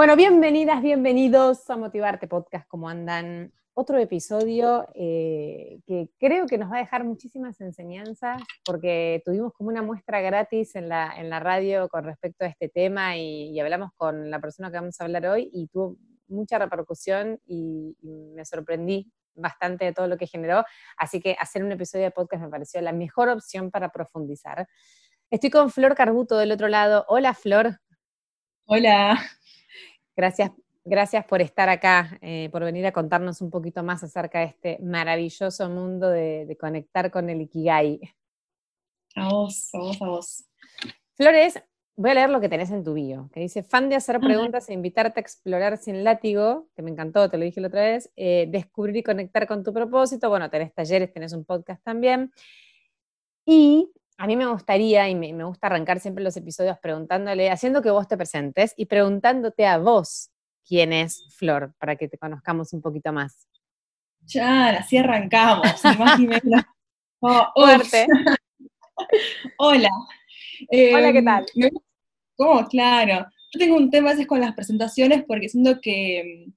Bueno, 0.00 0.16
bienvenidas, 0.16 0.80
bienvenidos 0.80 1.68
a 1.68 1.76
Motivarte 1.76 2.26
Podcast, 2.26 2.66
¿cómo 2.68 2.88
andan? 2.88 3.52
Otro 3.74 3.98
episodio 3.98 4.88
eh, 4.94 5.80
que 5.86 6.08
creo 6.18 6.46
que 6.46 6.56
nos 6.56 6.72
va 6.72 6.76
a 6.76 6.80
dejar 6.80 7.04
muchísimas 7.04 7.60
enseñanzas, 7.60 8.40
porque 8.64 9.20
tuvimos 9.26 9.52
como 9.52 9.68
una 9.68 9.82
muestra 9.82 10.22
gratis 10.22 10.74
en 10.74 10.88
la, 10.88 11.12
en 11.18 11.28
la 11.28 11.38
radio 11.38 11.86
con 11.90 12.04
respecto 12.04 12.46
a 12.46 12.48
este 12.48 12.70
tema 12.70 13.18
y, 13.18 13.60
hablamos 13.60 13.90
con 13.94 14.30
la 14.30 14.40
persona 14.40 14.70
que 14.70 14.78
vamos 14.78 14.98
a 14.98 15.04
hablar 15.04 15.26
hoy 15.26 15.50
y 15.52 15.66
tuvo 15.66 15.98
mucha 16.28 16.58
repercusión 16.58 17.38
y, 17.46 17.94
me 18.34 18.46
sorprendí 18.46 19.12
bastante 19.34 19.84
de 19.84 19.92
todo 19.92 20.08
lo 20.08 20.16
que 20.16 20.26
generó, 20.26 20.64
así 20.96 21.20
que 21.20 21.36
hacer 21.38 21.62
un 21.62 21.72
episodio 21.72 22.06
de 22.06 22.10
podcast 22.10 22.42
me 22.42 22.48
pareció 22.48 22.80
la 22.80 22.92
mejor 22.92 23.28
opción 23.28 23.70
para 23.70 23.90
profundizar. 23.90 24.66
Estoy 25.28 25.50
con 25.50 25.70
Flor 25.70 25.94
Carbuto 25.94 26.38
del 26.38 26.52
otro 26.52 26.68
lado. 26.68 27.04
Hola 27.06 27.34
Flor. 27.34 27.80
Hola. 28.64 29.18
Gracias, 30.16 30.50
gracias 30.84 31.24
por 31.24 31.40
estar 31.40 31.68
acá, 31.68 32.18
eh, 32.20 32.48
por 32.50 32.64
venir 32.64 32.86
a 32.86 32.92
contarnos 32.92 33.40
un 33.40 33.50
poquito 33.50 33.82
más 33.82 34.02
acerca 34.02 34.40
de 34.40 34.46
este 34.46 34.78
maravilloso 34.82 35.68
mundo 35.68 36.08
de, 36.08 36.56
conectar 36.60 37.10
con 37.10 37.30
el 37.30 37.42
Ikigai. 37.42 38.00
A 39.16 39.28
vos, 39.28 39.70
a 39.74 39.78
vos, 39.78 40.02
a 40.02 40.06
vos. 40.06 40.44
Flores, 41.14 41.62
voy 41.96 42.10
a 42.10 42.14
leer 42.14 42.30
lo 42.30 42.40
que 42.40 42.48
tenés 42.48 42.70
en 42.70 42.82
tu 42.82 42.94
bio, 42.94 43.28
que 43.32 43.40
dice, 43.40 43.62
fan 43.62 43.88
de 43.88 43.96
hacer 43.96 44.20
preguntas 44.20 44.68
e 44.68 44.72
invitarte 44.72 45.20
a 45.20 45.22
explorar 45.22 45.76
sin 45.76 46.02
látigo, 46.02 46.68
que 46.74 46.82
me 46.82 46.90
encantó, 46.90 47.28
te 47.28 47.36
lo 47.36 47.44
dije 47.44 47.60
la 47.60 47.68
otra 47.68 47.82
vez, 47.82 48.10
eh, 48.16 48.46
descubrir 48.48 48.96
y 48.96 49.02
conectar 49.02 49.46
con 49.46 49.62
tu 49.62 49.72
propósito, 49.72 50.30
bueno, 50.30 50.48
tenés 50.48 50.72
talleres, 50.72 51.12
tenés 51.12 51.34
un 51.34 51.44
podcast 51.44 51.82
también, 51.84 52.32
y 53.44 53.90
a 54.20 54.26
mí 54.26 54.36
me 54.36 54.46
gustaría, 54.46 55.08
y 55.08 55.14
me, 55.14 55.32
gusta 55.44 55.68
arrancar 55.68 55.98
siempre 55.98 56.22
los 56.22 56.36
episodios 56.36 56.78
preguntándole, 56.78 57.50
haciendo 57.50 57.80
que 57.80 57.88
vos 57.88 58.06
te 58.06 58.18
presentes 58.18 58.74
y 58.76 58.84
preguntándote 58.84 59.66
a 59.66 59.78
vos 59.78 60.30
quién 60.62 60.92
es 60.92 61.24
Flor, 61.38 61.72
para 61.78 61.96
que 61.96 62.06
te 62.06 62.18
conozcamos 62.18 62.74
un 62.74 62.82
poquito 62.82 63.14
más. 63.14 63.48
Ya, 64.26 64.76
así 64.76 64.98
arrancamos. 64.98 65.66
oh, 67.20 67.46
Hola. 69.56 69.88
Hola, 70.68 71.12
¿qué 71.12 71.18
em, 71.18 71.24
tal? 71.24 71.46
¿Cómo? 72.36 72.68
Claro. 72.68 73.26
Yo 73.52 73.58
tengo 73.58 73.76
un 73.76 73.88
tema 73.88 74.10
a 74.10 74.12
veces 74.12 74.26
con 74.26 74.42
las 74.42 74.52
presentaciones 74.54 75.24
porque 75.26 75.48
siento 75.48 75.80
que 75.80 76.52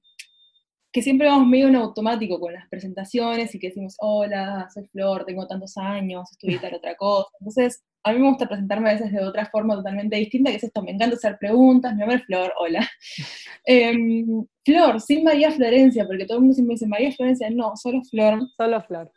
que 0.94 1.02
siempre 1.02 1.26
vamos 1.26 1.48
medio 1.48 1.66
en 1.66 1.74
automático 1.74 2.38
con 2.38 2.52
las 2.52 2.68
presentaciones 2.68 3.52
y 3.52 3.58
que 3.58 3.66
decimos, 3.66 3.96
hola, 3.98 4.68
soy 4.72 4.86
Flor, 4.86 5.24
tengo 5.24 5.44
tantos 5.48 5.76
años, 5.76 6.30
estudié 6.30 6.60
tal 6.60 6.74
otra 6.74 6.94
cosa. 6.94 7.30
Entonces, 7.40 7.82
a 8.04 8.12
mí 8.12 8.20
me 8.20 8.28
gusta 8.28 8.46
presentarme 8.46 8.90
a 8.90 8.92
veces 8.92 9.10
de 9.10 9.18
otra 9.18 9.46
forma 9.46 9.74
totalmente 9.74 10.14
distinta, 10.14 10.50
que 10.52 10.58
es 10.58 10.62
esto, 10.62 10.82
me 10.84 10.92
encanta 10.92 11.16
hacer 11.16 11.36
preguntas, 11.36 11.92
mi 11.94 11.98
nombre 11.98 12.18
es 12.18 12.24
Flor, 12.26 12.52
hola. 12.56 12.88
Em, 13.64 14.46
Flor, 14.64 15.00
sin 15.00 15.24
María 15.24 15.50
Florencia, 15.50 16.06
porque 16.06 16.26
todo 16.26 16.36
el 16.36 16.42
mundo 16.42 16.54
siempre 16.54 16.74
dice, 16.74 16.86
María 16.86 17.10
Florencia, 17.10 17.50
no, 17.50 17.74
solo 17.74 18.00
Flor. 18.08 18.46
Solo 18.56 18.80
Flor. 18.82 19.10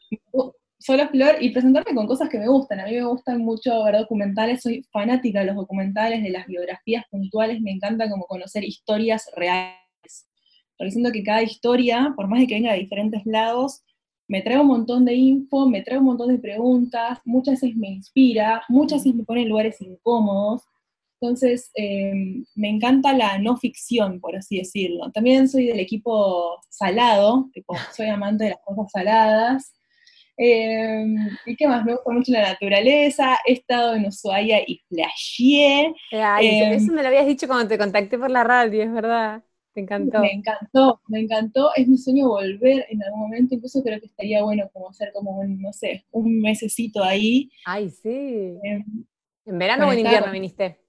Solo 0.79 1.07
Flor, 1.09 1.35
y 1.39 1.51
presentarme 1.51 1.93
con 1.93 2.07
cosas 2.07 2.27
que 2.27 2.39
me 2.39 2.47
gustan. 2.47 2.79
A 2.79 2.85
mí 2.85 2.93
me 2.93 3.03
gustan 3.03 3.39
mucho 3.39 3.83
ver 3.83 3.97
documentales, 3.97 4.63
soy 4.63 4.83
fanática 4.91 5.41
de 5.41 5.45
los 5.45 5.55
documentales, 5.55 6.23
de 6.23 6.31
las 6.31 6.47
biografías 6.47 7.03
puntuales, 7.11 7.61
me 7.61 7.69
encanta 7.69 8.09
como 8.09 8.25
conocer 8.25 8.63
historias 8.63 9.29
reales 9.35 9.86
porque 10.77 10.91
siento 10.91 11.11
que 11.11 11.23
cada 11.23 11.43
historia, 11.43 12.13
por 12.15 12.27
más 12.27 12.39
de 12.39 12.47
que 12.47 12.55
venga 12.55 12.73
de 12.73 12.79
diferentes 12.79 13.25
lados, 13.25 13.83
me 14.27 14.41
trae 14.41 14.59
un 14.59 14.67
montón 14.67 15.05
de 15.05 15.13
info, 15.13 15.67
me 15.67 15.81
trae 15.81 15.97
un 15.97 16.05
montón 16.05 16.29
de 16.29 16.39
preguntas, 16.39 17.19
muchas 17.25 17.61
veces 17.61 17.75
me 17.77 17.87
inspira, 17.89 18.61
muchas 18.69 18.99
veces 18.99 19.15
me 19.15 19.23
pone 19.23 19.43
en 19.43 19.49
lugares 19.49 19.81
incómodos. 19.81 20.63
Entonces, 21.19 21.71
em, 21.75 22.45
me 22.55 22.69
encanta 22.69 23.13
la 23.13 23.39
no 23.39 23.57
ficción, 23.57 24.19
por 24.19 24.35
así 24.35 24.57
decirlo. 24.57 25.11
También 25.11 25.49
soy 25.49 25.65
del 25.65 25.79
equipo 25.79 26.59
salado, 26.69 27.49
tipo, 27.53 27.75
soy 27.95 28.07
amante 28.07 28.43
de 28.45 28.49
las 28.51 28.59
cosas 28.63 28.91
saladas. 28.91 29.73
Em, 30.37 31.15
¿Y 31.47 31.55
qué 31.55 31.67
más? 31.67 31.83
Me 31.83 31.93
gusta 31.93 32.11
mucho 32.11 32.31
la 32.31 32.43
naturaleza, 32.43 33.39
he 33.45 33.53
estado 33.53 33.95
en 33.95 34.05
Ushuaia 34.05 34.59
y 34.67 34.79
flasheé. 34.87 35.93
Em, 36.39 36.73
eso 36.73 36.91
me 36.93 37.01
lo 37.01 37.07
habías 37.07 37.25
dicho 37.25 37.47
cuando 37.47 37.67
te 37.67 37.77
contacté 37.77 38.19
por 38.19 38.29
la 38.29 38.43
radio, 38.43 38.83
es 38.83 38.93
verdad. 38.93 39.43
Me 39.77 39.83
encantó. 39.83 40.19
Me 40.19 40.31
encantó, 40.33 41.01
me 41.07 41.19
encantó. 41.19 41.69
Es 41.75 41.87
mi 41.87 41.97
sueño 41.97 42.29
volver 42.29 42.85
en 42.89 43.03
algún 43.03 43.19
momento. 43.21 43.55
Incluso 43.55 43.83
creo 43.83 43.99
que 43.99 44.07
estaría 44.07 44.43
bueno 44.43 44.69
como 44.73 44.89
hacer 44.89 45.11
como 45.13 45.39
un, 45.39 45.61
no 45.61 45.71
sé, 45.71 46.05
un 46.11 46.41
mesecito 46.41 47.03
ahí. 47.03 47.51
Ay, 47.65 47.89
sí. 47.89 48.09
Em, 48.63 48.83
¿En 49.45 49.59
verano 49.59 49.87
o 49.87 49.91
en 49.93 49.99
invierno 49.99 50.31
viniste? 50.31 50.79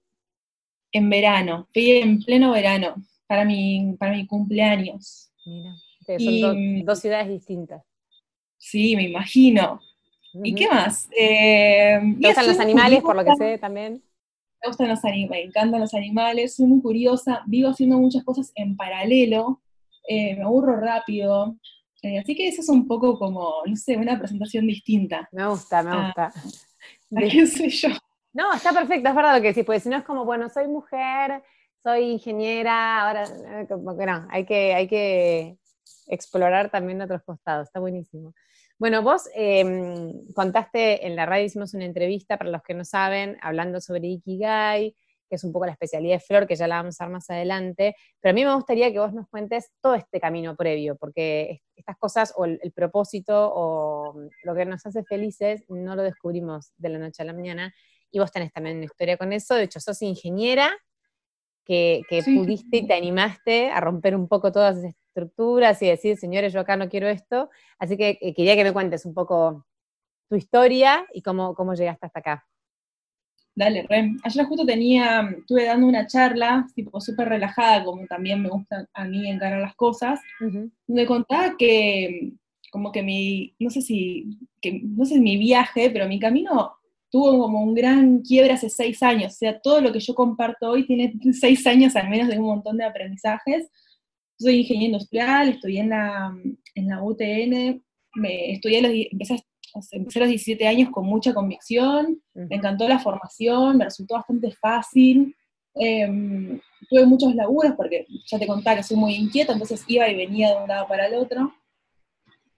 En 0.91 1.09
verano. 1.09 1.67
Fui 1.73 1.91
en 1.91 2.19
pleno 2.19 2.51
verano 2.51 2.95
para 3.27 3.45
mi, 3.45 3.95
para 3.99 4.13
mi 4.13 4.25
cumpleaños. 4.25 5.31
Mira, 5.45 5.75
son 6.17 6.85
dos 6.85 6.99
ciudades 6.99 7.29
distintas. 7.29 7.83
Sí, 8.57 8.95
me 8.95 9.03
imagino. 9.03 9.79
¿Y 10.33 10.53
qué 10.55 10.67
más? 10.67 11.09
Eh, 11.17 11.99
¿Te 12.21 12.43
los 12.43 12.59
animales, 12.59 13.01
por 13.01 13.15
lo 13.15 13.23
que 13.23 13.35
sé, 13.35 13.57
también? 13.57 14.01
Me 14.61 14.67
gustan 14.67 14.89
los 14.89 15.03
animales, 15.05 15.29
me 15.29 15.43
encantan 15.43 15.81
los 15.81 15.93
animales, 15.93 16.55
soy 16.55 16.67
muy 16.67 16.81
curiosa, 16.81 17.43
vivo 17.47 17.69
haciendo 17.69 17.97
muchas 17.97 18.23
cosas 18.23 18.51
en 18.55 18.75
paralelo, 18.75 19.61
eh, 20.07 20.35
me 20.35 20.43
aburro 20.43 20.79
rápido, 20.79 21.57
eh, 22.01 22.19
así 22.19 22.35
que 22.35 22.47
eso 22.47 22.61
es 22.61 22.69
un 22.69 22.87
poco 22.87 23.17
como, 23.17 23.53
no 23.65 23.75
sé, 23.75 23.97
una 23.97 24.17
presentación 24.17 24.67
distinta. 24.67 25.27
Me 25.31 25.47
gusta, 25.47 25.83
me 25.83 26.05
gusta. 26.05 26.31
qué 27.31 27.45
sé 27.45 27.69
yo? 27.69 27.89
No, 28.33 28.53
está 28.53 28.71
perfecto, 28.71 29.09
es 29.09 29.15
verdad 29.15 29.35
lo 29.35 29.41
que 29.41 29.49
decís, 29.49 29.65
porque 29.65 29.79
si 29.79 29.89
no 29.89 29.97
es 29.97 30.03
como, 30.03 30.23
bueno, 30.25 30.49
soy 30.49 30.67
mujer, 30.67 31.43
soy 31.83 32.11
ingeniera, 32.11 33.07
ahora, 33.07 33.23
eh, 33.23 33.65
como 33.67 33.97
que 33.97 34.05
no, 34.05 34.27
hay 34.29 34.45
que, 34.45 34.73
hay 34.73 34.87
que 34.87 35.57
explorar 36.07 36.69
también 36.69 37.01
otros 37.01 37.23
costados, 37.23 37.67
está 37.67 37.79
buenísimo. 37.79 38.33
Bueno, 38.79 39.03
vos 39.03 39.29
em, 39.35 40.13
contaste 40.33 41.05
en 41.05 41.17
la 41.17 41.25
radio, 41.25 41.45
hicimos 41.45 41.73
una 41.73 41.83
entrevista, 41.83 42.37
para 42.37 42.49
los 42.49 42.63
que 42.63 42.73
no 42.73 42.85
saben, 42.85 43.37
hablando 43.41 43.81
sobre 43.81 44.07
Ikigai, 44.07 44.95
que 45.29 45.35
es 45.35 45.43
un 45.43 45.51
poco 45.51 45.65
la 45.65 45.73
especialidad 45.73 46.15
de 46.15 46.19
Flor, 46.21 46.47
que 46.47 46.55
ya 46.55 46.65
la 46.65 46.77
vamos 46.77 46.99
a 47.01 47.03
ver 47.03 47.11
más 47.11 47.29
adelante, 47.29 47.93
pero 48.21 48.31
a 48.31 48.33
mí 48.33 48.45
me 48.45 48.55
gustaría 48.55 48.89
que 48.93 48.99
vos 48.99 49.13
nos 49.13 49.27
cuentes 49.27 49.69
todo 49.81 49.95
este 49.95 50.21
camino 50.21 50.55
previo, 50.55 50.95
porque 50.95 51.61
estas 51.75 51.97
cosas, 51.97 52.33
o 52.37 52.45
el, 52.45 52.71
propósito, 52.73 53.51
o 53.53 54.15
lo 54.43 54.55
que 54.55 54.63
nos 54.63 54.85
hace 54.85 55.03
felices, 55.03 55.65
no 55.67 55.97
lo 55.97 56.03
descubrimos 56.03 56.71
de 56.77 56.87
la 56.87 56.99
noche 56.99 57.21
a 57.21 57.25
la 57.25 57.33
mañana, 57.33 57.73
y 58.09 58.19
vos 58.19 58.31
tenés 58.31 58.53
también 58.53 58.77
una 58.77 58.85
historia 58.85 59.17
con 59.17 59.33
eso, 59.33 59.55
de 59.55 59.63
hecho 59.63 59.81
sos 59.81 60.01
ingeniera, 60.01 60.71
que, 61.65 62.01
pudiste 62.25 62.77
y 62.77 62.87
te 62.87 62.93
animaste 62.93 63.69
a 63.69 63.79
romper 63.81 64.15
un 64.15 64.27
poco 64.27 64.51
todas 64.51 64.77
esas 64.77 64.95
estructuras 65.09 65.81
y 65.81 65.87
decir, 65.87 66.17
señores, 66.17 66.53
yo 66.53 66.61
acá 66.61 66.77
no 66.77 66.89
quiero 66.89 67.07
esto. 67.07 67.49
Así 67.77 67.97
que 67.97 68.17
eh, 68.21 68.33
quería 68.33 68.55
que 68.55 68.63
me 68.63 68.73
cuentes 68.73 69.05
un 69.05 69.13
poco 69.13 69.65
tu 70.29 70.35
historia 70.35 71.05
y 71.13 71.21
cómo, 71.21 71.53
cómo 71.55 71.73
llegaste 71.73 72.05
hasta 72.05 72.19
acá. 72.19 72.45
Dale, 73.55 73.85
Rem. 73.89 74.17
Ayer 74.23 74.45
justo 74.45 74.65
tenía, 74.65 75.35
estuve 75.37 75.65
dando 75.65 75.85
una 75.85 76.07
charla, 76.07 76.65
tipo 76.75 77.01
súper 77.01 77.27
relajada, 77.27 77.83
como 77.83 78.05
también 78.07 78.41
me 78.41 78.47
gusta 78.47 78.87
a 78.93 79.03
mí 79.03 79.27
encarar 79.27 79.59
las 79.59 79.75
cosas, 79.75 80.21
me 80.87 81.05
contaba 81.05 81.57
que, 81.57 82.31
como 82.71 82.91
que 82.93 83.03
mi, 83.03 83.53
no 83.59 83.69
sé 83.69 83.81
si, 83.81 84.39
que, 84.61 84.79
no 84.81 85.03
sé 85.03 85.19
mi 85.19 85.35
viaje, 85.35 85.89
pero 85.89 86.07
mi 86.07 86.19
camino 86.19 86.71
tuvo 87.11 87.37
como 87.37 87.61
un 87.61 87.73
gran 87.73 88.21
quiebre 88.21 88.53
hace 88.53 88.69
seis 88.69 89.03
años, 89.03 89.33
o 89.33 89.37
sea, 89.37 89.59
todo 89.59 89.81
lo 89.81 89.91
que 89.91 89.99
yo 89.99 90.15
comparto 90.15 90.69
hoy 90.69 90.85
tiene 90.85 91.13
seis 91.33 91.67
años 91.67 91.97
al 91.97 92.09
menos 92.09 92.29
de 92.29 92.39
un 92.39 92.45
montón 92.45 92.77
de 92.77 92.85
aprendizajes, 92.85 93.69
soy 94.39 94.59
ingeniero 94.59 94.93
industrial, 94.93 95.49
estudié 95.49 95.81
en 95.81 95.89
la, 95.89 96.33
en 96.75 96.87
la 96.87 97.03
UTN, 97.03 97.83
me 98.15 98.53
estudié 98.53 98.81
los, 98.81 98.91
empecé, 99.11 99.35
a 99.75 100.19
los 100.19 100.29
17 100.29 100.67
años 100.67 100.89
con 100.91 101.05
mucha 101.05 101.33
convicción, 101.33 102.21
me 102.33 102.55
encantó 102.55 102.87
la 102.87 102.99
formación, 102.99 103.77
me 103.77 103.85
resultó 103.85 104.15
bastante 104.15 104.51
fácil, 104.51 105.35
em, 105.75 106.59
tuve 106.89 107.05
muchos 107.05 107.35
laburos 107.35 107.73
porque 107.75 108.05
ya 108.25 108.39
te 108.39 108.47
contaba 108.47 108.77
que 108.77 108.83
soy 108.83 108.97
muy 108.97 109.15
inquieta, 109.15 109.53
entonces 109.53 109.83
iba 109.87 110.09
y 110.09 110.15
venía 110.15 110.51
de 110.51 110.63
un 110.63 110.67
lado 110.67 110.87
para 110.87 111.07
el 111.07 111.15
otro. 111.15 111.53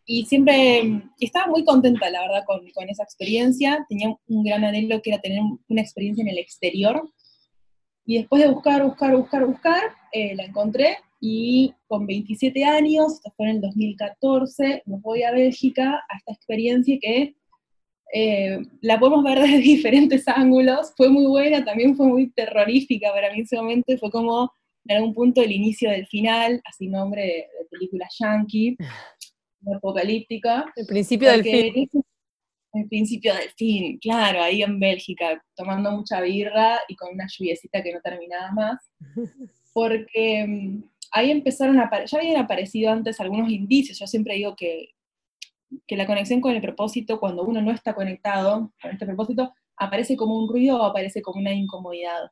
Y 0.06 0.26
siempre 0.26 1.04
estaba 1.20 1.48
muy 1.48 1.64
contenta, 1.64 2.10
la 2.10 2.22
verdad, 2.22 2.44
con, 2.46 2.60
con 2.72 2.90
esa 2.90 3.04
experiencia. 3.04 3.86
Tenía 3.88 4.14
un 4.28 4.44
gran 4.44 4.66
anhelo 4.66 5.02
que 5.02 5.12
era 5.12 5.22
tener 5.22 5.40
una 5.70 5.82
experiencia 5.82 6.22
en 6.24 6.28
el 6.28 6.40
exterior. 6.40 7.10
Y 8.06 8.18
después 8.18 8.42
de 8.42 8.50
buscar, 8.50 8.84
buscar, 8.84 9.16
buscar, 9.16 9.46
buscar, 9.46 9.82
eh, 10.12 10.36
la 10.36 10.44
encontré 10.44 10.98
y 11.24 11.74
con 11.88 12.08
27 12.08 12.66
años, 12.66 13.14
esto 13.14 13.32
fue 13.38 13.48
en 13.48 13.56
el 13.58 13.62
2014, 13.62 14.82
me 14.88 14.98
voy 14.98 15.22
a 15.22 15.32
Bélgica 15.32 16.04
a 16.10 16.18
esta 16.18 16.34
experiencia 16.34 16.98
que 17.00 17.36
eh, 18.14 18.60
la 18.82 19.00
podemos 19.00 19.24
ver 19.24 19.40
desde 19.42 19.60
diferentes 19.60 20.28
ángulos. 20.28 20.94
Fue 20.98 21.10
muy 21.10 21.28
buena, 21.28 21.64
también 21.64 21.96
fue 21.96 22.08
muy 22.08 22.32
terrorífica 22.32 23.14
para 23.14 23.30
mí 23.30 23.38
en 23.38 23.44
ese 23.44 23.56
momento, 23.56 23.96
fue 24.00 24.10
como 24.10 24.52
en 24.88 24.98
algún 24.98 25.14
punto 25.14 25.44
el 25.44 25.52
inicio 25.52 25.92
del 25.92 26.08
final, 26.08 26.60
así 26.66 26.88
nombre 26.88 27.22
de, 27.22 27.46
película 27.70 28.08
yankee, 28.20 28.76
apocalíptica. 29.76 30.66
El 30.76 30.88
principio 30.88 31.30
del 31.30 31.44
fin. 31.44 31.88
El 32.74 32.88
principio 32.88 33.36
del 33.36 33.50
fin, 33.50 34.00
claro, 34.00 34.42
ahí 34.42 34.64
en 34.64 34.80
Bélgica, 34.80 35.44
tomando 35.56 35.92
mucha 35.92 36.22
birra 36.22 36.80
y 36.88 36.96
con 36.96 37.14
una 37.14 37.28
lluviecita 37.28 37.84
que 37.84 37.94
no 37.94 38.00
terminaba 38.02 38.52
más, 38.54 38.92
porque 39.74 40.46
mm, 40.48 40.84
ahí 41.12 41.32
empezaron 41.32 41.80
a 41.80 42.06
ya 42.06 42.18
habían 42.18 42.42
aparecido 42.42 42.92
antes 42.92 43.20
algunos 43.20 43.52
indicios, 43.52 44.00
yo 44.00 44.08
siempre 44.08 44.36
digo 44.36 44.56
que, 44.56 44.90
que 45.88 45.96
la 45.96 46.06
conexión 46.06 46.42
con 46.42 46.54
el 46.54 46.62
propósito, 46.62 47.20
cuando 47.20 47.44
uno 47.44 47.62
no 47.62 47.72
está 47.72 47.94
conectado 47.94 48.74
con 48.82 48.92
este 48.92 49.06
propósito, 49.06 49.54
aparece 49.78 50.16
como 50.16 50.38
un 50.38 50.50
ruido 50.50 50.78
o 50.78 50.86
aparece 50.86 51.22
como 51.22 51.40
una 51.40 51.54
incomodidad. 51.54 52.30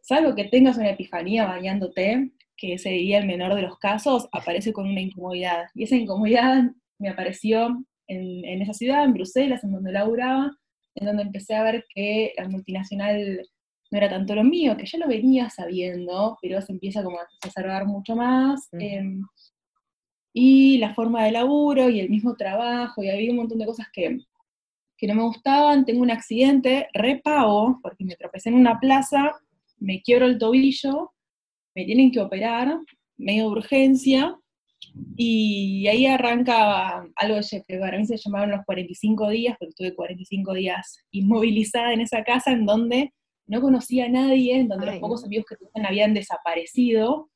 Salvo 0.00 0.34
que 0.34 0.44
tengas 0.44 0.78
una 0.78 0.90
epifanía 0.90 1.44
bañándote, 1.44 2.32
que 2.56 2.78
sería 2.78 3.18
el 3.18 3.26
menor 3.26 3.54
de 3.54 3.62
los 3.62 3.78
casos, 3.78 4.28
aparece 4.32 4.72
con 4.72 4.88
una 4.88 5.00
incomodidad. 5.00 5.66
Y 5.74 5.84
esa 5.84 5.96
incomodidad 5.96 6.64
me 6.98 7.10
apareció 7.10 7.84
en, 8.06 8.62
esa 8.62 8.72
ciudad, 8.72 9.04
en 9.04 9.14
Bruselas, 9.14 9.64
en 9.64 9.72
donde 9.72 9.92
laburaba, 9.92 10.56
en 10.94 11.06
donde 11.06 11.22
empecé 11.22 11.54
a 11.54 11.62
ver 11.62 11.84
que 11.94 12.32
la 12.36 12.48
multinacional 12.48 13.46
no 13.92 13.98
era 13.98 14.08
tanto 14.08 14.34
lo 14.34 14.42
mío, 14.42 14.74
que 14.74 14.86
ya 14.86 14.98
lo 14.98 15.06
venía 15.06 15.50
sabiendo, 15.50 16.38
pero 16.40 16.62
se 16.62 16.72
empieza 16.72 17.04
como 17.04 17.18
a 17.18 17.28
observar 17.44 17.86
mucho 17.86 18.16
más. 18.16 18.68
Em, 18.72 19.22
y 20.32 20.78
la 20.78 20.94
forma 20.94 21.24
de 21.24 21.32
laburo 21.32 21.90
y 21.90 22.00
el 22.00 22.08
mismo 22.08 22.34
trabajo, 22.34 23.04
y 23.04 23.10
había 23.10 23.30
un 23.30 23.36
montón 23.36 23.58
de 23.58 23.66
cosas 23.66 23.88
que, 23.92 24.18
que 24.96 25.06
no 25.06 25.14
me 25.14 25.24
gustaban. 25.24 25.84
Tengo 25.84 26.00
un 26.00 26.10
accidente, 26.10 26.88
repago, 26.94 27.80
porque 27.82 28.06
me 28.06 28.16
tropecé 28.16 28.48
en 28.48 28.54
una 28.54 28.80
plaza, 28.80 29.30
me 29.76 30.00
quiebro 30.00 30.24
el 30.24 30.38
tobillo, 30.38 31.12
me 31.74 31.84
tienen 31.84 32.10
que 32.10 32.20
operar, 32.20 32.78
medio 33.18 33.42
de 33.42 33.50
urgencia, 33.50 34.38
y 35.16 35.86
ahí 35.86 36.06
arranca 36.06 37.04
algo 37.16 37.40
que 37.68 37.78
para 37.78 37.98
mí 37.98 38.06
se 38.06 38.16
llamaban 38.16 38.52
los 38.52 38.64
45 38.64 39.28
días, 39.28 39.54
porque 39.58 39.70
estuve 39.70 39.94
45 39.94 40.54
días 40.54 40.98
inmovilizada 41.10 41.92
en 41.92 42.00
esa 42.00 42.24
casa 42.24 42.52
en 42.52 42.64
donde 42.64 43.12
no 43.46 43.60
conocía 43.60 44.06
a 44.06 44.08
nadie, 44.08 44.60
en 44.60 44.68
donde 44.68 44.86
los 44.86 44.96
pocos 44.96 45.24
amigos 45.24 45.46
que 45.48 45.56
tenían 45.56 45.86
habían 45.86 46.14
desaparecido. 46.14 47.30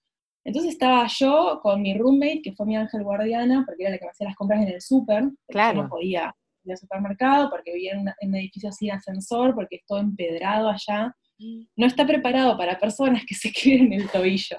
Entonces 0.45 0.73
estaba 0.73 1.07
yo 1.09 1.61
con 1.63 1.83
mi 1.83 1.97
roommate, 1.97 2.43
que 2.43 2.53
fue 2.53 2.67
mi 2.67 2.77
ángel 2.77 3.03
guardiana, 3.03 3.65
porque 3.67 3.83
era 3.83 3.93
la 3.93 3.99
que 3.99 4.05
me 4.05 4.11
hacía 4.11 4.29
las 4.29 4.37
compras 4.37 4.63
en 4.63 4.69
el 4.69 4.81
súper, 4.81 5.25
claro. 5.49 5.83
no 5.83 5.89
podía 5.89 6.35
ir 6.65 6.73
al 6.73 6.79
supermercado, 6.79 7.51
porque 7.51 7.73
vivía 7.73 7.95
en, 7.95 8.07
en, 8.21 8.29
un 8.29 8.37
edificio 8.37 8.71
sin 8.71 8.93
ascensor, 8.93 9.55
porque 9.55 9.77
es 9.77 9.87
todo 9.87 9.99
empedrado 9.99 10.69
allá. 10.69 11.15
Mm. 11.39 11.63
No 11.77 11.87
está 11.87 12.07
preparado 12.07 12.57
para 12.57 12.79
personas 12.79 13.25
que 13.27 13.35
se 13.35 13.51
queden 13.53 13.93
en 13.93 14.01
el 14.03 14.09
tobillo. 14.09 14.57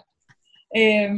Eh, 0.74 1.10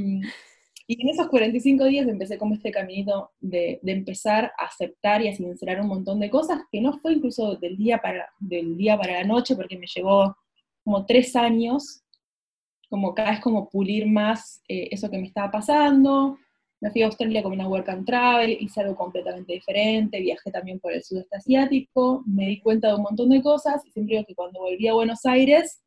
y 0.91 0.99
en 1.03 1.09
esos 1.09 1.27
45 1.27 1.85
días 1.85 2.07
empecé 2.07 2.39
como 2.39 2.55
este 2.55 2.71
caminito 2.71 3.29
de, 3.39 3.79
empezar 3.83 4.51
a 4.57 4.65
aceptar 4.65 5.21
y 5.21 5.27
a 5.27 5.35
sincerar 5.35 5.79
un 5.81 5.87
montón 5.87 6.19
de 6.19 6.31
cosas, 6.31 6.63
que 6.71 6.81
no 6.81 6.97
fue 6.97 7.13
incluso 7.13 7.57
del 7.57 7.77
día 7.77 7.99
para, 7.99 8.27
del 8.39 8.75
día 8.75 8.97
para 8.97 9.19
la 9.19 9.23
noche, 9.23 9.55
porque 9.55 9.77
me 9.77 9.85
llevó 9.85 10.35
como 10.83 11.05
tres 11.05 11.35
años, 11.35 12.01
como 12.89 13.13
cada 13.13 13.29
vez 13.29 13.39
como 13.39 13.69
pulir 13.69 14.07
más 14.07 14.63
eh, 14.67 14.87
eso 14.89 15.11
que 15.11 15.19
me 15.19 15.27
estaba 15.27 15.51
pasando. 15.51 16.39
Me 16.81 16.89
fui 16.89 17.03
a 17.03 17.05
Australia 17.05 17.43
con 17.43 17.51
una 17.51 17.67
work 17.67 17.87
and 17.89 18.07
travel, 18.07 18.57
hice 18.59 18.81
algo 18.81 18.95
completamente 18.95 19.53
diferente, 19.53 20.19
viajé 20.19 20.49
también 20.49 20.79
por 20.79 20.91
el 20.91 21.03
sudeste 21.03 21.37
asiático, 21.37 22.23
me 22.25 22.47
di 22.47 22.61
cuenta 22.61 22.87
de 22.87 22.95
un 22.95 23.03
montón 23.03 23.29
de 23.29 23.43
cosas, 23.43 23.85
y 23.85 23.91
siempre 23.91 24.15
digo 24.15 24.25
que 24.25 24.33
cuando 24.33 24.61
volví 24.61 24.87
a 24.87 24.93
Buenos 24.93 25.23
Aires, 25.27 25.83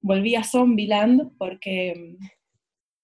volví 0.00 0.36
a 0.36 0.42
Zombieland, 0.42 1.36
porque 1.36 2.16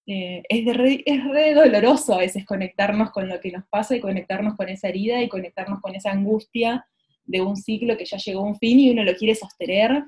eh, 0.06 0.42
es, 0.48 0.76
re, 0.76 1.02
es 1.06 1.24
re 1.24 1.54
doloroso 1.54 2.14
a 2.14 2.18
veces 2.18 2.44
conectarnos 2.44 3.10
con 3.10 3.28
lo 3.28 3.40
que 3.40 3.52
nos 3.52 3.64
pasa 3.68 3.94
y 3.94 4.00
conectarnos 4.00 4.56
con 4.56 4.68
esa 4.68 4.88
herida 4.88 5.22
y 5.22 5.28
conectarnos 5.28 5.80
con 5.80 5.94
esa 5.94 6.10
angustia 6.10 6.86
de 7.24 7.40
un 7.40 7.56
ciclo 7.56 7.96
que 7.96 8.04
ya 8.04 8.16
llegó 8.16 8.40
a 8.40 8.48
un 8.48 8.58
fin 8.58 8.80
y 8.80 8.90
uno 8.90 9.04
lo 9.04 9.14
quiere 9.14 9.34
sostener, 9.34 10.04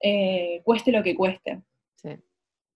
eh, 0.00 0.60
cueste 0.64 0.92
lo 0.92 1.02
que 1.02 1.14
cueste. 1.14 1.62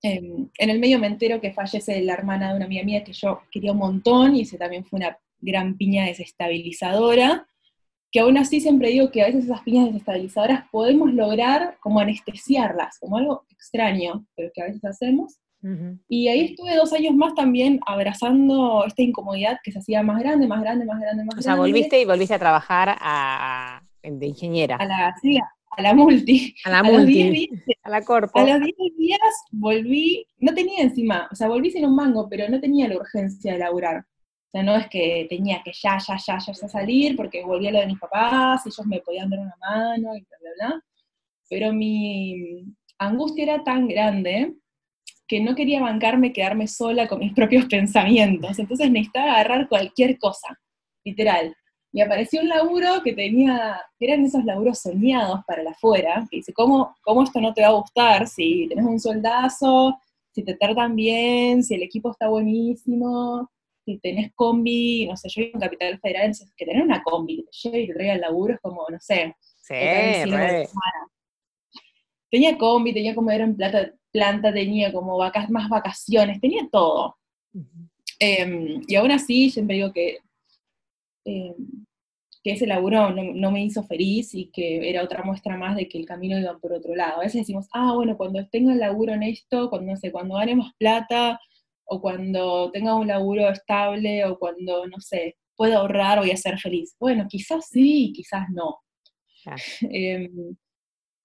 Em, 0.02 0.48
en 0.58 0.70
el 0.70 0.78
medio 0.78 0.98
me 0.98 1.06
entero 1.06 1.40
que 1.40 1.52
fallece 1.52 2.00
la 2.02 2.12
hermana 2.12 2.50
de 2.50 2.56
una 2.56 2.66
amiga 2.66 2.84
mía 2.84 3.02
que 3.02 3.12
yo 3.12 3.42
quería 3.50 3.72
un 3.72 3.78
montón 3.78 4.36
y 4.36 4.42
ese 4.42 4.58
también 4.58 4.84
fue 4.84 4.98
una 4.98 5.18
gran 5.40 5.76
piña 5.76 6.04
desestabilizadora, 6.04 7.46
que 8.12 8.20
aún 8.20 8.38
así 8.38 8.60
siempre 8.60 8.90
digo 8.90 9.10
que 9.10 9.22
a 9.22 9.26
veces 9.26 9.44
esas 9.44 9.62
piñas 9.62 9.86
desestabilizadoras 9.86 10.68
podemos 10.70 11.12
lograr 11.12 11.78
como 11.80 11.98
anestesiarlas, 11.98 12.98
como 12.98 13.16
algo 13.16 13.46
extraño, 13.50 14.26
pero 14.34 14.50
que 14.54 14.62
a 14.62 14.66
veces 14.66 14.84
hacemos, 14.84 15.38
y 16.08 16.28
ahí 16.28 16.40
estuve 16.46 16.76
dos 16.76 16.92
años 16.92 17.14
más 17.14 17.34
también 17.34 17.80
abrazando 17.86 18.84
esta 18.86 19.02
incomodidad 19.02 19.58
que 19.62 19.72
se 19.72 19.78
hacía 19.78 20.02
más 20.02 20.20
grande, 20.20 20.46
más 20.46 20.60
grande, 20.60 20.84
más 20.84 21.00
grande, 21.00 21.24
más 21.24 21.34
grande. 21.34 21.40
O 21.40 21.42
sea, 21.42 21.56
volviste 21.56 22.00
y 22.00 22.04
volviste 22.04 22.34
a 22.34 22.38
trabajar 22.38 22.96
a, 23.00 23.82
de 24.02 24.26
ingeniera. 24.26 24.76
A 24.76 24.84
la, 24.84 25.14
sí, 25.20 25.38
a 25.38 25.82
la 25.82 25.94
multi. 25.94 26.54
A 26.64 26.70
la 26.70 26.82
multi. 26.82 27.48
A, 27.82 27.90
la 27.90 28.02
corpo. 28.02 28.38
A 28.38 28.44
los 28.44 28.60
10 28.60 28.76
días 28.96 29.20
volví, 29.50 30.26
no 30.38 30.54
tenía 30.54 30.82
encima, 30.82 31.28
o 31.30 31.34
sea, 31.34 31.48
volví 31.48 31.70
sin 31.70 31.84
un 31.84 31.96
mango, 31.96 32.28
pero 32.28 32.48
no 32.48 32.60
tenía 32.60 32.88
la 32.88 32.96
urgencia 32.96 33.52
de 33.52 33.58
laburar. 33.58 33.98
O 33.98 34.50
sea, 34.52 34.62
no 34.62 34.76
es 34.76 34.88
que 34.88 35.26
tenía 35.28 35.62
que 35.64 35.72
ya, 35.72 35.98
ya, 35.98 36.16
ya, 36.16 36.38
ya, 36.38 36.52
ya 36.52 36.68
salir, 36.68 37.16
porque 37.16 37.44
volví 37.44 37.66
a 37.66 37.72
lo 37.72 37.80
de 37.80 37.86
mis 37.86 37.98
papás, 37.98 38.64
ellos 38.66 38.86
me 38.86 39.00
podían 39.00 39.28
dar 39.28 39.40
una 39.40 39.56
mano 39.60 40.16
y 40.16 40.20
bla, 40.20 40.38
bla, 40.40 40.50
bla. 40.56 40.82
Pero 41.48 41.72
mi 41.72 42.64
angustia 42.98 43.44
era 43.44 43.64
tan 43.64 43.88
grande 43.88 44.54
que 45.28 45.40
no 45.40 45.54
quería 45.54 45.80
bancarme 45.80 46.32
quedarme 46.32 46.68
sola 46.68 47.08
con 47.08 47.18
mis 47.18 47.32
propios 47.34 47.66
pensamientos, 47.66 48.58
entonces 48.58 48.90
necesitaba 48.90 49.34
agarrar 49.34 49.68
cualquier 49.68 50.18
cosa, 50.18 50.58
literal. 51.04 51.54
Y 51.92 52.02
apareció 52.02 52.42
un 52.42 52.48
laburo 52.48 53.02
que 53.02 53.14
tenía, 53.14 53.80
que 53.98 54.06
eran 54.06 54.24
esos 54.24 54.44
laburos 54.44 54.80
soñados 54.80 55.40
para 55.46 55.62
la 55.62 55.70
afuera, 55.70 56.26
que 56.30 56.38
dice, 56.38 56.52
¿cómo, 56.52 56.94
¿cómo 57.02 57.22
esto 57.22 57.40
no 57.40 57.54
te 57.54 57.62
va 57.62 57.68
a 57.68 57.72
gustar 57.80 58.28
si 58.28 58.66
tenés 58.68 58.84
un 58.84 59.00
soldazo, 59.00 59.96
si 60.32 60.44
te 60.44 60.54
tratan 60.54 60.94
bien, 60.94 61.62
si 61.62 61.74
el 61.74 61.82
equipo 61.82 62.10
está 62.10 62.28
buenísimo, 62.28 63.50
si 63.86 63.98
tenés 63.98 64.32
combi, 64.34 65.06
no 65.06 65.16
sé, 65.16 65.28
yo 65.30 65.42
vivo 65.42 65.52
en 65.54 65.60
Capital 65.60 65.98
Federal, 66.00 66.24
entonces 66.26 66.52
que 66.54 66.66
tener 66.66 66.82
una 66.82 67.02
combi, 67.02 67.36
que 67.36 67.42
te 67.44 67.50
lleve 67.62 67.80
y 67.80 67.86
te 67.86 67.94
traiga 67.94 68.14
el 68.14 68.20
laburo 68.20 68.54
es 68.54 68.60
como, 68.60 68.84
no 68.90 68.98
sé. 69.00 69.34
Sí, 69.62 69.74
tenía 72.36 72.58
combi, 72.58 72.92
tenía 72.92 73.14
como 73.14 73.30
era 73.30 73.44
en 73.44 73.56
plata, 73.56 73.90
planta, 74.12 74.52
tenía 74.52 74.92
como 74.92 75.16
vacas, 75.16 75.48
más 75.48 75.70
vacaciones, 75.70 76.38
tenía 76.38 76.68
todo. 76.70 77.16
Em, 78.18 78.82
y 78.86 78.94
aún 78.94 79.10
así, 79.10 79.48
siempre 79.50 79.76
digo 79.76 79.90
que, 79.90 80.18
em, 81.24 81.54
que 82.42 82.52
ese 82.52 82.66
laburo 82.66 83.10
no, 83.10 83.50
me 83.50 83.64
hizo 83.64 83.82
feliz 83.84 84.34
y 84.34 84.50
que 84.52 84.88
era 84.90 85.02
otra 85.02 85.22
muestra 85.24 85.56
más 85.56 85.76
de 85.76 85.88
que 85.88 85.98
el 85.98 86.04
camino 86.04 86.38
iba 86.38 86.58
por 86.58 86.74
otro 86.74 86.94
lado. 86.94 87.16
A 87.20 87.24
veces 87.24 87.40
decimos, 87.42 87.68
ah, 87.72 87.94
bueno, 87.94 88.18
cuando 88.18 88.46
tenga 88.48 88.72
el 88.74 88.80
laburo 88.80 89.14
en 89.14 89.22
esto, 89.22 89.70
cuando, 89.70 89.92
no 89.92 89.96
sé, 89.96 90.12
cuando 90.12 90.34
gane 90.34 90.56
más 90.56 90.72
plata, 90.78 91.40
o 91.86 92.00
cuando 92.02 92.70
tenga 92.70 92.94
un 92.96 93.06
laburo 93.08 93.48
estable, 93.48 94.26
o 94.26 94.38
cuando, 94.38 94.86
no 94.88 95.00
sé, 95.00 95.36
pueda 95.56 95.78
ahorrar, 95.78 96.18
voy 96.18 96.32
a 96.32 96.36
ser 96.36 96.58
feliz. 96.58 96.94
Bueno, 97.00 97.26
quizás 97.28 97.68
sí, 97.70 98.12
quizás 98.14 98.46
no. 98.50 98.76
Em, 99.90 100.56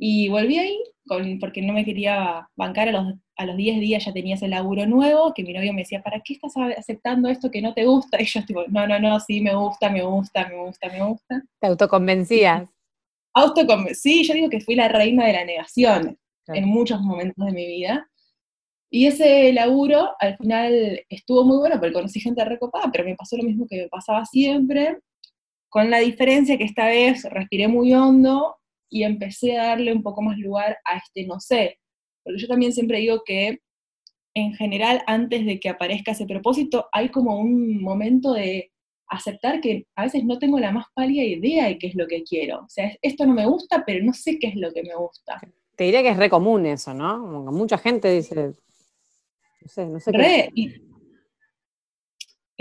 y 0.04 0.30
volví 0.30 0.58
ahí, 0.58 0.80
con, 1.06 1.38
porque 1.38 1.62
no 1.62 1.74
me 1.74 1.86
quería 1.86 2.50
bancar 2.56 2.90
a 2.90 2.92
los, 2.92 3.14
a 3.38 3.46
los 3.46 3.56
10 3.56 3.80
días, 3.80 4.04
ya 4.04 4.12
tenía 4.12 4.34
ese 4.34 4.48
laburo 4.48 4.88
nuevo, 4.88 5.32
que 5.32 5.44
mi 5.44 5.54
novio 5.54 5.74
me 5.74 5.84
decía, 5.84 6.02
¿para 6.02 6.22
qué 6.22 6.34
estás 6.34 6.54
aceptando 6.76 7.30
esto 7.30 7.52
que 7.52 7.62
no 7.62 7.76
te 7.76 7.86
gusta? 7.86 8.20
Y 8.20 8.26
yo 8.26 8.44
tipo, 8.44 8.64
no, 8.70 8.88
no, 8.88 9.00
no, 9.00 9.20
sí, 9.20 9.42
me 9.42 9.54
gusta, 9.54 9.92
me 9.92 10.02
gusta, 10.02 10.50
me 10.50 10.56
gusta, 10.56 10.90
me 10.90 11.04
gusta. 11.04 11.44
¿Te 11.60 11.68
autoconvencías? 11.68 12.68
sí, 13.94 14.24
yo 14.24 14.34
digo 14.34 14.50
que 14.50 14.62
fui 14.62 14.74
la 14.74 14.88
reina 14.88 15.28
de 15.28 15.34
la 15.34 15.46
negación 15.46 16.18
en 16.48 16.68
muchos 16.68 17.00
momentos 17.02 17.46
de 17.46 17.52
mi 17.52 17.68
vida. 17.68 18.10
Y 18.90 19.06
ese 19.06 19.54
laburo 19.54 20.16
al 20.20 20.36
final 20.38 21.06
estuvo 21.10 21.46
muy 21.46 21.58
bueno 21.58 21.76
porque 21.80 21.94
conocí 21.94 22.20
gente 22.20 22.44
recopada, 22.44 22.90
pero 22.92 23.06
me 23.06 23.16
pasó 23.16 23.38
lo 23.38 23.44
mismo 23.44 23.68
que 23.70 23.84
me 23.84 23.88
pasaba 23.88 24.26
siempre, 24.26 24.98
con 25.70 25.92
la 25.92 26.00
diferencia 26.00 26.58
que 26.58 26.64
esta 26.64 26.88
vez 26.88 27.24
respiré 27.26 27.68
muy 27.68 27.94
hondo 27.94 28.56
y 28.92 29.04
empecé 29.04 29.58
a 29.58 29.68
darle 29.68 29.94
un 29.94 30.04
poco 30.04 30.22
más 30.22 30.38
lugar 30.38 30.78
a 30.86 30.98
este 30.98 31.26
no 31.26 31.40
sé. 31.40 31.80
Porque 32.24 32.40
yo 32.40 32.48
también 32.48 32.74
siempre 32.74 33.00
digo 33.00 33.24
que 33.26 33.60
en 34.36 34.54
general 34.54 35.02
antes 35.08 35.46
de 35.46 35.60
que 35.60 35.70
aparezca 35.70 36.12
ese 36.12 36.26
propósito 36.26 36.88
hay 36.92 37.10
como 37.10 37.40
un 37.40 37.82
momento 37.82 38.34
de 38.34 38.72
aceptar 39.08 39.60
que 39.60 39.88
a 39.96 40.04
veces 40.04 40.24
no 40.24 40.40
tengo 40.40 40.60
la 40.60 40.72
más 40.72 40.86
pálida 40.94 41.24
idea 41.24 41.68
de 41.68 41.78
qué 41.78 41.88
es 41.88 41.96
lo 41.96 42.08
que 42.08 42.24
quiero. 42.24 42.60
O 42.60 42.70
sea, 42.70 42.92
esto 43.02 43.26
no 43.26 43.34
me 43.34 43.46
gusta, 43.46 43.84
pero 43.86 44.04
no 44.04 44.14
sé 44.14 44.38
qué 44.40 44.48
es 44.48 44.56
lo 44.56 44.72
que 44.72 44.84
me 44.84 44.96
gusta. 44.96 45.42
Te 45.76 45.86
diría 45.86 46.02
que 46.04 46.10
es 46.10 46.18
re 46.18 46.30
común 46.30 46.66
eso, 46.66 46.94
¿no? 46.94 47.20
mucha 47.52 47.78
gente 47.78 48.12
dice, 48.14 48.54
No 49.62 49.68
sé, 49.68 49.86
no 49.86 50.00
sé 50.00 50.12
qué. 50.12 50.91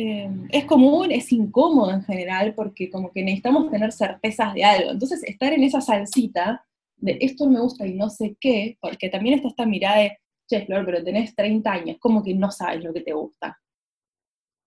Em, 0.03 0.49
es 0.51 0.65
común, 0.65 1.13
es 1.13 1.31
incómodo 1.31 1.93
en 1.93 2.03
general, 2.03 2.55
porque 2.55 2.89
como 2.89 3.13
que 3.13 3.23
necesitamos 3.23 3.71
tener 3.71 3.93
certezas 3.93 4.55
de 4.55 4.65
algo. 4.65 4.93
Entonces, 4.93 5.23
estar 5.25 5.53
en 5.53 5.63
esa 5.63 5.83
salsita 5.83 6.65
de 6.97 7.19
esto 7.21 7.47
me 7.51 7.61
gusta 7.61 7.87
y 7.87 7.93
no 7.93 8.09
sé 8.09 8.35
qué, 8.41 8.79
porque 8.81 9.11
también 9.11 9.35
está 9.35 9.49
esta 9.49 9.67
mirada 9.67 9.99
de, 9.99 10.19
che, 10.49 10.65
Flor, 10.65 10.87
pero 10.87 11.05
tenés 11.05 11.35
30 11.35 11.71
años, 11.71 11.97
como 12.01 12.25
que 12.25 12.33
no 12.33 12.51
sabes 12.51 12.83
lo 12.83 12.95
que 12.95 13.03
te 13.03 13.13
gusta. 13.13 13.61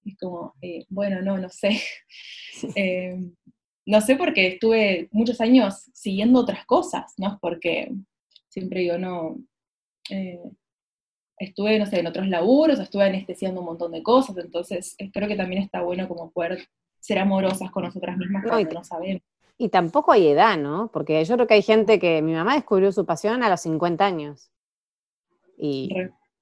Es 0.05 0.15
como, 0.17 0.53
eh, 0.61 0.85
bueno, 0.89 1.19
no, 1.23 1.39
no 1.39 1.49
sé. 1.49 1.81
Em, 2.75 3.33
no 3.87 4.01
sé 4.01 4.15
porque 4.15 4.47
estuve 4.47 5.09
muchos 5.11 5.41
años 5.41 5.89
siguiendo 5.93 6.41
otras 6.41 6.65
cosas, 6.65 7.13
¿no? 7.17 7.39
Porque 7.41 7.91
siempre 8.49 8.81
digo, 8.81 8.99
no, 8.99 9.37
eh, 10.11 10.39
estuve, 11.37 11.79
no 11.79 11.85
sé, 11.85 11.99
en 11.99 12.07
otros 12.07 12.27
laburos, 12.27 12.79
estuve 12.79 13.05
anestesiando 13.05 13.61
un 13.61 13.67
montón 13.67 13.91
de 13.91 14.03
cosas, 14.03 14.37
entonces 14.37 14.95
creo 15.11 15.27
que 15.27 15.35
también 15.35 15.61
está 15.61 15.81
bueno 15.81 16.07
como 16.07 16.31
poder 16.31 16.67
ser 16.99 17.19
amorosas 17.19 17.69
con 17.71 17.83
nosotras 17.83 18.17
mismas 18.17 18.43
cuando 18.47 18.73
no, 18.73 18.83
sabemos. 18.83 19.21
Y 19.57 19.69
tampoco 19.69 20.11
hay 20.11 20.27
edad, 20.27 20.57
¿no? 20.57 20.89
Porque 20.91 21.23
yo 21.23 21.35
creo 21.35 21.47
que 21.47 21.53
hay 21.55 21.61
gente 21.61 21.99
que, 21.99 22.21
mi 22.21 22.33
mamá 22.33 22.55
descubrió 22.55 22.91
su 22.91 23.05
pasión 23.05 23.43
a 23.43 23.49
los 23.49 23.61
50 23.61 24.05
años. 24.05 24.49
Y 25.57 25.89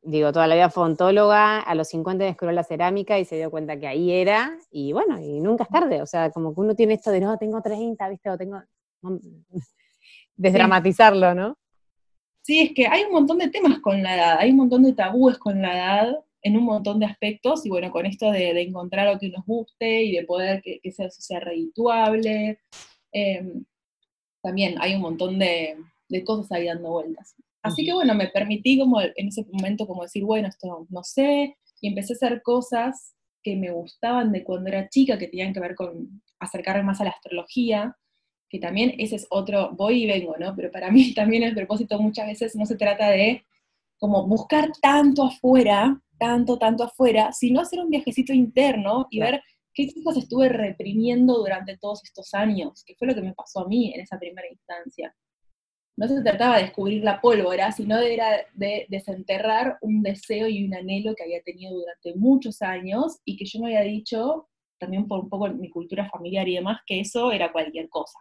digo, 0.01 0.31
toda 0.31 0.48
la 0.48 0.55
vida 0.55 0.69
fue 0.69 0.83
ontóloga, 0.83 1.60
a 1.60 1.75
los 1.75 1.89
50 1.89 2.24
descubrió 2.24 2.55
la 2.55 2.63
cerámica 2.63 3.19
y 3.19 3.25
se 3.25 3.36
dio 3.36 3.51
cuenta 3.51 3.79
que 3.79 3.88
ahí 3.88 4.12
era, 4.12 4.57
y 4.71 4.93
bueno, 4.93 5.19
y 5.19 5.39
nunca 5.41 5.63
es 5.63 5.69
tarde, 5.69 6.01
o 6.01 6.05
sea, 6.05 6.31
como 6.31 6.53
que 6.53 6.62
uno 6.62 6.75
tiene 6.75 6.93
esto 6.93 7.12
de, 7.12 7.19
no, 7.19 7.38
tengo 7.38 7.62
30, 7.62 8.10
¿viste? 8.10 8.29
O 8.29 8.38
tengo... 8.38 8.62
Desdramatizarlo, 10.36 11.36
¿no? 11.36 11.57
Sí, 12.41 12.60
es 12.60 12.74
que 12.74 12.88
hay 12.88 13.03
un 13.03 13.12
montón 13.12 13.38
de 13.38 13.50
temas 13.50 13.79
con 13.79 14.01
la 14.01 14.15
edad, 14.15 14.38
hay 14.39 14.51
un 14.51 14.57
montón 14.57 14.83
de 14.83 14.93
tabúes 14.93 15.38
con 15.38 15.62
la 15.62 15.75
edad 15.75 16.25
en 16.41 16.57
un 16.57 16.63
montón 16.63 17.00
de 17.00 17.05
aspectos, 17.05 17.65
y 17.65 17.69
bueno, 17.69 17.91
con 17.91 18.05
esto 18.05 18.31
de, 18.31 18.50
encontrar 18.62 19.13
lo 19.13 19.19
que 19.19 19.29
nos 19.29 19.45
guste 19.45 20.03
y 20.03 20.15
de 20.15 20.25
poder 20.25 20.62
que, 20.63 20.79
que 20.81 20.91
sea, 20.91 21.10
sea 21.12 21.39
redituable, 21.39 22.60
em, 23.12 23.63
también 24.41 24.75
hay 24.79 24.95
un 24.95 25.01
montón 25.01 25.38
de, 25.39 25.77
de, 26.10 26.24
cosas 26.24 26.51
ahí 26.51 26.65
dando 26.65 26.89
vueltas. 26.91 27.36
Así 27.62 27.86
que 27.86 27.93
bueno, 27.93 28.15
me 28.15 28.27
permití 28.29 28.79
como 28.79 29.01
en 29.01 29.27
ese 29.27 29.45
momento 29.51 29.86
como 29.86 30.03
decir, 30.03 30.24
bueno, 30.24 30.48
esto 30.48 30.88
no 30.89 31.03
sé, 31.03 31.57
y 31.79 31.89
empecé 31.89 32.13
a 32.13 32.15
hacer 32.15 32.41
cosas 32.41 33.15
que 33.43 33.55
me 33.55 33.71
gustaban 33.71 34.31
de 34.31 34.43
cuando 34.43 34.69
era 34.69 34.89
chica, 34.89 35.17
que 35.17 35.27
tenían 35.27 35.53
que 35.53 35.60
ver 35.60 35.75
con 35.75 36.21
acercarme 36.39 36.83
más 36.83 37.01
a 37.01 37.05
la 37.05 37.12
astrología, 37.12 37.95
que 38.51 38.60
también 38.60 38.93
ese 38.98 39.15
es 39.15 39.27
otro, 39.29 39.72
voy 39.72 40.03
y 40.03 40.08
vengo, 40.08 40.36
¿no? 40.38 40.53
Pero 40.55 40.70
para 40.70 40.91
mí 40.91 41.13
también 41.13 41.43
el 41.43 41.55
propósito 41.55 42.00
muchas 42.00 42.27
veces 42.27 42.55
no 42.55 42.65
se 42.65 42.75
trata 42.75 43.10
de 43.10 43.46
como 43.98 44.27
buscar 44.27 44.72
tanto 44.81 45.24
afuera, 45.24 46.01
tanto, 46.20 46.58
tanto 46.58 46.84
afuera, 46.84 47.31
sino 47.31 47.62
hacer 47.62 47.79
un 47.79 47.89
viajecito 47.89 48.34
interno 48.34 49.08
y 49.10 49.20
ver 49.20 49.41
qué 49.74 49.88
cosas 50.03 50.24
estuve 50.24 50.50
reprimiendo 50.50 51.38
durante 51.38 51.77
todos 51.77 52.03
estos 52.03 52.34
años, 52.34 52.84
que 52.86 52.96
fue 52.96 53.08
lo 53.08 53.15
que 53.15 53.22
me 53.22 53.34
pasó 53.34 53.62
a 53.62 53.67
mí 53.67 53.93
en 53.93 54.01
esa 54.01 54.20
primera 54.20 54.48
instancia. 54.50 55.15
No 55.96 56.08
se 56.08 56.22
trataba 56.22 56.58
de 56.58 56.63
descubrir 56.63 57.03
la 57.03 57.22
pólvora, 57.22 57.72
sino 57.72 57.98
de, 57.98 58.13
era 58.13 58.46
de 58.55 58.88
desenterrar 58.89 59.77
un 59.81 60.01
deseo 60.01 60.48
y 60.48 60.65
un 60.65 60.74
anhelo 60.74 61.13
que 61.15 61.24
había 61.24 61.43
tenido 61.43 61.74
durante 61.74 62.15
muchos 62.15 62.62
años 62.62 63.20
y 63.24 63.38
que 63.38 63.46
yo 63.46 63.60
me 63.60 63.67
había 63.67 63.89
dicho, 63.89 64.50
también 64.79 65.08
por 65.08 65.20
un 65.20 65.29
poco 65.29 65.48
mi 65.50 65.70
cultura 65.70 66.10
familiar 66.10 66.48
y 66.48 66.55
demás, 66.55 66.79
que 66.88 67.00
eso 67.01 67.31
era 67.31 67.51
cualquier 67.51 67.88
cosa 67.88 68.17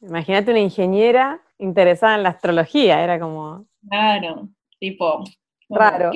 imagínate 0.00 0.50
una 0.50 0.60
ingeniera 0.60 1.40
interesada 1.58 2.16
en 2.16 2.22
la 2.22 2.30
astrología, 2.30 3.02
era 3.02 3.18
como... 3.18 3.66
Claro, 3.88 4.48
tipo... 4.78 5.24
Raro. 5.68 6.10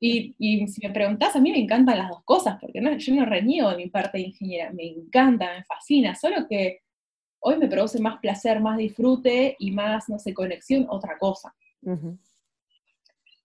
Y, 0.00 0.34
si 0.68 0.86
me 0.86 0.92
preguntás, 0.92 1.34
a 1.34 1.40
mí 1.40 1.50
me 1.50 1.58
encantan 1.58 1.98
las 1.98 2.08
dos 2.08 2.22
cosas, 2.24 2.58
porque 2.60 2.80
no, 2.80 2.96
yo 2.96 3.14
no 3.14 3.24
reniego 3.24 3.70
de 3.70 3.76
mi 3.76 3.88
parte 3.88 4.18
de 4.18 4.24
ingeniera, 4.24 4.70
me 4.72 4.86
encanta, 4.86 5.54
me 5.56 5.64
fascina, 5.64 6.14
solo 6.14 6.46
que 6.48 6.80
hoy 7.40 7.56
me 7.56 7.66
produce 7.66 8.00
más 8.00 8.18
placer, 8.20 8.60
más 8.60 8.78
disfrute 8.78 9.56
y 9.58 9.70
más, 9.72 10.08
no 10.08 10.18
sé, 10.18 10.34
conexión, 10.34 10.86
otra 10.88 11.18
cosa. 11.18 11.54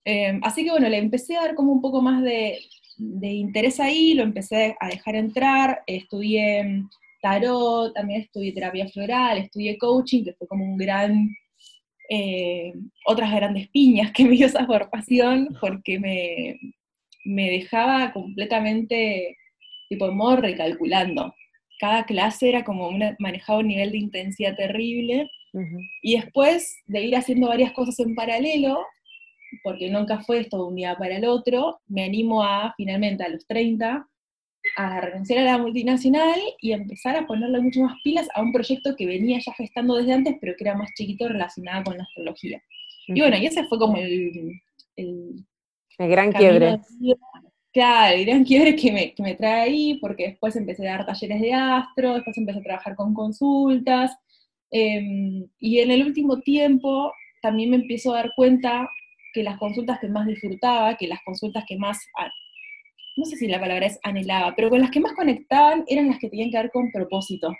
Em, 0.05 0.41
así 0.43 0.63
que 0.63 0.71
bueno, 0.71 0.89
le 0.89 0.97
empecé 0.97 1.37
a 1.37 1.41
dar 1.41 1.55
como 1.55 1.71
un 1.71 1.81
poco 1.81 2.01
más 2.01 2.21
de, 2.21 2.59
de 2.97 3.29
interés 3.29 3.79
ahí, 3.79 4.13
lo 4.13 4.23
empecé 4.23 4.75
a 4.79 4.87
dejar 4.89 5.15
entrar, 5.15 5.83
estudié 5.87 6.83
tarot, 7.23 7.93
también 7.93 8.21
estudié 8.21 8.51
terapia 8.53 8.87
floral, 8.89 9.37
estudié 9.37 9.77
coaching, 9.77 10.23
que 10.25 10.33
fue 10.33 10.47
como 10.47 10.65
un 10.65 10.77
gran, 10.77 11.29
eh, 12.09 12.73
otras 13.07 13.33
grandes 13.33 13.69
piñas 13.69 14.11
que 14.11 14.25
me 14.25 14.35
dio 14.35 14.47
esa 14.47 14.65
formación, 14.65 15.57
porque 15.61 15.99
me, 15.99 16.59
me 17.25 17.49
dejaba 17.49 18.11
completamente, 18.11 19.37
tipo, 19.89 20.07
en 20.07 20.17
modo 20.17 20.35
recalculando. 20.37 21.33
Cada 21.79 22.05
clase 22.05 22.49
era 22.49 22.63
como 22.63 22.89
una, 22.89 23.15
manejaba 23.19 23.59
un 23.59 23.67
nivel 23.67 23.91
de 23.93 23.99
intensidad 23.99 24.55
terrible, 24.55 25.29
y 26.01 26.15
después 26.15 26.81
de 26.87 27.03
ir 27.03 27.15
haciendo 27.15 27.47
varias 27.47 27.73
cosas 27.73 27.99
en 27.99 28.15
paralelo, 28.15 28.83
porque 29.63 29.89
nunca 29.89 30.19
fue 30.21 30.39
esto 30.39 30.57
de 30.57 30.63
un 30.63 30.75
día 30.75 30.95
para 30.97 31.17
el 31.17 31.25
otro, 31.25 31.79
me 31.87 32.03
animo 32.03 32.43
a, 32.43 32.73
finalmente, 32.75 33.23
a 33.23 33.29
los 33.29 33.45
30, 33.45 34.07
a 34.77 35.01
renunciar 35.01 35.39
a 35.39 35.51
la 35.51 35.57
multinacional 35.57 36.39
y 36.61 36.71
empezar 36.71 37.15
a 37.15 37.27
ponerle 37.27 37.61
mucho 37.61 37.81
más 37.81 37.95
pilas 38.03 38.27
a 38.33 38.41
un 38.41 38.51
proyecto 38.51 38.95
que 38.95 39.05
venía 39.05 39.39
ya 39.39 39.53
gestando 39.53 39.95
desde 39.95 40.13
antes, 40.13 40.35
pero 40.39 40.53
que 40.57 40.63
era 40.63 40.75
más 40.75 40.89
chiquito 40.95 41.27
relacionado 41.27 41.83
con 41.83 41.97
la 41.97 42.03
astrología. 42.03 42.61
Y 43.07 43.19
bueno, 43.19 43.37
y 43.37 43.45
ese 43.45 43.65
fue 43.65 43.77
como 43.77 43.97
el... 43.97 44.61
El, 44.95 45.45
gran 45.97 46.31
quiebre. 46.31 46.79
claro, 47.71 48.15
el 48.15 48.25
gran 48.25 48.43
quiebre 48.43 48.75
que 48.75 48.91
me, 48.91 49.13
que 49.13 49.23
me 49.23 49.35
trae 49.35 49.61
ahí, 49.61 49.95
porque 49.95 50.29
después 50.29 50.55
empecé 50.55 50.87
a 50.87 50.97
dar 50.97 51.05
talleres 51.05 51.41
de 51.41 51.53
astro, 51.53 52.15
después 52.15 52.37
empecé 52.37 52.59
a 52.59 52.63
trabajar 52.63 52.95
con 52.95 53.13
consultas, 53.13 54.15
em, 54.71 55.47
y 55.59 55.79
en 55.79 55.91
el 55.91 56.05
último 56.05 56.39
tiempo 56.39 57.11
también 57.41 57.71
me 57.71 57.75
empiezo 57.75 58.13
a 58.13 58.17
dar 58.17 58.31
cuenta 58.35 58.87
que 59.33 59.43
las 59.43 59.57
consultas 59.57 59.99
que 59.99 60.07
más 60.07 60.25
disfrutaba, 60.25 60.95
que 60.95 61.07
las 61.07 61.21
consultas 61.23 61.65
que 61.67 61.77
más 61.77 61.99
no 63.15 63.25
sé 63.25 63.35
si 63.35 63.47
la 63.47 63.59
palabra 63.59 63.85
es 63.85 63.99
anhelaba, 64.03 64.55
pero 64.55 64.69
con 64.69 64.79
las 64.79 64.91
que 64.91 64.99
más 64.99 65.13
conectaban 65.13 65.83
eran 65.87 66.07
las 66.07 66.19
que 66.19 66.29
tenían 66.29 66.51
que 66.51 66.57
ver 66.57 66.71
con 66.71 66.91
propósito. 66.91 67.53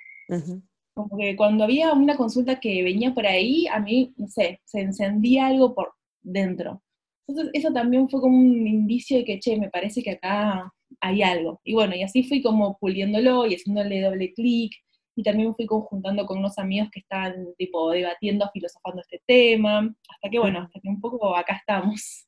Como 0.96 1.18
que 1.18 1.36
cuando 1.36 1.64
había 1.64 1.94
una 1.94 2.16
consulta 2.16 2.60
que 2.60 2.84
venía 2.84 3.14
por 3.14 3.26
ahí, 3.26 3.68
a 3.68 3.80
mí, 3.80 4.14
no 4.18 4.28
sé, 4.28 4.62
se 4.64 4.82
encendía 4.82 5.48
algo 5.48 5.74
por 5.74 5.94
dentro. 6.22 6.82
Entonces 7.28 7.52
eso 7.54 7.72
también 7.72 8.10
fue 8.10 8.22
como 8.22 8.38
un 8.38 8.68
indicio 8.68 9.18
de 9.18 9.26
que, 9.26 9.40
che, 9.40 9.58
me 9.58 9.70
parece 9.70 10.04
que 10.04 10.12
acá 10.12 10.72
hay 11.00 11.22
algo. 11.22 11.62
Y 11.64 11.74
bueno, 11.74 11.96
y 11.96 12.04
así 12.04 12.24
fui 12.24 12.42
como 12.42 12.78
puliéndolo 12.78 13.48
y 13.48 13.56
haciéndole 13.56 14.02
doble 14.02 14.34
clic, 14.34 14.74
y 15.16 15.24
también 15.24 15.50
me 15.50 15.56
fui 15.56 15.66
conjuntando 15.66 16.26
con 16.26 16.40
unos 16.40 16.58
amigos 16.58 16.90
que 16.92 17.00
estaban 17.00 17.54
tipo 17.58 17.92
debatiendo, 17.92 18.50
filosofando 18.52 19.02
este 19.02 19.22
tema, 19.26 19.80
hasta 20.10 20.30
que 20.30 20.40
bueno, 20.40 20.60
hasta 20.62 20.80
que 20.80 20.90
un 20.90 21.00
poco 21.00 21.36
acá 21.36 21.56
estamos. 21.56 22.28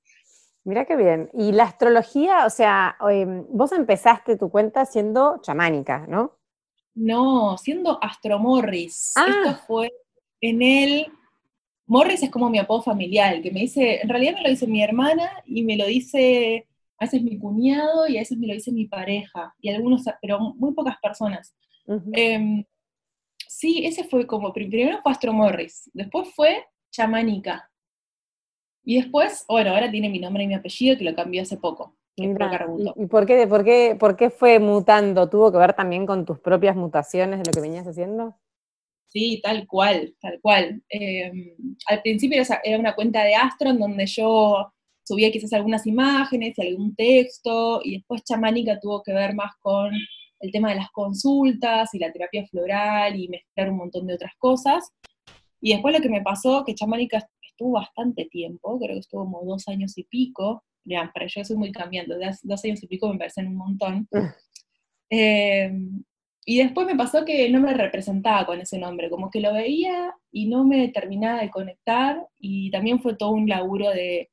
Mira 0.66 0.86
qué 0.86 0.96
bien. 0.96 1.30
Y 1.34 1.52
la 1.52 1.64
astrología, 1.64 2.46
o 2.46 2.50
sea, 2.50 2.98
em, 3.10 3.46
vos 3.50 3.72
empezaste 3.72 4.36
tu 4.36 4.50
cuenta 4.50 4.86
siendo 4.86 5.40
chamánica, 5.42 6.06
¿no? 6.08 6.38
No, 6.96 7.58
siendo 7.58 8.04
Astro 8.04 8.40
Morris. 8.40 9.14
Ah. 9.16 9.28
Esto 9.30 9.64
fue 9.66 9.92
en 10.42 10.62
el... 10.62 11.08
Morris 11.88 12.24
es 12.24 12.32
como 12.32 12.50
mi 12.50 12.58
apodo 12.58 12.82
familiar, 12.82 13.42
que 13.44 13.52
me 13.52 13.60
dice, 13.60 14.02
en 14.02 14.10
realidad 14.10 14.34
me 14.34 14.42
lo 14.42 14.50
dice 14.50 14.66
mi 14.66 14.82
hermana 14.82 15.30
y 15.46 15.64
me 15.64 15.78
lo 15.78 15.86
dice 15.86 16.68
a 16.98 17.06
veces 17.06 17.22
mi 17.22 17.38
cuñado 17.38 18.08
y 18.08 18.18
a 18.18 18.22
veces 18.22 18.38
me 18.38 18.48
lo 18.48 18.54
dice 18.54 18.72
mi 18.72 18.86
pareja, 18.86 19.54
y 19.60 19.70
algunos, 19.70 20.04
pero 20.22 20.40
muy 20.40 20.74
pocas 20.74 20.98
personas. 21.02 21.56
Em, 22.14 22.64
sí, 23.48 23.86
ese 23.86 24.06
fue 24.06 24.26
como, 24.26 24.54
primero 24.54 25.00
fue 25.04 25.12
Astro 25.12 25.34
Morris, 25.34 25.90
después 25.94 26.30
fue 26.34 26.66
chamánica. 26.92 27.70
Y 28.86 28.98
después, 28.98 29.44
bueno, 29.50 29.72
ahora 29.72 29.90
tiene 29.90 30.10
mi 30.10 30.20
nombre 30.20 30.44
y 30.44 30.48
mi 30.48 30.54
apellido, 30.54 30.98
que 30.98 31.04
lo 31.04 31.16
cambió 31.16 31.42
hace 31.42 31.58
poco. 31.58 31.96
¿Y, 32.16 32.34
por, 33.08 33.26
qué, 33.26 33.46
por, 33.46 33.66
qué, 33.66 33.98
por 34.00 34.16
qué 34.16 34.30
fue 34.30 34.60
mutando? 34.60 35.30
¿Tuvo 35.30 35.52
que 35.52 35.58
ver 35.58 35.74
también 35.74 36.06
con 36.06 36.24
tus 36.24 36.40
propias 36.40 36.76
mutaciones 36.76 37.40
de 37.40 37.46
lo 37.46 37.52
que 37.52 37.60
venías 37.60 37.86
haciendo? 37.86 38.38
Sí, 39.08 39.42
tal 39.44 39.68
cual, 39.68 40.16
tal 40.22 40.40
cual. 40.42 40.82
Em, 40.88 41.56
al 41.88 42.02
principio 42.02 42.42
era 42.64 42.80
una 42.80 42.96
cuenta 42.96 43.24
de 43.24 43.36
Astro 43.36 43.70
en 43.70 43.80
donde 43.80 44.06
yo 44.06 44.72
subía 45.04 45.32
quizás 45.32 45.54
algunas 45.54 45.86
imágenes 45.86 46.58
y 46.58 46.68
algún 46.68 46.96
texto, 46.96 47.82
y 47.84 47.98
después 47.98 48.24
Chamánica 48.24 48.80
tuvo 48.80 49.04
que 49.04 49.14
ver 49.14 49.36
más 49.36 49.52
con 49.62 49.92
el 50.40 50.52
tema 50.52 50.70
de 50.70 50.76
las 50.76 50.92
consultas 50.92 51.94
y 51.94 52.00
la 52.00 52.12
terapia 52.12 52.46
floral 52.48 53.20
y 53.20 53.28
mezclar 53.28 53.72
un 53.72 53.78
montón 53.78 54.08
de 54.08 54.16
otras 54.16 54.34
cosas. 54.38 54.92
Y 55.62 55.74
después 55.74 55.94
lo 55.94 56.02
que 56.02 56.10
me 56.10 56.22
pasó, 56.22 56.64
que 56.66 56.76
Chamánica 56.76 57.28
estuvo 57.56 57.72
bastante 57.72 58.26
tiempo, 58.26 58.78
creo 58.78 58.96
que 58.96 59.00
estuvo 59.00 59.24
como 59.24 59.46
dos 59.46 59.68
años 59.70 59.98
y 59.98 60.04
pico, 60.04 60.64
ya, 60.84 61.10
pero 61.14 61.26
yo 61.28 61.44
soy 61.46 61.56
muy 61.56 61.72
cambiando, 61.72 62.16
dos 62.44 62.66
años 62.66 62.84
y 62.84 62.88
pico 62.88 63.12
me 63.12 63.18
parecen 63.18 63.48
un 63.48 63.56
montón. 63.56 64.08
Eh, 65.12 65.72
y 66.46 66.58
después 66.58 66.88
me 66.88 66.96
pasó 66.96 67.24
que 67.26 67.48
no 67.52 67.62
me 67.62 67.76
representaba 67.76 68.44
con 68.48 68.60
ese 68.60 68.80
nombre, 68.80 69.12
como 69.12 69.30
que 69.30 69.40
lo 69.40 69.54
veía 69.54 70.16
y 70.32 70.48
no 70.48 70.66
me 70.66 70.88
terminaba 70.90 71.42
de 71.42 71.52
conectar, 71.52 72.28
y 72.40 72.72
también 72.72 73.00
fue 73.00 73.16
todo 73.16 73.30
un 73.30 73.48
laburo 73.48 73.92
de, 73.92 74.32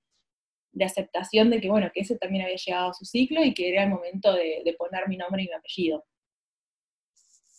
aceptación 0.83 1.51
de 1.51 1.61
que, 1.61 1.69
bueno, 1.69 1.91
que 1.93 2.01
ese 2.01 2.17
también 2.17 2.45
había 2.45 2.57
llegado 2.57 2.91
a 2.91 2.95
su 2.95 3.05
ciclo 3.05 3.45
y 3.45 3.53
que 3.53 3.69
era 3.69 3.85
el 3.85 3.91
momento 3.91 4.33
de, 4.33 4.75
poner 4.79 5.07
mi 5.09 5.19
nombre 5.19 5.43
y 5.43 5.49
mi 5.49 5.53
apellido. 5.53 6.05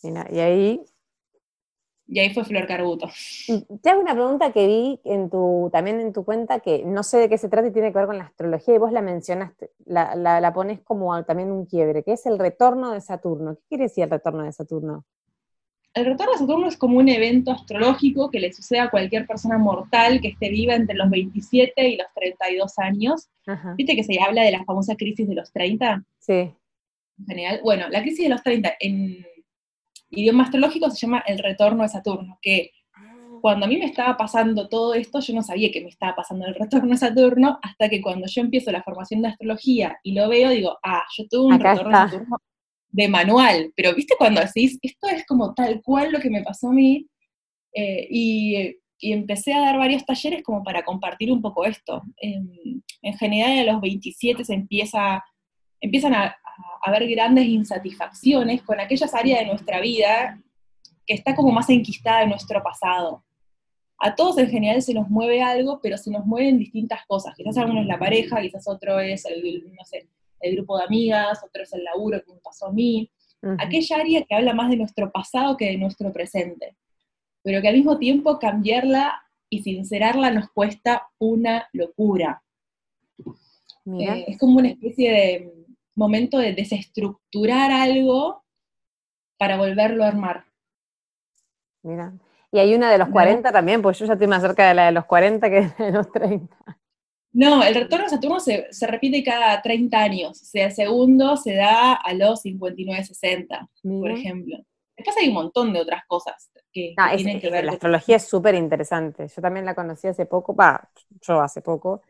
y 0.02 0.38
ahí 0.40 0.80
y 2.06 2.18
ahí 2.18 2.30
fue 2.34 2.44
Flor 2.44 2.66
Carbuto. 2.66 3.08
te 3.82 3.90
hago 3.90 4.00
una 4.00 4.14
pregunta 4.14 4.52
que 4.52 4.66
vi 4.66 5.00
en 5.04 5.30
tu, 5.30 5.70
también 5.72 6.00
en 6.00 6.12
tu 6.12 6.24
cuenta, 6.24 6.60
que 6.60 6.84
no 6.84 7.02
sé 7.02 7.18
de 7.18 7.28
qué 7.28 7.38
se 7.38 7.48
trata 7.48 7.68
y 7.68 7.72
tiene 7.72 7.92
que 7.92 7.98
ver 7.98 8.06
con 8.06 8.18
la 8.18 8.24
astrología, 8.24 8.74
y 8.74 8.78
vos 8.78 8.92
la 8.92 9.02
mencionaste, 9.02 9.70
la, 9.86 10.14
la, 10.14 10.52
pones 10.52 10.80
como 10.82 11.24
también 11.24 11.50
un 11.50 11.66
quiebre, 11.66 12.02
que 12.02 12.12
es 12.12 12.26
el 12.26 12.38
retorno 12.38 12.92
de 12.92 13.00
Saturno. 13.00 13.56
¿Qué 13.56 13.62
quiere 13.70 13.84
decir 13.84 14.04
el 14.04 14.10
retorno 14.10 14.42
de 14.42 14.52
Saturno? 14.52 15.04
El 15.94 16.06
retorno 16.06 16.32
de 16.32 16.38
Saturno 16.38 16.68
es 16.68 16.76
como 16.76 16.98
un 16.98 17.08
evento 17.08 17.52
astrológico 17.52 18.28
que 18.28 18.40
le 18.40 18.52
sucede 18.52 18.80
a 18.80 18.90
cualquier 18.90 19.26
persona 19.26 19.58
mortal 19.58 20.20
que 20.20 20.28
esté 20.28 20.50
viva 20.50 20.74
entre 20.74 20.96
los 20.96 21.08
27 21.08 21.88
y 21.88 21.96
los 21.96 22.08
32 22.14 22.78
años. 22.80 23.30
¿Viste 23.76 23.94
que 23.94 24.02
se 24.02 24.20
habla 24.20 24.42
de 24.42 24.50
la 24.50 24.64
famosa 24.64 24.96
crisis 24.96 25.28
de 25.28 25.36
los 25.36 25.52
30? 25.52 26.04
Sí. 26.18 26.32
En 26.32 27.26
general, 27.28 27.60
bueno, 27.62 27.88
la 27.88 28.02
crisis 28.02 28.24
de 28.24 28.28
los 28.28 28.42
30 28.42 28.72
en 28.80 29.24
idioma 30.10 30.44
astrológico 30.44 30.90
se 30.90 31.06
llama 31.06 31.22
el 31.26 31.38
retorno 31.38 31.82
de 31.82 31.88
Saturno, 31.88 32.38
que 32.40 32.70
cuando 33.40 33.66
a 33.66 33.68
mí 33.68 33.76
me 33.76 33.84
estaba 33.84 34.16
pasando 34.16 34.68
todo 34.68 34.94
esto, 34.94 35.20
yo 35.20 35.34
no 35.34 35.42
sabía 35.42 35.70
que 35.70 35.82
me 35.82 35.90
estaba 35.90 36.16
pasando 36.16 36.46
el 36.46 36.54
retorno 36.54 36.90
de 36.90 36.96
Saturno, 36.96 37.58
hasta 37.62 37.90
que 37.90 38.00
cuando 38.00 38.26
yo 38.26 38.40
empiezo 38.40 38.72
la 38.72 38.82
formación 38.82 39.20
de 39.20 39.28
astrología 39.28 39.98
y 40.02 40.14
lo 40.14 40.30
veo, 40.30 40.48
digo, 40.48 40.78
ah, 40.82 41.02
yo 41.14 41.28
tuve 41.28 41.54
un 41.54 41.60
retorno 41.60 41.90
de 41.90 42.10
Saturno 42.10 42.36
de 42.88 43.08
manual, 43.08 43.72
pero 43.76 43.94
viste 43.94 44.14
cuando 44.16 44.40
decís, 44.40 44.78
esto 44.80 45.08
es 45.08 45.26
como 45.26 45.52
tal 45.52 45.82
cual 45.82 46.12
lo 46.12 46.20
que 46.20 46.30
me 46.30 46.42
pasó 46.42 46.68
a 46.68 46.72
mí, 46.72 47.06
eh, 47.74 48.06
y, 48.08 48.76
empecé 49.00 49.52
a 49.52 49.60
dar 49.60 49.76
varios 49.76 50.06
talleres 50.06 50.42
como 50.42 50.62
para 50.62 50.82
compartir 50.82 51.30
un 51.30 51.42
poco 51.42 51.66
esto. 51.66 52.02
En, 52.16 52.82
en 53.02 53.18
general 53.18 53.68
a 53.68 53.72
los 53.72 53.82
27 53.82 54.42
se 54.42 54.54
empieza, 54.54 55.22
empiezan 55.80 56.14
a, 56.14 56.34
haber 56.82 57.08
grandes 57.08 57.46
insatisfacciones 57.46 58.62
con 58.62 58.80
aquellas 58.80 59.14
áreas 59.14 59.40
de 59.40 59.46
nuestra 59.46 59.80
vida 59.80 60.40
que 61.06 61.14
está 61.14 61.34
como 61.34 61.50
más 61.50 61.68
enquistada 61.70 62.22
en 62.22 62.30
nuestro 62.30 62.62
pasado. 62.62 63.24
A 63.98 64.14
todos 64.14 64.38
en 64.38 64.48
general 64.48 64.82
se 64.82 64.94
nos 64.94 65.08
mueve 65.08 65.42
algo, 65.42 65.80
pero 65.82 65.96
se 65.96 66.10
nos 66.10 66.26
mueven 66.26 66.58
distintas 66.58 67.00
cosas. 67.06 67.34
Quizás 67.36 67.56
alguno 67.56 67.80
es 67.80 67.86
la 67.86 67.98
pareja, 67.98 68.40
quizás 68.40 68.66
otro 68.68 68.98
es 68.98 69.24
el, 69.24 69.64
no 69.72 69.84
sé, 69.84 70.08
el 70.40 70.56
grupo 70.56 70.78
de 70.78 70.84
amigas, 70.84 71.42
otro 71.44 71.62
es 71.62 71.72
el 71.72 71.84
laburo 71.84 72.22
que 72.24 72.32
me 72.32 72.40
pasó 72.40 72.66
a 72.66 72.72
mí. 72.72 73.10
Aquella 73.58 73.96
área 73.96 74.24
que 74.24 74.34
habla 74.34 74.54
más 74.54 74.70
de 74.70 74.76
nuestro 74.76 75.12
pasado 75.12 75.56
que 75.56 75.66
de 75.66 75.76
nuestro 75.76 76.12
presente. 76.12 76.76
Pero 77.42 77.60
que 77.60 77.68
al 77.68 77.76
mismo 77.76 77.98
tiempo 77.98 78.38
cambiarla 78.38 79.22
y 79.50 79.62
sincerarla 79.62 80.30
nos 80.30 80.50
cuesta 80.50 81.08
una 81.18 81.68
locura. 81.72 82.42
Eh, 83.86 84.24
es 84.28 84.38
como 84.38 84.58
una 84.58 84.68
especie 84.68 85.12
de, 85.12 85.52
momento 85.94 86.38
de 86.38 86.52
desestructurar 86.54 87.70
algo 87.70 88.44
para 89.38 89.56
volverlo 89.56 90.04
a 90.04 90.08
armar. 90.08 90.44
Mira, 91.82 92.14
y 92.50 92.58
hay 92.58 92.74
una 92.74 92.90
de 92.90 92.98
los 92.98 93.08
40 93.08 93.52
también, 93.52 93.82
pues 93.82 93.98
yo 93.98 94.06
ya 94.06 94.14
estoy 94.14 94.28
más 94.28 94.42
cerca 94.42 94.68
de 94.68 94.74
la 94.74 94.86
de 94.86 94.92
los 94.92 95.04
40 95.06 95.50
que 95.50 95.60
de 95.82 95.92
los 95.92 96.10
30. 96.12 96.56
No, 97.32 97.64
el 97.64 97.74
retorno 97.74 98.06
a 98.06 98.08
Saturno 98.08 98.38
se, 98.38 98.68
repite 98.82 99.24
cada 99.24 99.60
30 99.60 99.98
años, 99.98 100.40
o 100.40 100.44
sea, 100.44 100.70
segundo 100.70 101.36
se 101.36 101.54
da 101.54 101.94
a 101.94 102.14
los 102.14 102.44
59-60, 102.44 103.68
por 103.82 104.10
ejemplo. 104.12 104.58
Después 104.96 105.16
hay 105.16 105.28
un 105.28 105.34
montón 105.34 105.72
de 105.72 105.80
otras 105.80 106.04
cosas 106.06 106.48
que, 106.72 106.94
ah, 106.96 107.12
tienen 107.16 107.40
que 107.40 107.50
ver. 107.50 107.64
La 107.64 107.72
astrología 107.72 108.16
es 108.16 108.28
súper 108.28 108.54
interesante. 108.54 109.26
Yo 109.26 109.42
también 109.42 109.66
la 109.66 109.74
conocí 109.74 110.06
hace 110.06 110.26
poco, 110.26 110.54
va, 110.54 110.88
yo 111.20 111.40
hace 111.40 111.60
poco, 111.60 112.02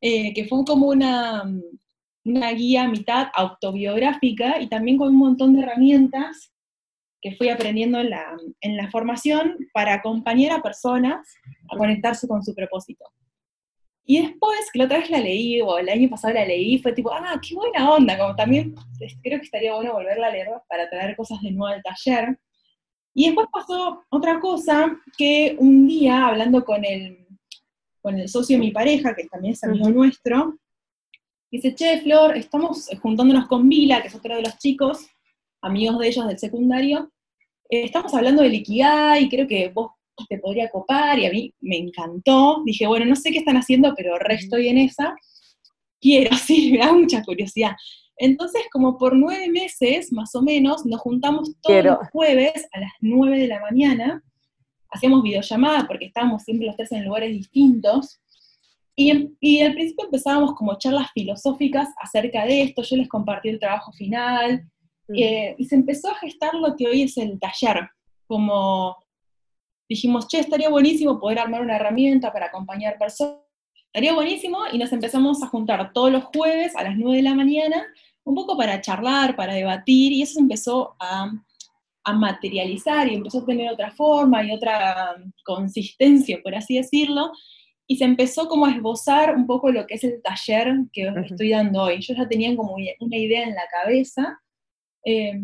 eh, 0.00 0.34
que 0.34 0.44
fue 0.46 0.64
como 0.64 0.88
una, 0.88 1.44
una 2.24 2.52
guía 2.52 2.88
mitad 2.88 3.28
autobiográfica 3.34 4.60
y 4.60 4.68
también 4.68 4.96
con 4.96 5.08
un 5.08 5.16
montón 5.16 5.54
de 5.54 5.62
herramientas 5.62 6.52
que 7.20 7.36
fui 7.36 7.48
aprendiendo 7.48 8.00
en 8.00 8.10
la, 8.10 8.36
en 8.60 8.76
la 8.76 8.90
formación 8.90 9.56
para 9.72 9.94
acompañar 9.94 10.52
a 10.52 10.62
personas 10.62 11.26
a 11.70 11.76
conectarse 11.76 12.28
con 12.28 12.42
su 12.42 12.54
propósito. 12.54 13.04
Y 14.06 14.20
después, 14.20 14.70
que 14.70 14.78
la 14.78 14.84
otra 14.84 14.98
vez 14.98 15.10
la 15.10 15.18
leí, 15.18 15.60
o 15.62 15.78
el 15.78 15.88
año 15.88 16.10
pasado 16.10 16.34
la 16.34 16.44
leí, 16.44 16.78
fue 16.78 16.92
tipo, 16.92 17.10
ah, 17.12 17.40
qué 17.40 17.54
buena 17.54 17.90
onda, 17.90 18.18
como 18.18 18.36
también 18.36 18.74
creo 19.22 19.38
que 19.38 19.46
estaría 19.46 19.74
bueno 19.74 19.94
volverla 19.94 20.26
a 20.26 20.30
leer 20.30 20.48
para 20.68 20.88
traer 20.90 21.16
cosas 21.16 21.40
de 21.40 21.50
nuevo 21.50 21.74
al 21.74 21.82
taller. 21.82 22.38
Y 23.14 23.26
después 23.26 23.46
pasó 23.50 24.02
otra 24.10 24.40
cosa, 24.40 24.94
que 25.16 25.56
un 25.58 25.86
día, 25.86 26.26
hablando 26.26 26.64
con 26.64 26.84
el, 26.84 27.26
con 28.02 28.18
el 28.18 28.28
socio 28.28 28.56
de 28.56 28.64
mi 28.64 28.72
pareja, 28.72 29.14
que 29.14 29.24
también 29.24 29.54
es 29.54 29.64
amigo 29.64 29.88
nuestro, 29.88 30.58
dice, 31.50 31.74
che, 31.74 32.00
Flor, 32.02 32.36
estamos 32.36 32.90
juntándonos 33.00 33.46
con 33.46 33.66
Vila, 33.68 34.02
que 34.02 34.08
es 34.08 34.14
otro 34.14 34.36
de 34.36 34.42
los 34.42 34.58
chicos, 34.58 35.06
amigos 35.62 35.98
de 35.98 36.08
ellos 36.08 36.26
del 36.26 36.38
secundario, 36.38 37.10
eh, 37.70 37.84
estamos 37.84 38.12
hablando 38.12 38.42
del 38.42 38.54
Ikigai, 38.54 39.24
y 39.24 39.28
creo 39.30 39.46
que 39.46 39.70
vos 39.70 39.92
te 40.28 40.38
podría 40.38 40.70
copar, 40.70 41.18
y 41.18 41.26
a 41.26 41.30
mí 41.30 41.52
me 41.60 41.76
encantó. 41.76 42.62
Dije, 42.64 42.86
bueno, 42.86 43.06
no 43.06 43.16
sé 43.16 43.30
qué 43.30 43.38
están 43.38 43.56
haciendo, 43.56 43.94
pero 43.96 44.18
re 44.18 44.34
estoy 44.34 44.68
en 44.68 44.78
esa. 44.78 45.14
Quiero, 46.00 46.30
sí, 46.36 46.72
me 46.72 46.78
da 46.78 46.92
mucha 46.92 47.22
curiosidad. 47.22 47.72
Entonces, 48.16 48.62
como 48.72 48.96
por 48.96 49.16
nueve 49.16 49.48
meses, 49.48 50.12
más 50.12 50.34
o 50.34 50.42
menos, 50.42 50.86
nos 50.86 51.00
juntamos 51.00 51.52
todos 51.60 51.84
los 51.84 51.98
jueves 52.12 52.68
a 52.72 52.80
las 52.80 52.92
nueve 53.00 53.38
de 53.38 53.48
la 53.48 53.60
mañana, 53.60 54.22
hacíamos 54.90 55.22
videollamada 55.22 55.86
porque 55.88 56.06
estábamos 56.06 56.42
siempre 56.44 56.68
los 56.68 56.76
tres 56.76 56.92
en 56.92 57.04
lugares 57.04 57.30
distintos, 57.30 58.20
y, 58.96 59.32
y, 59.40 59.60
al 59.60 59.74
principio 59.74 60.04
empezábamos 60.04 60.54
como 60.54 60.78
charlas 60.78 61.10
filosóficas 61.12 61.88
acerca 62.00 62.46
de 62.46 62.62
esto, 62.62 62.82
yo 62.82 62.96
les 62.96 63.08
compartí 63.08 63.48
el 63.48 63.58
trabajo 63.58 63.92
final, 63.92 64.70
eh, 65.08 65.54
y 65.58 65.64
se 65.64 65.74
empezó 65.74 66.10
a 66.10 66.14
gestar 66.14 66.54
lo 66.54 66.76
que 66.76 66.86
hoy 66.86 67.02
es 67.02 67.16
el 67.18 67.38
taller, 67.38 67.88
como 68.26 68.96
dijimos, 69.88 70.28
che, 70.28 70.40
estaría 70.40 70.68
buenísimo 70.68 71.20
poder 71.20 71.38
armar 71.38 71.62
una 71.62 71.76
herramienta 71.76 72.32
para 72.32 72.46
acompañar 72.46 72.98
personas. 72.98 73.40
Estaría 73.86 74.14
buenísimo 74.14 74.58
y 74.72 74.78
nos 74.78 74.92
empezamos 74.92 75.42
a 75.42 75.46
juntar 75.46 75.92
todos 75.92 76.10
los 76.10 76.24
jueves 76.24 76.74
a 76.74 76.82
las 76.82 76.96
9 76.96 77.18
de 77.18 77.22
la 77.22 77.34
mañana, 77.34 77.86
un 78.24 78.34
poco 78.34 78.56
para 78.56 78.80
charlar, 78.80 79.36
para 79.36 79.54
debatir, 79.54 80.12
y 80.12 80.22
eso 80.22 80.40
empezó 80.40 80.96
a, 80.98 81.30
a 82.04 82.12
materializar 82.12 83.08
y 83.08 83.14
empezó 83.14 83.40
a 83.40 83.46
tener 83.46 83.70
otra 83.70 83.90
forma 83.90 84.44
y 84.44 84.50
otra 84.50 85.14
consistencia, 85.44 86.40
por 86.42 86.54
así 86.54 86.76
decirlo, 86.76 87.30
y 87.86 87.96
se 87.96 88.04
empezó 88.04 88.48
como 88.48 88.66
a 88.66 88.72
esbozar 88.72 89.36
un 89.36 89.46
poco 89.46 89.70
lo 89.70 89.86
que 89.86 89.94
es 89.94 90.04
el 90.04 90.22
taller 90.22 90.74
que 90.92 91.08
os 91.08 91.30
estoy 91.30 91.50
dando 91.50 91.82
hoy. 91.82 92.00
Yo 92.00 92.14
ya 92.14 92.26
tenía 92.26 92.54
como 92.56 92.74
una 92.74 93.16
idea 93.16 93.44
en 93.44 93.54
la 93.54 93.64
cabeza, 93.70 94.40
eh, 95.04 95.38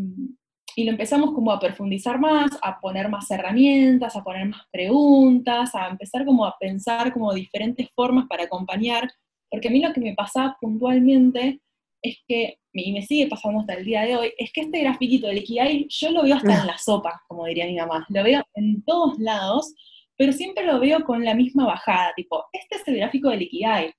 y 0.76 0.84
lo 0.84 0.90
empezamos 0.90 1.32
como 1.32 1.52
a 1.52 1.58
profundizar 1.58 2.18
más, 2.18 2.50
a 2.62 2.80
poner 2.80 3.08
más 3.08 3.30
herramientas, 3.30 4.16
a 4.16 4.24
poner 4.24 4.46
más 4.48 4.62
preguntas, 4.70 5.74
a 5.74 5.88
empezar 5.88 6.24
como 6.24 6.44
a 6.44 6.56
pensar 6.58 7.12
como 7.12 7.32
diferentes 7.34 7.88
formas 7.94 8.26
para 8.28 8.44
acompañar, 8.44 9.10
porque 9.50 9.68
a 9.68 9.70
mí 9.70 9.80
lo 9.80 9.92
que 9.92 10.00
me 10.00 10.14
pasaba 10.14 10.56
puntualmente 10.60 11.60
es 12.02 12.18
que, 12.26 12.58
y 12.72 12.92
me 12.92 13.02
sigue 13.02 13.28
pasando 13.28 13.60
hasta 13.60 13.74
el 13.74 13.84
día 13.84 14.02
de 14.02 14.16
hoy, 14.16 14.32
es 14.38 14.52
que 14.52 14.62
este 14.62 14.80
grafiquito 14.80 15.26
del 15.26 15.38
Ikigai 15.38 15.86
yo 15.88 16.10
lo 16.10 16.22
veo 16.22 16.36
hasta 16.36 16.60
en 16.60 16.66
la 16.66 16.78
sopa, 16.78 17.22
como 17.28 17.44
diría 17.46 17.66
mi 17.66 17.76
mamá, 17.76 18.06
lo 18.08 18.22
veo 18.22 18.42
en 18.54 18.82
todos 18.84 19.18
lados, 19.18 19.74
pero 20.16 20.32
siempre 20.32 20.64
lo 20.64 20.80
veo 20.80 21.04
con 21.04 21.24
la 21.24 21.34
misma 21.34 21.66
bajada, 21.66 22.12
tipo, 22.14 22.44
este 22.52 22.76
es 22.76 22.88
el 22.88 22.96
gráfico 22.96 23.30
del 23.30 23.42
Ikigai, 23.42 23.92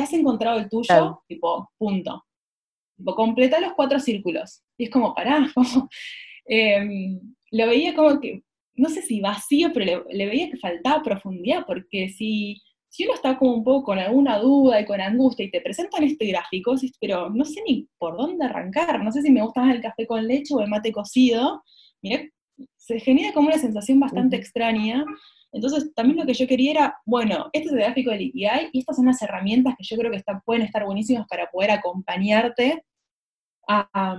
¿has 0.00 0.12
encontrado 0.12 0.58
el 0.58 0.68
tuyo? 0.68 1.22
Tipo, 1.26 1.70
punto. 1.78 2.24
Tipo, 2.96 3.14
completa 3.14 3.60
los 3.60 3.74
cuatro 3.74 3.98
círculos. 3.98 4.62
Y 4.78 4.84
es 4.84 4.90
como, 4.90 5.14
pará, 5.14 5.50
como, 5.54 5.88
em, 6.46 7.20
lo 7.50 7.66
veía 7.66 7.94
como 7.94 8.20
que, 8.20 8.42
no 8.74 8.88
sé 8.88 9.02
si 9.02 9.20
vacío, 9.20 9.70
pero 9.72 10.04
le, 10.10 10.26
veía 10.26 10.50
que 10.50 10.58
faltaba 10.58 11.02
profundidad, 11.02 11.64
porque 11.66 12.08
si, 12.10 12.60
si 12.88 13.04
uno 13.04 13.14
está 13.14 13.38
como 13.38 13.54
un 13.54 13.64
poco 13.64 13.84
con 13.84 13.98
alguna 13.98 14.38
duda 14.38 14.80
y 14.80 14.84
con 14.84 15.00
angustia 15.00 15.46
y 15.46 15.50
te 15.50 15.60
presentan 15.60 16.04
este 16.04 16.26
gráfico, 16.26 16.74
pero 17.00 17.30
no 17.30 17.44
sé 17.44 17.62
ni 17.66 17.88
por 17.98 18.16
dónde 18.16 18.44
arrancar, 18.44 19.02
no 19.02 19.12
sé 19.12 19.22
si 19.22 19.30
me 19.30 19.42
gusta 19.42 19.62
más 19.62 19.74
el 19.74 19.82
café 19.82 20.06
con 20.06 20.26
leche 20.26 20.54
o 20.54 20.60
el 20.60 20.68
mate 20.68 20.92
cocido, 20.92 21.62
mira, 22.02 22.22
se 22.76 23.00
genera 23.00 23.32
como 23.32 23.48
una 23.48 23.58
sensación 23.58 24.00
bastante 24.00 24.36
extraña, 24.36 25.04
entonces, 25.56 25.94
también 25.94 26.18
lo 26.18 26.26
que 26.26 26.34
yo 26.34 26.46
quería 26.46 26.70
era, 26.72 26.98
bueno, 27.06 27.48
este 27.52 27.68
es 27.68 27.72
el 27.72 27.78
gráfico 27.78 28.10
del 28.10 28.22
Ikigai 28.22 28.68
y 28.72 28.80
estas 28.80 28.96
son 28.96 29.06
las 29.06 29.22
herramientas 29.22 29.74
que 29.78 29.84
yo 29.84 29.96
creo 29.96 30.12
que 30.12 30.22
pueden 30.44 30.62
estar 30.62 30.84
buenísimas 30.84 31.26
para 31.28 31.50
poder 31.50 31.70
acompañarte 31.70 32.84
a, 33.66 34.18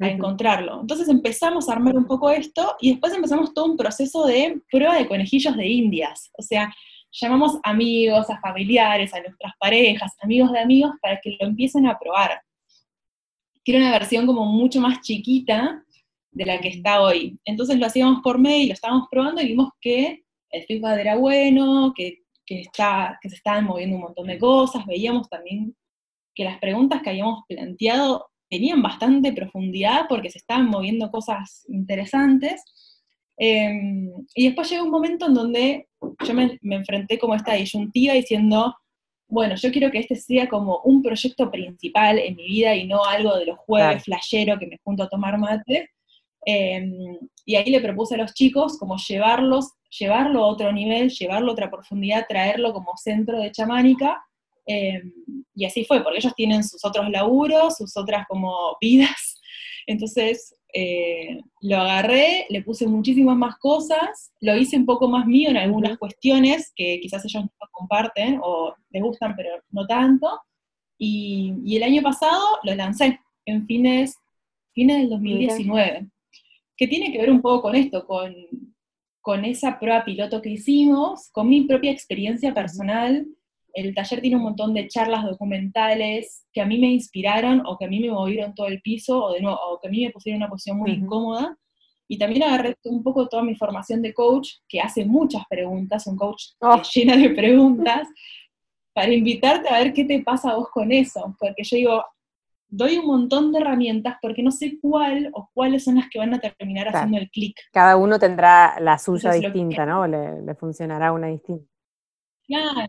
encontrarlo. 0.00 0.80
Entonces 0.80 1.08
empezamos 1.08 1.68
a 1.68 1.72
armar 1.72 1.96
un 1.96 2.04
poco 2.04 2.28
esto 2.28 2.76
y 2.80 2.90
después 2.90 3.14
empezamos 3.14 3.54
todo 3.54 3.66
un 3.66 3.76
proceso 3.76 4.26
de 4.26 4.60
prueba 4.70 4.96
de 4.96 5.06
conejillos 5.06 5.56
de 5.56 5.66
indias. 5.66 6.30
O 6.36 6.42
sea, 6.42 6.74
llamamos 7.12 7.58
amigos, 7.62 8.28
a 8.28 8.40
familiares, 8.40 9.14
a 9.14 9.20
nuestras 9.20 9.52
parejas, 9.58 10.12
amigos 10.20 10.52
de 10.52 10.58
amigos, 10.58 10.92
para 11.00 11.20
que 11.22 11.36
lo 11.40 11.46
empiecen 11.46 11.86
a 11.86 11.98
probar. 11.98 12.40
Quiero 13.64 13.80
una 13.80 13.92
versión 13.92 14.26
como 14.26 14.44
mucho 14.44 14.80
más 14.80 15.00
chiquita 15.00 15.84
de 16.32 16.44
la 16.44 16.60
que 16.60 16.68
está 16.68 17.00
hoy. 17.00 17.38
Entonces 17.44 17.78
lo 17.78 17.86
hacíamos 17.86 18.20
por 18.22 18.38
mail, 18.38 18.68
lo 18.68 18.74
estábamos 18.74 19.06
probando 19.10 19.40
y 19.40 19.46
vimos 19.46 19.70
que 19.80 20.24
el 20.50 20.64
feedback 20.64 20.98
era 20.98 21.16
bueno, 21.16 21.92
que, 21.96 22.22
está, 22.46 23.18
que 23.22 23.30
se 23.30 23.36
estaban 23.36 23.64
moviendo 23.64 23.96
un 23.96 24.02
montón 24.02 24.26
de 24.26 24.38
cosas, 24.38 24.84
veíamos 24.86 25.28
también 25.28 25.74
que 26.34 26.44
las 26.44 26.58
preguntas 26.58 27.00
que 27.02 27.10
habíamos 27.10 27.44
planteado 27.48 28.30
tenían 28.48 28.82
bastante 28.82 29.32
profundidad 29.32 30.06
porque 30.08 30.30
se 30.30 30.38
estaban 30.38 30.66
moviendo 30.66 31.10
cosas 31.10 31.64
interesantes. 31.68 32.62
Em, 33.36 34.10
y 34.34 34.46
después 34.46 34.70
llegó 34.70 34.84
un 34.84 34.90
momento 34.90 35.26
en 35.26 35.34
donde 35.34 35.88
yo 36.24 36.34
me, 36.34 36.58
enfrenté 36.62 37.18
como 37.18 37.34
esta 37.34 37.54
disyuntiva 37.54 38.14
diciendo, 38.14 38.74
bueno, 39.26 39.56
yo 39.56 39.72
quiero 39.72 39.90
que 39.90 39.98
este 39.98 40.16
sea 40.16 40.48
como 40.48 40.80
un 40.84 41.02
proyecto 41.02 41.50
principal 41.50 42.18
en 42.18 42.36
mi 42.36 42.46
vida 42.46 42.76
y 42.76 42.86
no 42.86 43.04
algo 43.04 43.36
de 43.36 43.46
los 43.46 43.58
jueves 43.58 44.04
flashero 44.04 44.58
que 44.58 44.66
me 44.66 44.78
junto 44.84 45.02
a 45.02 45.08
tomar 45.08 45.38
mate. 45.38 45.90
Em, 46.46 47.18
y 47.44 47.56
ahí 47.56 47.70
le 47.70 47.80
propuse 47.80 48.14
a 48.14 48.18
los 48.18 48.34
chicos 48.34 48.78
como 48.78 48.96
llevarlos 48.98 49.72
llevarlo 49.98 50.44
a 50.44 50.48
otro 50.48 50.72
nivel, 50.72 51.10
llevarlo 51.10 51.50
a 51.50 51.52
otra 51.52 51.70
profundidad, 51.70 52.26
traerlo 52.28 52.72
como 52.72 52.96
centro 52.96 53.38
de 53.38 53.50
chamánica. 53.50 54.24
Eh, 54.66 55.02
y 55.54 55.64
así 55.64 55.84
fue, 55.84 56.02
porque 56.02 56.18
ellos 56.18 56.34
tienen 56.34 56.64
sus 56.64 56.84
otros 56.84 57.08
laburos, 57.10 57.76
sus 57.76 57.96
otras 57.96 58.26
como 58.28 58.76
vidas. 58.80 59.40
Entonces 59.86 60.54
eh, 60.72 61.40
lo 61.60 61.76
agarré, 61.76 62.46
le 62.48 62.62
puse 62.62 62.86
muchísimas 62.86 63.36
más 63.36 63.56
cosas, 63.58 64.32
lo 64.40 64.56
hice 64.56 64.76
un 64.76 64.86
poco 64.86 65.08
más 65.08 65.26
mío 65.26 65.50
en 65.50 65.58
algunas 65.58 65.98
cuestiones 65.98 66.72
que 66.74 66.98
quizás 67.00 67.24
ellos 67.24 67.44
no 67.44 67.68
comparten 67.70 68.40
o 68.42 68.74
les 68.90 69.02
gustan, 69.02 69.34
pero 69.36 69.50
no 69.70 69.86
tanto. 69.86 70.26
Y, 70.98 71.54
y 71.64 71.76
el 71.76 71.82
año 71.82 72.02
pasado 72.02 72.40
lo 72.62 72.74
lancé 72.74 73.20
en 73.44 73.66
fines, 73.66 74.16
fines 74.72 74.98
del 74.98 75.10
2019, 75.10 76.08
que 76.76 76.88
tiene 76.88 77.12
que 77.12 77.18
ver 77.18 77.30
un 77.30 77.42
poco 77.42 77.62
con 77.62 77.74
esto, 77.74 78.06
con 78.06 78.34
con 79.24 79.42
esa 79.46 79.78
prueba 79.78 80.04
piloto 80.04 80.42
que 80.42 80.50
hicimos, 80.50 81.30
con 81.32 81.48
mi 81.48 81.62
propia 81.62 81.90
experiencia 81.90 82.52
personal. 82.52 83.26
El 83.74 83.94
taller 83.94 84.20
tiene 84.20 84.36
un 84.36 84.44
montón 84.44 84.72
de 84.72 84.88
charlas 84.88 85.24
documentales 85.24 86.46
que 86.52 86.60
a 86.60 86.66
mí 86.66 86.78
me 86.78 86.86
inspiraron 86.86 87.62
o 87.66 87.76
que 87.76 87.86
a 87.86 87.88
mí 87.88 88.00
me 88.00 88.10
movieron 88.10 88.54
todo 88.54 88.68
el 88.68 88.80
piso 88.80 89.24
o, 89.24 89.32
de 89.32 89.40
nuevo, 89.40 89.58
o 89.68 89.80
que 89.80 89.88
a 89.88 89.90
mí 89.90 90.04
me 90.04 90.12
pusieron 90.12 90.36
en 90.36 90.44
una 90.44 90.50
posición 90.50 90.78
muy 90.78 90.92
incómoda. 90.92 91.58
Y 92.06 92.18
también 92.18 92.44
agarré 92.44 92.76
un 92.84 93.02
poco 93.02 93.28
toda 93.28 93.42
mi 93.42 93.56
formación 93.56 94.00
de 94.00 94.14
coach, 94.14 94.50
que 94.68 94.80
hace 94.80 95.04
muchas 95.04 95.42
preguntas, 95.48 96.06
un 96.06 96.16
coach 96.16 96.42
oh. 96.60 96.80
llena 96.94 97.16
de 97.16 97.30
preguntas, 97.30 98.08
para 98.94 99.12
invitarte 99.12 99.68
a 99.68 99.80
ver 99.80 99.92
qué 99.92 100.04
te 100.04 100.22
pasa 100.22 100.50
a 100.50 100.56
vos 100.56 100.68
con 100.70 100.92
eso. 100.92 101.34
Porque 101.40 101.64
yo 101.64 101.76
digo, 101.76 102.04
doy 102.68 102.98
un 102.98 103.06
montón 103.06 103.52
de 103.52 103.60
herramientas 103.60 104.16
porque 104.20 104.42
no 104.42 104.50
sé 104.50 104.78
cuál 104.80 105.30
o 105.32 105.48
cuáles 105.52 105.84
son 105.84 105.96
las 105.96 106.08
que 106.08 106.18
van 106.18 106.34
a 106.34 106.38
terminar 106.38 106.88
haciendo 106.88 107.18
el 107.18 107.30
clic. 107.30 107.56
Cada 107.72 107.96
uno 107.96 108.18
tendrá 108.18 108.78
la 108.80 108.98
suya 108.98 109.32
distinta, 109.32 109.86
¿no? 109.86 110.06
Le, 110.06 110.54
funcionará 110.54 111.12
una 111.12 111.28
distinta. 111.28 111.64
Claro. 112.46 112.88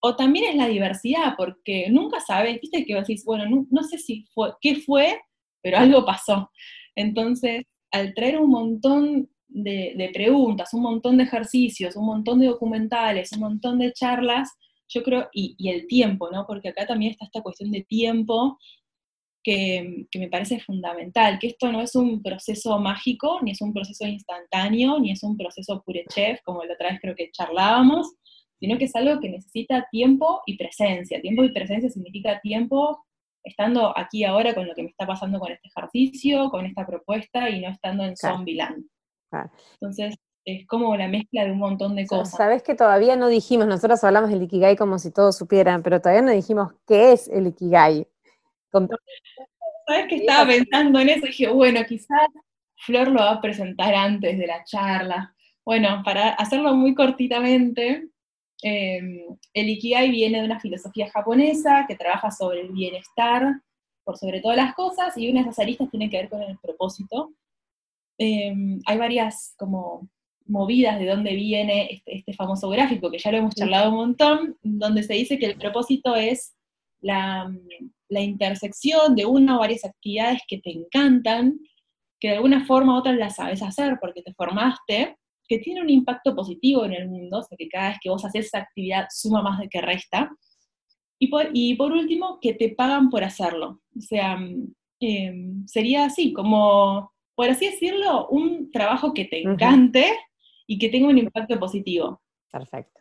O 0.00 0.16
también 0.16 0.46
es 0.50 0.56
la 0.56 0.68
diversidad, 0.68 1.34
porque 1.36 1.88
nunca 1.90 2.20
sabes, 2.20 2.60
viste 2.60 2.84
que 2.84 2.94
decís, 2.94 3.24
bueno, 3.24 3.66
no, 3.70 3.82
sé 3.82 3.98
si 3.98 4.24
fue, 4.34 4.52
qué 4.60 4.76
fue, 4.76 5.20
pero 5.62 5.78
algo 5.78 6.04
pasó. 6.04 6.50
Entonces, 6.94 7.64
al 7.90 8.14
traer 8.14 8.38
un 8.38 8.50
montón 8.50 9.28
de, 9.48 10.10
preguntas, 10.12 10.74
un 10.74 10.82
montón 10.82 11.16
de 11.16 11.24
ejercicios, 11.24 11.96
un 11.96 12.06
montón 12.06 12.40
de 12.40 12.46
documentales, 12.46 13.32
un 13.32 13.40
montón 13.40 13.78
de 13.78 13.92
charlas, 13.92 14.50
yo 14.88 15.02
creo, 15.02 15.28
y, 15.32 15.56
y, 15.58 15.70
el 15.70 15.86
tiempo, 15.86 16.30
¿no? 16.30 16.46
Porque 16.46 16.68
acá 16.68 16.86
también 16.86 17.12
está 17.12 17.24
esta 17.24 17.42
cuestión 17.42 17.72
de 17.72 17.82
tiempo 17.82 18.58
que, 19.46 20.08
me 20.18 20.28
parece 20.28 20.58
fundamental, 20.58 21.38
que 21.38 21.46
esto 21.46 21.70
no 21.70 21.80
es 21.80 21.94
un 21.94 22.20
proceso 22.20 22.80
mágico, 22.80 23.38
ni 23.42 23.52
es 23.52 23.62
un 23.62 23.72
proceso 23.72 24.04
instantáneo, 24.04 24.98
ni 24.98 25.12
es 25.12 25.22
un 25.22 25.36
proceso 25.36 25.84
pure 25.86 26.04
chef, 26.12 26.40
como 26.42 26.64
la 26.64 26.74
otra 26.74 26.90
vez 26.90 26.98
creo 27.00 27.14
que 27.14 27.30
charlábamos, 27.30 28.12
sino 28.58 28.78
que 28.78 28.84
es 28.84 28.96
algo 28.96 29.20
que 29.20 29.30
necesita 29.30 29.86
tiempo 29.90 30.42
y 30.46 30.56
presencia. 30.56 31.20
Tiempo 31.20 31.44
y 31.44 31.52
presencia 31.52 31.90
significa 31.90 32.40
tiempo 32.40 33.04
estando 33.42 33.96
aquí 33.96 34.24
ahora 34.24 34.54
con 34.54 34.66
lo 34.66 34.74
que 34.74 34.82
me 34.82 34.90
está 34.90 35.06
pasando 35.06 35.38
con 35.38 35.52
este 35.52 35.68
ejercicio, 35.68 36.50
con 36.50 36.66
esta 36.66 36.86
propuesta 36.86 37.48
y 37.48 37.60
no 37.60 37.68
estando 37.68 38.04
en 38.04 38.14
claro. 38.14 38.36
Zombieland. 38.36 38.84
Entonces, 39.80 40.16
es 40.44 40.66
como 40.66 40.96
la 40.96 41.08
mezcla 41.08 41.44
de 41.44 41.52
un 41.52 41.58
montón 41.58 41.96
de 41.96 42.06
cosas. 42.06 42.36
Sabes 42.36 42.62
que 42.62 42.74
todavía 42.74 43.16
no 43.16 43.28
dijimos, 43.28 43.66
nosotros 43.66 44.02
hablamos 44.04 44.30
del 44.30 44.42
Ikigai 44.42 44.76
como 44.76 44.98
si 44.98 45.12
todos 45.12 45.36
supieran, 45.36 45.82
pero 45.82 46.00
todavía 46.00 46.22
no 46.22 46.30
dijimos 46.30 46.72
qué 46.86 47.12
es 47.12 47.28
el 47.28 47.48
Ikigai. 47.48 48.06
¿Sabes 48.70 50.06
que 50.08 50.16
estaba 50.16 50.48
pensando 50.48 51.00
en 51.00 51.08
eso? 51.08 51.26
Y 51.26 51.28
dije, 51.28 51.48
bueno, 51.48 51.80
quizás 51.86 52.28
Flor 52.76 53.08
lo 53.08 53.20
va 53.20 53.32
a 53.32 53.40
presentar 53.40 53.94
antes 53.94 54.38
de 54.38 54.46
la 54.46 54.62
charla. 54.64 55.34
Bueno, 55.64 56.02
para 56.04 56.30
hacerlo 56.30 56.74
muy 56.74 56.94
cortitamente, 56.94 58.08
em, 58.62 59.36
el 59.52 59.68
Ikigai 59.68 60.10
viene 60.10 60.40
de 60.40 60.46
una 60.46 60.60
filosofía 60.60 61.10
japonesa 61.10 61.84
que 61.88 61.96
trabaja 61.96 62.30
sobre 62.30 62.62
el 62.62 62.72
bienestar 62.72 63.60
por 64.04 64.16
sobre 64.16 64.40
todas 64.40 64.56
las 64.56 64.74
cosas, 64.74 65.16
y 65.18 65.28
una 65.28 65.42
de 65.42 65.50
esas 65.50 65.58
aristas 65.58 65.90
tiene 65.90 66.08
que 66.08 66.16
ver 66.18 66.28
con 66.28 66.40
el 66.40 66.56
propósito. 66.58 67.32
Em, 68.18 68.80
hay 68.86 68.98
varias 68.98 69.54
como 69.58 70.08
movidas 70.46 70.98
de 70.98 71.06
dónde 71.06 71.34
viene 71.34 71.88
este, 71.90 72.16
este, 72.18 72.32
famoso 72.32 72.68
gráfico, 72.70 73.10
que 73.10 73.18
ya 73.18 73.32
lo 73.32 73.38
hemos 73.38 73.54
charlado 73.54 73.90
un 73.90 73.96
montón, 73.96 74.56
donde 74.62 75.02
se 75.02 75.14
dice 75.14 75.38
que 75.38 75.46
el 75.46 75.58
propósito 75.58 76.14
es 76.14 76.54
la, 77.00 77.52
la 78.08 78.20
intersección 78.20 79.16
de 79.16 79.26
una 79.26 79.56
o 79.56 79.60
varias 79.60 79.84
actividades 79.84 80.42
que 80.48 80.58
te 80.58 80.70
encantan, 80.70 81.58
que 82.20 82.28
de 82.28 82.36
alguna 82.36 82.64
forma 82.64 82.94
u 82.94 82.98
otra 82.98 83.12
las 83.12 83.36
sabes 83.36 83.62
hacer 83.62 83.98
porque 84.00 84.22
te 84.22 84.32
formaste, 84.34 85.16
que 85.46 85.58
tiene 85.58 85.80
un 85.80 85.90
impacto 85.90 86.34
positivo 86.34 86.84
en 86.84 86.92
el 86.92 87.08
mundo, 87.08 87.38
o 87.38 87.42
sea 87.42 87.56
que 87.56 87.68
cada 87.68 87.90
vez 87.90 87.98
que 88.00 88.10
vos 88.10 88.24
haces 88.24 88.46
esa 88.46 88.58
actividad 88.58 89.06
suma 89.10 89.42
más 89.42 89.58
de 89.58 89.68
que 89.68 89.80
resta. 89.80 90.30
Y 91.18 91.28
por, 91.28 91.48
y 91.52 91.74
por 91.76 91.92
último, 91.92 92.38
que 92.40 92.54
te 92.54 92.70
pagan 92.70 93.08
por 93.08 93.24
hacerlo. 93.24 93.80
O 93.96 94.00
sea, 94.00 94.38
em, 95.00 95.66
sería 95.66 96.04
así, 96.04 96.32
como, 96.32 97.12
por 97.34 97.48
así 97.48 97.66
decirlo, 97.66 98.28
un 98.28 98.70
trabajo 98.70 99.14
que 99.14 99.24
te 99.24 99.42
encante 99.42 100.04
y 100.66 100.78
que 100.78 100.88
tenga 100.88 101.08
un 101.08 101.18
impacto 101.18 101.58
positivo. 101.58 102.20
Perfecto. 102.50 103.00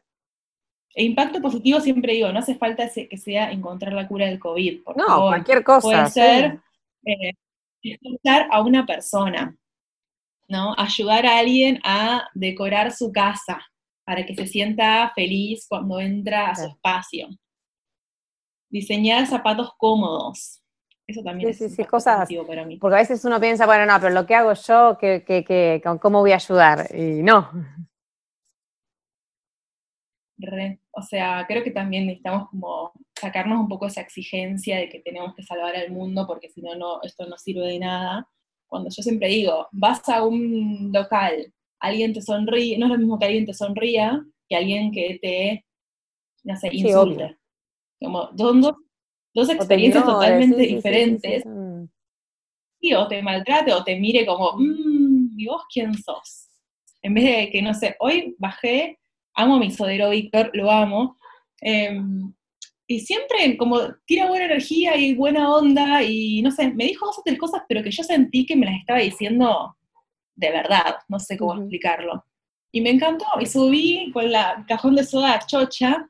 E 0.94 1.04
impacto 1.04 1.42
positivo 1.42 1.82
siempre 1.82 2.14
digo, 2.14 2.32
no 2.32 2.40
hace 2.40 2.56
falta 2.56 2.90
que 2.90 3.18
sea 3.18 3.52
encontrar 3.52 3.92
la 3.92 4.08
cura 4.08 4.28
del 4.28 4.40
COVID. 4.40 4.82
no, 4.96 5.28
cualquier 5.28 5.62
cosa. 5.64 5.82
Puede 5.82 6.10
ser 6.10 6.60
eh, 7.06 7.32
escuchar 7.82 8.48
a 8.50 8.62
una 8.62 8.86
persona, 8.86 9.58
¿no? 10.48 10.74
Ayudar 10.78 11.26
a 11.26 11.40
alguien 11.40 11.80
a 11.84 12.28
decorar 12.34 12.92
su 12.92 13.12
casa 13.12 13.66
para 14.06 14.26
que 14.26 14.36
se 14.36 14.48
sienta 14.48 15.12
feliz 15.16 15.66
cuando 15.68 16.00
entra 16.00 16.50
a 16.50 16.56
su 16.56 16.68
espacio. 16.68 17.28
Diseñar 18.70 19.26
zapatos 19.26 19.72
cómodos. 19.78 20.62
Eso 21.08 21.22
también 21.22 21.50
es 21.50 21.58
sí, 21.58 21.84
cosas, 21.86 22.28
para 22.48 22.66
mí. 22.66 22.78
Porque 22.78 22.96
a 22.96 23.00
veces 23.00 23.24
uno 23.26 23.40
piensa, 23.40 23.66
bueno, 23.66 23.86
no, 23.86 24.00
pero 24.00 24.14
lo 24.14 24.26
que 24.26 24.36
hago 24.36 24.54
yo, 24.54 24.98
que, 25.00 25.82
¿cómo 26.02 26.22
voy 26.22 26.32
a 26.32 26.36
ayudar? 26.36 26.88
Y 26.96 27.22
no. 27.22 27.50
O 30.92 31.02
sea, 31.02 31.46
creo 31.48 31.64
que 31.64 31.72
también 31.72 32.08
necesitamos 32.08 32.50
como 32.50 32.92
sacarnos 33.20 33.60
un 33.60 33.68
poco 33.68 33.88
esa 33.88 34.02
exigencia 34.02 34.78
de 34.78 34.90
que 34.90 35.00
tenemos 35.00 35.36
que 35.36 35.44
salvar 35.44 35.76
al 35.76 35.92
mundo 35.92 36.26
porque 36.28 36.50
si 36.50 36.62
no, 36.62 36.76
no, 36.76 37.02
esto 37.04 37.26
no 37.28 37.38
sirve 37.38 37.68
de 37.68 37.80
nada. 37.80 38.28
Cuando 38.68 38.90
yo 38.90 39.04
siempre 39.04 39.28
digo, 39.30 39.68
vas 39.72 40.08
a 40.10 40.24
un 40.24 40.92
local, 40.94 41.54
alguien 41.80 42.14
te 42.14 42.22
sonríe, 42.22 42.78
no 42.78 42.86
es 42.86 42.92
lo 42.92 42.98
mismo 42.98 43.20
que 43.20 43.26
alguien 43.26 43.46
te 43.46 43.54
sonría 43.54 44.24
que 44.48 44.56
alguien 44.56 44.92
que 44.92 45.20
te, 45.22 45.66
no 46.44 46.56
sé, 46.56 46.70
insulte. 46.72 47.38
como 48.00 48.30
son 48.38 48.62
dos, 49.34 49.50
experiencias 49.50 50.06
totalmente 50.06 50.62
diferentes. 50.62 51.44
Sí, 52.80 52.94
o 52.94 53.08
te 53.08 53.22
maltrate 53.22 53.74
o 53.74 53.84
te 53.84 54.00
mire 54.00 54.26
como, 54.26 54.54
mmm, 54.58 55.40
¿y 55.40 55.48
vos 55.48 55.64
quién 55.72 55.94
sos? 55.96 56.50
En 57.02 57.14
vez 57.14 57.24
de 57.24 57.50
que, 57.52 57.62
no 57.62 57.74
sé, 57.74 57.96
hoy 58.00 58.36
bajé, 58.38 59.00
amo 59.34 59.56
a 59.56 59.60
mi 59.60 59.72
sodero 59.72 60.10
Víctor, 60.10 60.52
lo 60.54 60.72
amo, 60.72 61.18
em, 61.62 62.34
y 62.88 63.00
siempre 63.00 63.58
como 63.58 63.80
tira 64.06 64.28
buena 64.28 64.46
energía 64.46 64.96
y 64.98 65.16
buena 65.16 65.54
onda, 65.54 66.04
y 66.04 66.42
no 66.42 66.52
sé, 66.52 66.72
me 66.74 66.86
dijo 66.86 67.06
dos 67.06 67.20
o 67.20 67.24
tres 67.24 67.38
cosas, 67.40 67.64
pero 67.68 67.82
que 67.84 67.92
yo 67.92 68.04
sentí 68.04 68.46
que 68.46 68.56
me 68.56 68.66
las 68.66 68.76
estaba 68.76 69.00
diciendo 69.00 69.76
de 70.36 70.52
verdad, 70.52 70.98
no 71.08 71.20
sé 71.20 71.38
cómo 71.38 71.56
explicarlo. 71.56 72.26
Y 72.72 72.82
me 72.82 72.90
encantó, 72.90 73.26
y 73.40 73.46
subí 73.46 74.12
con 74.12 74.32
la 74.32 74.66
cajón 74.68 74.96
de 74.96 75.06
soda 75.06 75.40
chocha, 75.46 76.10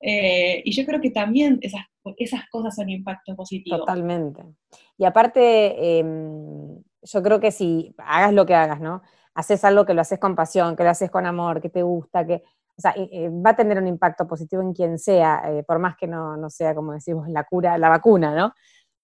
eh, 0.00 0.62
y 0.64 0.72
yo 0.72 0.84
creo 0.84 1.00
que 1.00 1.10
también 1.10 1.58
esas, 1.62 1.82
esas 2.18 2.48
cosas 2.50 2.74
son 2.74 2.90
impacto 2.90 3.34
positivo. 3.34 3.78
Totalmente. 3.78 4.42
Y 4.98 5.04
aparte, 5.04 5.98
em, 5.98 6.82
yo 7.02 7.22
creo 7.22 7.40
que 7.40 7.50
si 7.50 7.94
hagas 7.98 8.34
lo 8.34 8.44
que 8.44 8.54
hagas, 8.54 8.80
¿no? 8.80 9.02
Haces 9.34 9.64
algo 9.64 9.86
que 9.86 9.94
lo 9.94 10.02
haces 10.02 10.18
con 10.18 10.36
pasión, 10.36 10.76
que 10.76 10.84
lo 10.84 10.90
haces 10.90 11.10
con 11.10 11.24
amor, 11.24 11.62
que 11.62 11.70
te 11.70 11.82
gusta, 11.82 12.26
que, 12.26 12.42
sea, 12.82 12.94
va 13.30 13.50
a 13.50 13.56
tener 13.56 13.78
un 13.78 13.86
impacto 13.86 14.26
positivo 14.26 14.62
en 14.62 14.74
quien 14.74 14.98
sea, 14.98 15.42
eh, 15.46 15.62
por 15.62 15.78
más 15.78 15.96
que 15.96 16.06
no, 16.06 16.36
no, 16.36 16.50
sea, 16.50 16.74
como 16.74 16.92
decimos, 16.92 17.28
la 17.28 17.44
cura, 17.44 17.78
la 17.78 17.88
vacuna, 17.88 18.34
¿no? 18.34 18.52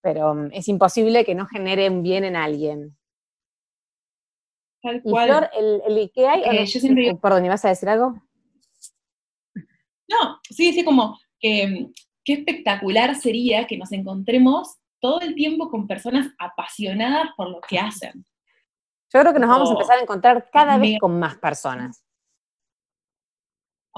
Pero 0.02 0.34
mm, 0.34 0.50
es 0.52 0.68
imposible 0.68 1.24
que 1.24 1.34
no 1.34 1.46
genere 1.46 1.88
un 1.88 2.02
bien 2.02 2.24
en 2.24 2.36
alguien. 2.36 2.96
Tal 4.82 5.02
cual. 5.02 5.50
Eh, 5.54 6.66
yo 6.66 6.80
siempre... 6.80 7.16
Perdón, 7.16 7.44
¿ibas 7.44 7.64
a 7.64 7.68
decir 7.68 7.88
algo? 7.88 8.22
No, 10.08 10.40
sí, 10.42 10.72
sí, 10.72 10.84
como 10.84 11.18
que 11.40 11.88
qué 12.24 12.32
espectacular 12.34 13.14
sería 13.14 13.66
que 13.66 13.78
nos 13.78 13.92
encontremos 13.92 14.76
todo 15.00 15.20
el 15.20 15.34
tiempo 15.34 15.70
con 15.70 15.86
personas 15.86 16.28
apasionadas 16.38 17.28
por 17.36 17.50
lo 17.50 17.60
que 17.60 17.78
hacen. 17.78 18.24
Yo 19.12 19.20
creo 19.20 19.32
que 19.32 19.40
nos 19.40 19.48
vamos 19.48 19.70
a 19.70 19.72
empezar 19.72 19.98
a 19.98 20.02
encontrar 20.02 20.50
cada 20.52 20.76
vez 20.76 20.98
con 20.98 21.18
más 21.18 21.36
personas. 21.36 22.04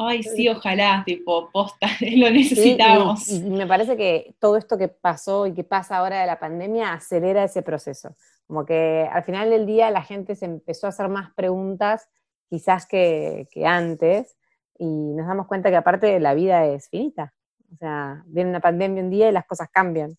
Ay, 0.03 0.23
sí, 0.23 0.49
ojalá, 0.49 1.03
tipo, 1.05 1.51
posta, 1.51 1.87
lo 2.01 2.31
necesitamos. 2.31 3.29
y, 3.29 3.41
me 3.43 3.67
parece 3.67 3.99
que 3.99 4.35
todo 4.39 4.57
esto 4.57 4.79
que 4.79 4.89
pasó 4.89 5.47
y 5.47 5.53
que 5.53 5.63
pasa 5.63 5.99
ahora 5.99 6.23
de 6.23 6.27
la 6.27 6.41
pandemia 6.41 6.95
acelera 6.95 7.45
ese 7.45 7.61
proceso. 7.61 8.17
Como 8.47 8.65
que 8.65 9.07
al 9.13 9.25
final 9.25 9.51
del 9.51 9.67
día 9.67 9.91
la 9.91 10.03
gente 10.03 10.37
se 10.37 10.47
empezó 10.47 10.87
a 10.87 10.89
hacer 10.89 11.11
más 11.11 11.35
preguntas 11.35 12.09
quizás 12.49 12.87
que, 12.87 13.47
que 13.51 13.67
antes 13.67 14.39
y 14.79 14.87
nos 14.87 15.27
damos 15.27 15.47
cuenta 15.47 15.69
que 15.69 15.77
aparte 15.77 16.19
la 16.19 16.33
vida 16.33 16.65
es 16.65 16.89
finita. 16.89 17.35
O 17.71 17.77
sea, 17.77 18.23
viene 18.25 18.49
una 18.49 18.61
pandemia 18.61 19.03
un 19.03 19.11
día 19.11 19.29
y 19.29 19.33
las 19.33 19.47
cosas 19.47 19.69
cambian. 19.71 20.17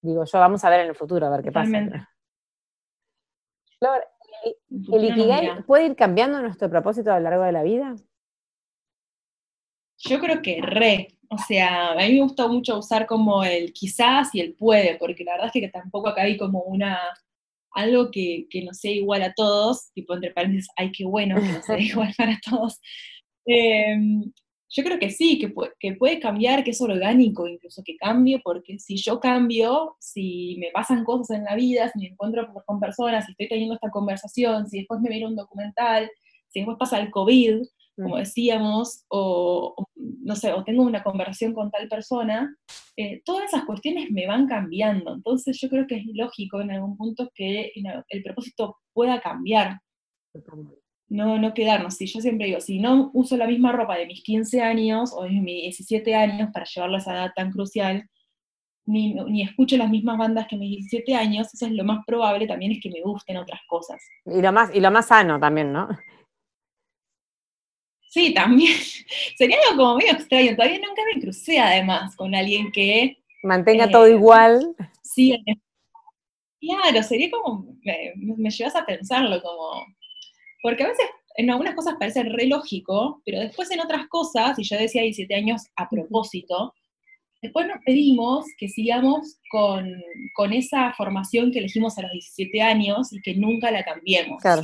Digo, 0.00 0.24
yo 0.24 0.38
vamos 0.38 0.64
a 0.64 0.70
ver 0.70 0.80
en 0.80 0.88
el 0.88 0.96
futuro, 0.96 1.26
a 1.26 1.30
ver 1.30 1.42
qué 1.42 1.52
pasa. 1.52 2.08
Flor, 3.78 4.04
¿el 4.70 5.04
Ikigai 5.04 5.62
puede 5.64 5.84
ir 5.84 5.96
cambiando 5.96 6.40
nuestro 6.40 6.70
propósito 6.70 7.12
a 7.12 7.18
lo 7.20 7.28
largo 7.28 7.44
de 7.44 7.52
la 7.52 7.62
vida? 7.62 7.94
Yo 10.04 10.20
creo 10.20 10.42
que 10.42 10.60
re. 10.60 11.08
O 11.28 11.38
sea, 11.38 11.92
a 11.92 11.96
mí 11.96 12.14
me 12.14 12.22
gusta 12.22 12.46
mucho 12.46 12.78
usar 12.78 13.06
como 13.06 13.42
el 13.44 13.72
quizás 13.72 14.34
y 14.34 14.40
el 14.40 14.54
puede, 14.54 14.96
porque 14.96 15.24
la 15.24 15.32
verdad 15.32 15.50
es 15.54 15.60
que 15.60 15.68
tampoco 15.68 16.08
acá 16.08 16.22
hay 16.22 16.36
como 16.36 16.60
una 16.62 16.98
algo 17.74 18.10
que, 18.10 18.46
no 18.64 18.74
sea 18.74 18.90
igual 18.90 19.22
a 19.22 19.32
todos, 19.32 19.92
tipo 19.94 20.14
entre 20.14 20.30
paréntesis, 20.32 20.68
ay, 20.76 20.92
qué 20.92 21.04
bueno 21.04 21.36
que 21.36 21.52
no 21.52 21.62
sea 21.62 21.78
igual 21.80 22.12
para 22.16 22.38
todos. 22.44 22.80
Em, 23.46 24.30
yo 24.68 24.84
creo 24.84 24.98
que 24.98 25.10
sí, 25.10 25.38
que, 25.38 25.52
que 25.78 25.94
puede 25.94 26.20
cambiar, 26.20 26.64
que 26.64 26.70
es 26.70 26.80
orgánico 26.80 27.46
incluso 27.48 27.82
que 27.84 27.96
cambie, 27.96 28.40
porque 28.42 28.78
si 28.78 28.96
yo 28.96 29.20
cambio, 29.20 29.96
si 30.00 30.56
me 30.58 30.70
pasan 30.72 31.04
cosas 31.04 31.36
en 31.38 31.44
la 31.44 31.54
vida, 31.54 31.90
si 31.90 32.00
me 32.00 32.06
encuentro 32.08 32.48
con 32.66 32.80
personas, 32.80 33.24
si 33.26 33.32
estoy 33.32 33.48
teniendo 33.48 33.74
esta 33.74 33.90
conversación, 33.90 34.68
si 34.68 34.78
después 34.78 35.00
me 35.00 35.10
viene 35.10 35.26
un 35.26 35.36
documental, 35.36 36.10
si 36.48 36.60
después 36.60 36.78
pasa 36.78 37.00
el 37.00 37.10
COVID, 37.10 37.62
como 37.96 38.16
decíamos, 38.16 39.04
o, 39.08 39.74
no 40.22 40.36
sé, 40.36 40.52
o 40.52 40.64
tengo 40.64 40.82
una 40.82 41.02
conversación 41.02 41.52
con 41.52 41.70
tal 41.70 41.88
persona, 41.88 42.54
eh, 42.96 43.22
todas 43.24 43.46
esas 43.46 43.64
cuestiones 43.64 44.10
me 44.10 44.26
van 44.26 44.46
cambiando. 44.46 45.14
Entonces 45.14 45.58
yo 45.60 45.68
creo 45.68 45.86
que 45.86 45.96
es 45.96 46.04
lógico 46.14 46.60
en 46.60 46.70
algún 46.70 46.96
punto 46.96 47.30
que 47.34 47.72
el 48.08 48.22
propósito 48.22 48.78
pueda 48.92 49.20
cambiar. 49.20 49.80
No, 51.08 51.38
no 51.38 51.52
quedarnos. 51.52 51.96
Si 51.96 52.06
yo 52.06 52.20
siempre 52.20 52.46
digo, 52.46 52.60
si 52.60 52.78
no 52.78 53.10
uso 53.12 53.36
la 53.36 53.46
misma 53.46 53.72
ropa 53.72 53.96
de 53.96 54.06
mis 54.06 54.22
15 54.22 54.62
años 54.62 55.12
o 55.14 55.24
de 55.24 55.30
mis 55.30 55.62
17 55.62 56.14
años 56.14 56.50
para 56.52 56.64
llevarlo 56.64 56.96
a 56.96 57.00
esa 57.00 57.12
edad 57.12 57.32
tan 57.36 57.50
crucial, 57.50 58.08
ni, 58.86 59.14
ni, 59.14 59.42
escucho 59.42 59.76
las 59.76 59.90
mismas 59.90 60.18
bandas 60.18 60.46
que 60.48 60.56
mis 60.56 60.70
17 60.88 61.14
años, 61.14 61.52
eso 61.54 61.66
es 61.66 61.72
lo 61.72 61.84
más 61.84 62.04
probable 62.04 62.48
también 62.48 62.72
es 62.72 62.80
que 62.82 62.90
me 62.90 63.00
gusten 63.02 63.36
otras 63.36 63.60
cosas. 63.68 64.02
Y 64.24 64.42
lo 64.42 64.52
más, 64.52 64.74
y 64.74 64.80
lo 64.80 64.90
más 64.90 65.06
sano 65.06 65.38
también, 65.38 65.72
¿no? 65.72 65.88
Sí, 68.12 68.34
también. 68.34 68.76
Sería 69.38 69.56
algo 69.70 69.84
como 69.84 69.96
medio 69.96 70.12
extraño. 70.12 70.54
Todavía 70.54 70.80
nunca 70.86 71.00
me 71.14 71.20
crucé 71.20 71.58
además 71.58 72.14
con 72.14 72.34
alguien 72.34 72.70
que... 72.70 73.16
Mantenga 73.42 73.90
todo 73.90 74.06
eh, 74.06 74.12
igual. 74.12 74.76
Sí, 75.02 75.42
claro, 76.60 77.02
sería 77.02 77.30
como, 77.30 77.66
me, 78.36 78.50
llevas 78.50 78.76
a 78.76 78.86
pensarlo 78.86 79.42
como, 79.42 79.84
porque 80.62 80.84
a 80.84 80.88
veces 80.88 81.06
en 81.36 81.50
algunas 81.50 81.74
cosas 81.74 81.96
parece 81.98 82.22
re 82.22 82.46
lógico, 82.46 83.20
pero 83.24 83.40
después 83.40 83.70
en 83.72 83.80
otras 83.80 84.06
cosas, 84.08 84.58
y 84.58 84.62
yo 84.62 84.76
decía 84.76 85.02
17 85.02 85.34
años 85.34 85.62
a 85.74 85.88
propósito, 85.88 86.74
después 87.40 87.66
nos 87.66 87.82
pedimos 87.84 88.46
que 88.58 88.68
sigamos 88.68 89.40
con, 89.50 89.90
con, 90.34 90.52
esa 90.52 90.92
formación 90.92 91.50
que 91.50 91.58
elegimos 91.58 91.98
a 91.98 92.02
los 92.02 92.12
17 92.12 92.62
años 92.62 93.12
y 93.12 93.20
que 93.22 93.34
nunca 93.34 93.70
la 93.70 93.82
cambiemos. 93.82 94.40
Claro. 94.40 94.62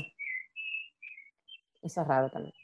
Eso 1.82 2.02
es 2.02 2.06
raro 2.06 2.30
también. 2.30 2.54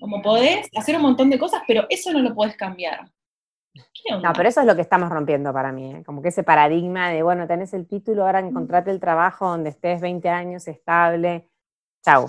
Como 0.00 0.22
podés 0.22 0.68
hacer 0.74 0.96
un 0.96 1.02
montón 1.02 1.30
de 1.30 1.38
cosas, 1.38 1.62
pero 1.66 1.86
eso 1.90 2.12
no 2.12 2.20
lo 2.20 2.34
podés 2.34 2.56
cambiar. 2.56 3.10
No, 4.22 4.32
pero 4.32 4.48
eso 4.48 4.60
es 4.60 4.66
lo 4.66 4.74
que 4.74 4.82
estamos 4.82 5.10
rompiendo 5.10 5.52
para 5.52 5.70
mí, 5.72 5.94
¿eh? 5.94 6.02
como 6.04 6.22
que 6.22 6.28
ese 6.28 6.42
paradigma 6.42 7.10
de, 7.10 7.22
bueno, 7.22 7.46
tenés 7.46 7.72
el 7.72 7.86
título, 7.86 8.24
ahora 8.24 8.40
encontrate 8.40 8.90
el 8.90 8.98
trabajo 8.98 9.48
donde 9.48 9.70
estés 9.70 10.00
20 10.00 10.28
años 10.28 10.66
estable, 10.66 11.48
chau, 12.04 12.28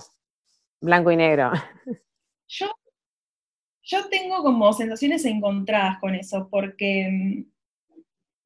blanco 0.80 1.12
y 1.12 1.16
negro. 1.16 1.52
Yo, 2.48 2.68
yo 3.84 4.10
tengo 4.10 4.44
como 4.44 4.74
sensaciones 4.74 5.24
encontradas 5.26 6.00
con 6.00 6.14
eso, 6.14 6.50
porque 6.52 7.08
mm, 7.10 7.52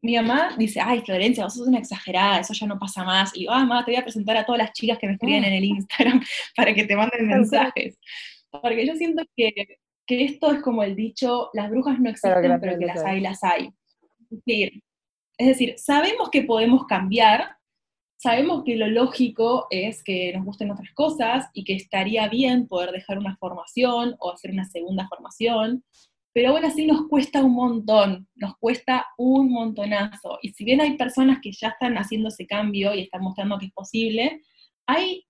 mi 0.06 0.16
mamá 0.16 0.56
dice, 0.58 0.80
ay, 0.80 1.02
Florencia, 1.02 1.44
vos 1.44 1.56
sos 1.56 1.68
una 1.68 1.80
exagerada, 1.80 2.40
eso 2.40 2.54
ya 2.54 2.68
no 2.68 2.78
pasa 2.78 3.04
más. 3.04 3.36
Y 3.36 3.46
yo, 3.46 3.52
ah, 3.52 3.60
mamá, 3.60 3.84
te 3.84 3.92
voy 3.92 4.00
a 4.00 4.04
presentar 4.04 4.38
a 4.38 4.46
todas 4.46 4.60
las 4.60 4.74
chicas 4.74 5.00
que 5.00 5.08
me 5.08 5.14
escriben 5.14 5.44
ah. 5.44 5.48
en 5.48 5.54
el 5.54 5.64
Instagram 5.64 6.24
para 6.56 6.74
que 6.74 6.84
te 6.86 6.96
manden 6.96 7.28
mensajes. 7.28 7.98
Porque 8.62 8.86
yo 8.86 8.96
siento 8.96 9.24
que, 9.36 9.80
esto 10.08 10.52
es 10.52 10.62
como 10.62 10.84
el 10.84 10.96
dicho, 10.96 11.50
las 11.54 11.70
brujas 11.70 12.00
no 12.00 12.10
existen, 12.10 12.60
pero 12.60 12.78
que, 12.78 12.86
las 12.86 13.04
hay, 13.04 13.22
las 13.22 13.44
hay. 13.44 13.70
Es 15.38 15.48
decir, 15.48 15.76
sabemos 15.78 16.30
que 16.30 16.44
podemos 16.44 16.86
cambiar, 16.86 17.58
sabemos 18.18 18.64
que 18.64 18.76
lo 18.76 18.88
lógico 18.88 19.68
es 19.70 20.04
que 20.04 20.34
nos 20.34 20.46
gusten 20.46 20.72
otras 20.72 20.94
cosas 20.94 21.50
y 21.54 21.64
que 21.64 21.74
estaría 21.74 22.28
bien 22.30 22.68
poder 22.68 22.92
dejar 22.92 23.18
una 23.18 23.36
formación 23.38 24.16
o 24.20 24.32
hacer 24.32 24.52
una 24.52 24.66
segunda 24.66 25.08
formación, 25.08 25.84
pero 26.34 26.50
aún 26.50 26.66
así 26.66 26.86
nos 26.86 27.08
cuesta 27.08 27.42
un 27.44 27.54
montón, 27.54 28.28
nos 28.36 28.58
cuesta 28.58 29.06
un 29.18 29.52
montonazo. 29.52 30.38
Y 30.42 30.50
si 30.50 30.66
bien 30.66 30.82
hay 30.82 30.98
personas 30.98 31.40
que 31.42 31.52
ya 31.52 31.70
están 31.70 31.98
haciendo 31.98 32.28
ese 32.28 32.46
cambio 32.46 32.94
y 32.94 33.02
están 33.02 33.22
mostrando 33.22 33.58
que 33.58 33.68
es 33.68 33.72
posible, 33.72 34.42
hay 34.86 35.26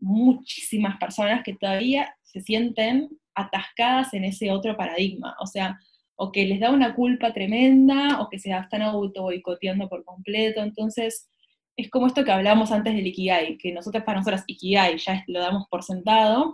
muchísimas 0.00 0.98
personas 0.98 1.42
que 1.44 1.54
todavía 1.54 2.14
se 2.34 2.40
sienten 2.40 3.08
atascadas 3.34 4.12
en 4.12 4.24
ese 4.24 4.50
otro 4.50 4.76
paradigma, 4.76 5.36
o 5.40 5.46
sea, 5.46 5.78
o 6.16 6.32
que 6.32 6.44
les 6.44 6.58
da 6.58 6.70
una 6.70 6.94
culpa 6.94 7.32
tremenda, 7.32 8.20
o 8.20 8.28
que 8.28 8.40
se 8.40 8.50
están 8.50 8.82
auto 8.82 9.22
boicoteando 9.22 9.88
por 9.88 10.04
completo, 10.04 10.60
entonces 10.60 11.28
es 11.76 11.90
como 11.90 12.08
esto 12.08 12.24
que 12.24 12.32
hablábamos 12.32 12.72
antes 12.72 12.92
del 12.92 13.06
Ikigai, 13.06 13.56
que 13.56 13.72
nosotros 13.72 14.02
para 14.02 14.18
nosotras 14.18 14.44
Ikigai 14.48 14.98
ya 14.98 15.24
lo 15.28 15.40
damos 15.40 15.68
por 15.68 15.84
sentado, 15.84 16.52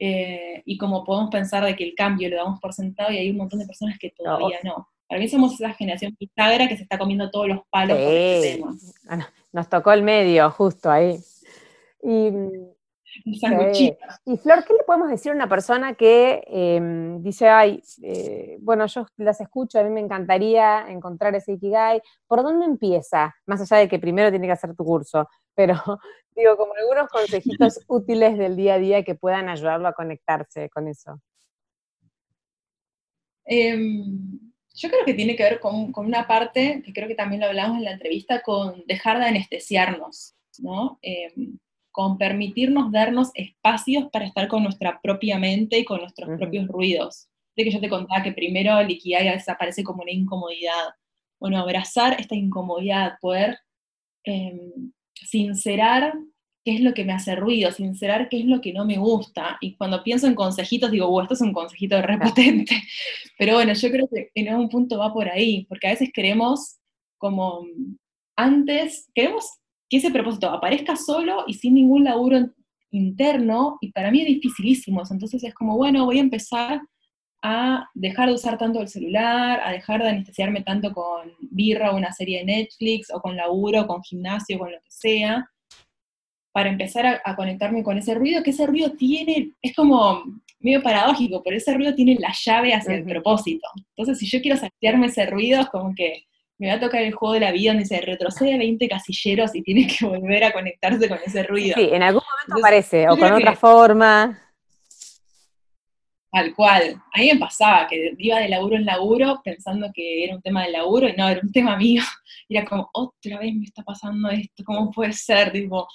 eh, 0.00 0.62
y 0.64 0.76
como 0.76 1.04
podemos 1.04 1.30
pensar 1.30 1.64
de 1.64 1.76
que 1.76 1.84
el 1.84 1.94
cambio 1.94 2.28
lo 2.28 2.36
damos 2.36 2.60
por 2.60 2.72
sentado 2.72 3.12
y 3.12 3.18
hay 3.18 3.30
un 3.30 3.36
montón 3.36 3.60
de 3.60 3.66
personas 3.66 3.96
que 3.98 4.10
todavía 4.10 4.58
no. 4.64 4.88
Para 5.06 5.20
mí 5.20 5.28
somos 5.28 5.54
esa 5.54 5.72
generación 5.74 6.16
pisagra 6.16 6.66
que 6.66 6.76
se 6.76 6.82
está 6.82 6.98
comiendo 6.98 7.30
todos 7.30 7.46
los 7.46 7.60
palos 7.70 7.96
por 7.96 8.12
este 8.12 8.60
Nos 9.52 9.68
tocó 9.68 9.92
el 9.92 10.02
medio, 10.02 10.50
justo 10.50 10.90
ahí. 10.90 11.20
Y 12.02 12.30
Y 13.24 14.36
Flor, 14.38 14.64
¿qué 14.64 14.74
le 14.74 14.84
podemos 14.84 15.08
decir 15.08 15.32
a 15.32 15.34
una 15.34 15.48
persona 15.48 15.94
que 15.94 16.42
em, 16.46 17.22
dice, 17.22 17.48
ay, 17.48 17.82
eh, 18.02 18.56
bueno, 18.60 18.86
yo 18.86 19.06
las 19.16 19.40
escucho, 19.40 19.78
a 19.78 19.84
mí 19.84 19.90
me 19.90 20.00
encantaría 20.00 20.86
encontrar 20.88 21.34
ese 21.34 21.52
Ikigai, 21.52 22.02
¿por 22.26 22.42
dónde 22.42 22.66
empieza? 22.66 23.34
Más 23.46 23.60
allá 23.60 23.80
de 23.80 23.88
que 23.88 23.98
primero 23.98 24.30
tiene 24.30 24.46
que 24.46 24.52
hacer 24.52 24.74
tu 24.74 24.84
curso, 24.84 25.28
pero 25.54 25.74
digo, 26.34 26.56
como 26.56 26.74
algunos 26.74 27.08
consejitos 27.08 27.80
útiles 27.88 28.36
del 28.38 28.56
día 28.56 28.74
a 28.74 28.78
día 28.78 29.04
que 29.04 29.14
puedan 29.14 29.48
ayudarlo 29.48 29.88
a 29.88 29.92
conectarse 29.92 30.68
con 30.70 30.88
eso. 30.88 31.20
Em, 33.46 34.40
yo 34.74 34.88
creo 34.88 35.04
que 35.04 35.14
tiene 35.14 35.36
que 35.36 35.42
ver 35.44 35.60
con, 35.60 35.92
una 35.94 36.26
parte, 36.26 36.82
que 36.84 36.92
creo 36.92 37.06
que 37.06 37.14
también 37.14 37.40
lo 37.40 37.46
hablamos 37.46 37.78
en 37.78 37.84
la 37.84 37.92
entrevista, 37.92 38.42
con 38.42 38.82
dejar 38.86 39.18
de 39.18 39.26
anestesiarnos, 39.26 40.34
¿no? 40.58 40.98
Con 41.94 42.18
permitirnos 42.18 42.90
darnos 42.90 43.30
espacios 43.34 44.10
para 44.10 44.26
estar 44.26 44.48
con 44.48 44.64
nuestra 44.64 45.00
propia 45.00 45.38
mente 45.38 45.78
y 45.78 45.84
con 45.84 46.00
nuestros 46.00 46.36
propios 46.36 46.66
ruidos. 46.66 47.28
De 47.54 47.62
que 47.62 47.70
yo 47.70 47.80
te 47.80 47.88
contaba 47.88 48.24
que 48.24 48.32
primero 48.32 48.76
el 48.80 48.90
Ikigai 48.90 49.28
desaparece 49.28 49.84
como 49.84 50.02
una 50.02 50.10
incomodidad. 50.10 50.88
Bueno, 51.38 51.60
abrazar 51.60 52.20
esta 52.20 52.34
incomodidad, 52.34 53.12
poder 53.20 53.58
em, 54.24 54.90
sincerar 55.14 56.14
qué 56.64 56.74
es 56.74 56.80
lo 56.80 56.94
que 56.94 57.04
me 57.04 57.12
hace 57.12 57.36
ruido, 57.36 57.70
sincerar 57.70 58.28
qué 58.28 58.40
es 58.40 58.46
lo 58.46 58.60
que 58.60 58.72
no 58.72 58.84
me 58.84 58.96
gusta. 58.96 59.58
Y 59.60 59.76
cuando 59.76 60.02
pienso 60.02 60.26
en 60.26 60.34
consejitos, 60.34 60.90
digo, 60.90 61.08
wow, 61.08 61.20
esto 61.22 61.34
es 61.34 61.42
un 61.42 61.52
consejito 61.52 62.00
repotente. 62.02 62.74
Pero 63.38 63.54
bueno, 63.54 63.72
yo 63.74 63.90
creo 63.90 64.08
que 64.12 64.30
en 64.34 64.48
algún 64.48 64.68
punto 64.68 64.98
va 64.98 65.12
por 65.12 65.28
ahí, 65.28 65.64
porque 65.68 65.86
a 65.86 65.90
veces 65.90 66.10
queremos 66.12 66.78
como 67.18 67.66
antes, 68.36 69.08
queremos 69.14 69.46
que 69.94 69.98
ese 69.98 70.10
propósito 70.10 70.50
aparezca 70.50 70.96
solo 70.96 71.44
y 71.46 71.54
sin 71.54 71.74
ningún 71.74 72.02
laburo 72.02 72.50
interno, 72.90 73.78
y 73.80 73.92
para 73.92 74.10
mí 74.10 74.22
es 74.22 74.26
dificilísimo. 74.26 75.02
Entonces 75.08 75.44
es 75.44 75.54
como, 75.54 75.76
bueno, 75.76 76.04
voy 76.04 76.18
a 76.18 76.22
empezar 76.22 76.80
a 77.42 77.88
dejar 77.94 78.28
de 78.28 78.34
usar 78.34 78.58
tanto 78.58 78.80
el 78.80 78.88
celular, 78.88 79.60
a 79.62 79.70
dejar 79.70 80.02
de 80.02 80.08
anestesiarme 80.08 80.62
tanto 80.62 80.92
con 80.92 81.32
birra 81.40 81.92
o 81.92 81.96
una 81.96 82.12
serie 82.12 82.38
de 82.38 82.44
Netflix, 82.44 83.08
o 83.12 83.20
con 83.20 83.36
laburo, 83.36 83.86
con 83.86 84.02
gimnasio, 84.02 84.58
con 84.58 84.72
lo 84.72 84.78
que 84.78 84.90
sea, 84.90 85.48
para 86.52 86.70
empezar 86.70 87.20
a, 87.24 87.36
conectarme 87.36 87.82
con 87.82 87.98
ese 87.98 88.14
ruido, 88.14 88.42
que 88.42 88.50
ese 88.50 88.66
ruido 88.66 88.92
tiene, 88.92 89.52
es 89.60 89.74
como 89.74 90.24
medio 90.60 90.82
paradójico, 90.82 91.42
pero 91.42 91.56
ese 91.56 91.74
ruido 91.74 91.94
tiene 91.94 92.16
la 92.18 92.32
llave 92.44 92.74
hacia 92.74 92.94
el 92.94 93.04
propósito. 93.04 93.68
Entonces, 93.96 94.18
si 94.18 94.26
yo 94.26 94.40
quiero 94.40 94.56
saciarme 94.56 95.06
ese 95.06 95.26
ruido, 95.26 95.60
es 95.60 95.68
como 95.68 95.94
que 95.94 96.24
me 96.64 96.70
va 96.70 96.76
a 96.76 96.80
tocar 96.80 97.02
el 97.02 97.12
juego 97.12 97.34
de 97.34 97.40
la 97.40 97.52
vida 97.52 97.72
donde 97.72 97.84
se 97.84 98.00
retrocede 98.00 98.56
20 98.56 98.88
casilleros 98.88 99.54
y 99.54 99.62
tiene 99.62 99.86
que 99.86 100.06
volver 100.06 100.44
a 100.44 100.52
conectarse 100.52 101.08
con 101.10 101.18
ese 101.24 101.42
ruido. 101.42 101.74
Sí, 101.76 101.90
en 101.92 102.02
algún 102.02 102.22
momento 102.22 102.66
aparece, 102.66 103.06
o 103.06 103.18
con 103.18 103.32
otra 103.32 103.54
forma. 103.54 104.40
Tal 106.32 106.54
cual. 106.54 107.02
A 107.12 107.20
mí 107.20 107.30
me 107.34 107.38
pasaba 107.38 107.86
que 107.86 108.14
iba 108.18 108.38
de 108.38 108.48
laburo 108.48 108.76
en 108.76 108.86
laburo 108.86 109.42
pensando 109.44 109.90
que 109.92 110.24
era 110.24 110.34
un 110.34 110.40
tema 110.40 110.64
de 110.64 110.72
laburo 110.72 111.06
y 111.06 111.12
no, 111.12 111.28
era 111.28 111.40
un 111.42 111.52
tema 111.52 111.76
mío. 111.76 112.02
Y 112.48 112.56
era 112.56 112.66
como, 112.66 112.88
otra 112.94 113.38
vez 113.38 113.54
me 113.54 113.64
está 113.64 113.82
pasando 113.82 114.30
esto, 114.30 114.64
¿cómo 114.64 114.90
puede 114.90 115.12
ser? 115.12 115.52
Tipo, 115.52 115.86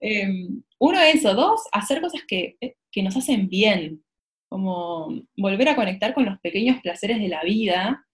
em, 0.00 0.62
uno, 0.78 0.98
eso. 0.98 1.34
Dos, 1.34 1.60
hacer 1.72 2.00
cosas 2.00 2.22
que, 2.26 2.56
que 2.90 3.02
nos 3.02 3.16
hacen 3.18 3.50
bien. 3.50 4.02
Como 4.48 5.08
volver 5.36 5.68
a 5.68 5.76
conectar 5.76 6.14
con 6.14 6.24
los 6.24 6.38
pequeños 6.40 6.80
placeres 6.80 7.18
de 7.18 7.28
la 7.28 7.42
vida 7.42 8.05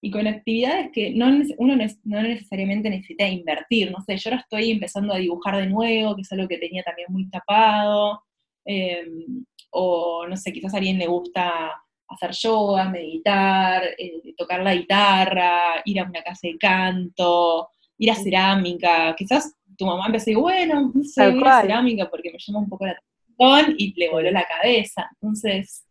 y 0.00 0.10
con 0.10 0.26
actividades 0.26 0.90
que 0.92 1.10
no, 1.10 1.26
uno 1.58 1.76
no 2.04 2.22
necesariamente 2.22 2.90
necesita 2.90 3.28
invertir. 3.28 3.90
No 3.90 4.00
sé, 4.02 4.16
yo 4.16 4.30
ahora 4.30 4.42
estoy 4.42 4.70
empezando 4.70 5.14
a 5.14 5.18
dibujar 5.18 5.56
de 5.56 5.66
nuevo, 5.66 6.14
que 6.14 6.22
es 6.22 6.32
algo 6.32 6.48
que 6.48 6.58
tenía 6.58 6.82
también 6.82 7.08
muy 7.10 7.28
tapado, 7.30 8.22
em, 8.64 9.44
o 9.70 10.26
no 10.28 10.36
sé, 10.36 10.52
quizás 10.52 10.74
a 10.74 10.78
alguien 10.78 10.98
le 10.98 11.06
gusta 11.06 11.72
hacer 12.08 12.30
yoga, 12.32 12.88
meditar, 12.88 13.82
eh, 13.98 14.34
tocar 14.36 14.62
la 14.62 14.74
guitarra, 14.74 15.82
ir 15.84 16.00
a 16.00 16.04
una 16.04 16.22
casa 16.22 16.46
de 16.48 16.56
canto, 16.58 17.68
ir 17.98 18.10
a 18.10 18.14
cerámica. 18.14 19.14
Quizás 19.16 19.54
tu 19.76 19.86
mamá 19.86 20.06
empezó 20.06 20.26
decir, 20.26 20.36
bueno, 20.38 20.92
no 20.94 21.04
sé, 21.04 21.30
ir 21.30 21.44
a 21.46 21.62
cerámica 21.62 22.08
porque 22.10 22.30
me 22.30 22.38
llama 22.38 22.60
un 22.60 22.68
poco 22.68 22.86
la 22.86 22.92
atención 22.92 23.74
y 23.78 23.92
le 23.98 24.10
voló 24.10 24.30
la 24.30 24.44
cabeza. 24.44 25.10
Entonces, 25.20 25.84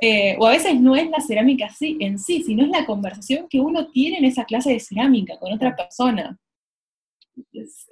eh, 0.00 0.36
o 0.38 0.46
a 0.46 0.50
veces 0.50 0.80
no 0.80 0.96
es 0.96 1.10
la 1.10 1.20
cerámica 1.20 1.66
así, 1.66 1.98
en 2.00 2.18
sí, 2.18 2.42
sino 2.42 2.64
es 2.64 2.70
la 2.70 2.86
conversación 2.86 3.48
que 3.48 3.60
uno 3.60 3.88
tiene 3.88 4.18
en 4.18 4.24
esa 4.24 4.44
clase 4.44 4.72
de 4.72 4.80
cerámica 4.80 5.38
con 5.38 5.52
otra 5.52 5.76
persona. 5.76 6.38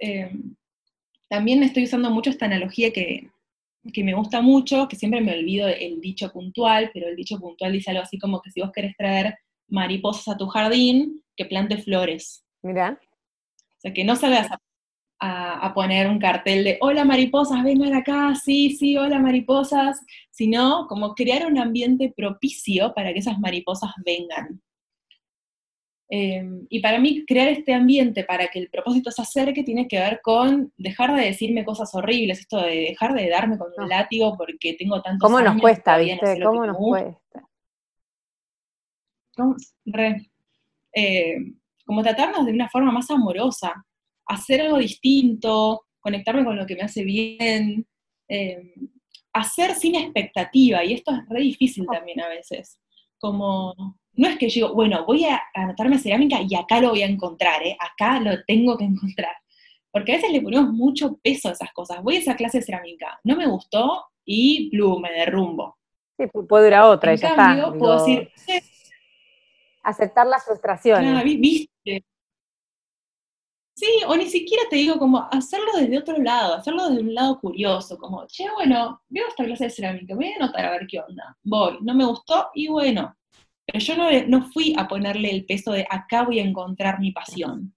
Eh, 0.01 0.31
también 1.29 1.63
estoy 1.63 1.85
usando 1.85 2.11
mucho 2.11 2.31
esta 2.31 2.47
analogía 2.47 2.93
que, 2.93 3.31
me 3.97 4.15
gusta 4.15 4.41
mucho, 4.41 4.89
que 4.89 4.97
siempre 4.97 5.21
me 5.21 5.33
olvido 5.33 5.69
el 5.69 6.01
dicho 6.01 6.33
puntual, 6.33 6.91
pero 6.95 7.09
el 7.09 7.17
dicho 7.17 7.39
puntual 7.39 7.73
dice 7.73 7.91
algo 7.91 8.03
así 8.03 8.19
como 8.19 8.41
que 8.41 8.51
si 8.51 8.61
vos 8.61 8.73
querés 8.73 8.97
traer 8.97 9.37
mariposas 9.69 10.29
a 10.29 10.37
tu 10.37 10.47
jardín, 10.47 11.23
que 11.37 11.45
plante 11.45 11.79
flores. 11.79 12.45
Mira. 12.63 12.99
O 13.01 13.81
sea, 13.81 13.93
que 13.93 14.05
no 14.05 14.17
salgas 14.17 14.51
a 14.51 14.59
a, 15.21 15.73
poner 15.75 16.09
un 16.09 16.19
cartel 16.19 16.65
de 16.65 16.79
hola 16.81 17.05
mariposas, 17.05 17.63
vengan 17.65 17.95
acá, 17.95 18.35
sí, 18.35 18.71
sí, 18.77 18.97
hola 18.97 19.19
mariposas, 19.19 20.01
sino 20.31 20.87
como 20.87 21.15
crear 21.15 21.47
un 21.47 21.59
ambiente 21.59 22.13
propicio 22.17 22.95
para 22.95 23.13
que 23.13 23.19
esas 23.19 23.39
mariposas 23.39 23.91
vengan. 24.05 24.61
Em, 26.11 26.67
y 26.71 26.81
para 26.81 26.99
mí, 26.99 27.25
crear 27.27 27.49
este 27.49 27.75
ambiente 27.75 28.25
para 28.25 28.49
que 28.49 28.59
el 28.59 28.71
propósito 28.71 29.11
se 29.11 29.21
acerque 29.21 29.63
tiene 29.63 29.87
que 29.87 29.99
ver 29.99 30.21
con 30.23 30.73
dejar 30.79 31.15
de 31.15 31.27
decirme 31.27 31.67
cosas 31.67 31.95
horribles, 31.95 32.41
esto 32.41 32.63
de 32.63 32.77
dejar 32.77 33.13
de 33.13 33.29
darme 33.29 33.59
con 33.59 33.69
un 33.77 33.85
ah. 33.85 33.99
látigo 33.99 34.35
porque 34.37 34.75
tengo 34.75 35.03
tanto 35.03 35.27
¿Cómo 35.27 35.41
nos 35.41 35.61
cuesta, 35.61 35.99
viste? 35.99 36.41
¿Cómo 36.43 36.65
nos 36.65 36.77
cuesta? 36.77 37.49
Eh, 40.95 41.37
como 41.85 42.03
tratarnos 42.03 42.47
de 42.47 42.53
una 42.53 42.69
forma 42.69 42.91
más 42.91 43.11
amorosa, 43.11 43.85
hacer 44.29 44.61
algo 44.61 44.79
distinto, 44.79 45.87
conectarme 45.99 46.45
con 46.45 46.57
lo 46.57 46.67
que 46.67 46.77
me 46.77 46.83
hace 46.83 47.03
bien, 47.03 47.87
em, 48.29 48.73
hacer 49.33 49.75
sin 49.75 49.95
expectativa, 49.95 50.85
y 50.85 50.95
esto 50.95 51.13
es 51.13 51.29
re 51.29 51.41
difícil 51.41 51.87
también 51.91 52.21
a 52.21 52.29
veces. 52.29 52.79
Como, 53.19 53.75
no 54.13 54.29
es 54.29 54.39
que 54.39 54.49
yo 54.49 54.67
digo, 54.67 54.75
bueno, 54.75 55.05
voy 55.05 55.25
a 55.25 55.43
anotarme 55.55 55.97
a 55.97 55.99
cerámica 55.99 56.41
y 56.47 56.55
acá 56.55 56.81
lo 56.81 56.91
voy 56.91 57.03
a 57.03 57.07
encontrar, 57.07 57.63
¿eh? 57.63 57.77
acá 57.81 58.21
lo 58.21 58.43
tengo 58.47 58.77
que 58.77 58.85
encontrar. 58.85 59.35
Porque 59.91 60.13
a 60.13 60.17
veces 60.17 60.31
le 60.31 60.43
ponemos 60.43 60.71
mucho 60.73 61.19
peso 61.23 61.49
a 61.49 61.53
esas 61.53 61.73
cosas. 61.73 62.03
Voy 62.03 62.17
a 62.17 62.19
esa 62.19 62.37
clase 62.37 62.59
de 62.59 62.65
cerámica, 62.65 63.19
no 63.25 63.37
me 63.37 63.47
gustó 63.47 64.05
y 64.25 64.71
plum, 64.71 65.01
me 65.01 65.13
derrumbo. 65.13 65.79
Sí, 66.19 66.27
puedo 66.49 66.67
ir 66.67 66.75
a 66.75 66.89
otra, 66.89 67.13
en 67.13 67.19
cambio, 67.19 67.79
puedo 67.79 68.05
decir, 68.05 68.31
aceptar 69.83 70.27
las 70.27 70.45
frustraciones. 70.45 71.17
Ah, 71.17 71.23
¿viste? 71.23 72.05
Sí, 73.79 73.87
o 74.09 74.17
ni 74.17 74.27
siquiera 74.27 74.65
te 74.69 74.75
digo 74.75 74.99
como 74.99 75.29
hacerlo 75.31 75.71
desde 75.77 75.99
otro 75.99 76.19
lado, 76.19 76.55
hacerlo 76.55 76.89
desde 76.89 77.03
un 77.03 77.15
lado 77.15 77.39
curioso, 77.39 77.97
como, 77.97 78.27
che, 78.27 78.45
bueno, 78.57 79.01
veo 79.09 79.29
esta 79.29 79.45
clase 79.45 79.65
de 79.65 79.71
cerámica, 79.71 80.17
voy 80.17 80.33
a 80.33 80.35
anotar 80.35 80.65
a 80.65 80.73
ver 80.73 80.87
qué 80.89 80.99
onda. 80.99 81.39
Voy, 81.45 81.79
no 81.83 81.95
me 81.95 82.05
gustó 82.05 82.51
y 82.55 82.67
bueno. 82.67 83.17
Pero 83.65 83.79
yo 83.79 83.97
no, 83.97 84.11
no 84.27 84.51
fui 84.51 84.75
a 84.77 84.89
ponerle 84.89 85.31
el 85.31 85.47
peso 85.47 85.71
de 85.71 85.87
acá 85.89 86.25
voy 86.25 86.41
a 86.41 86.45
encontrar 86.45 86.99
mi 86.99 87.13
pasión, 87.13 87.73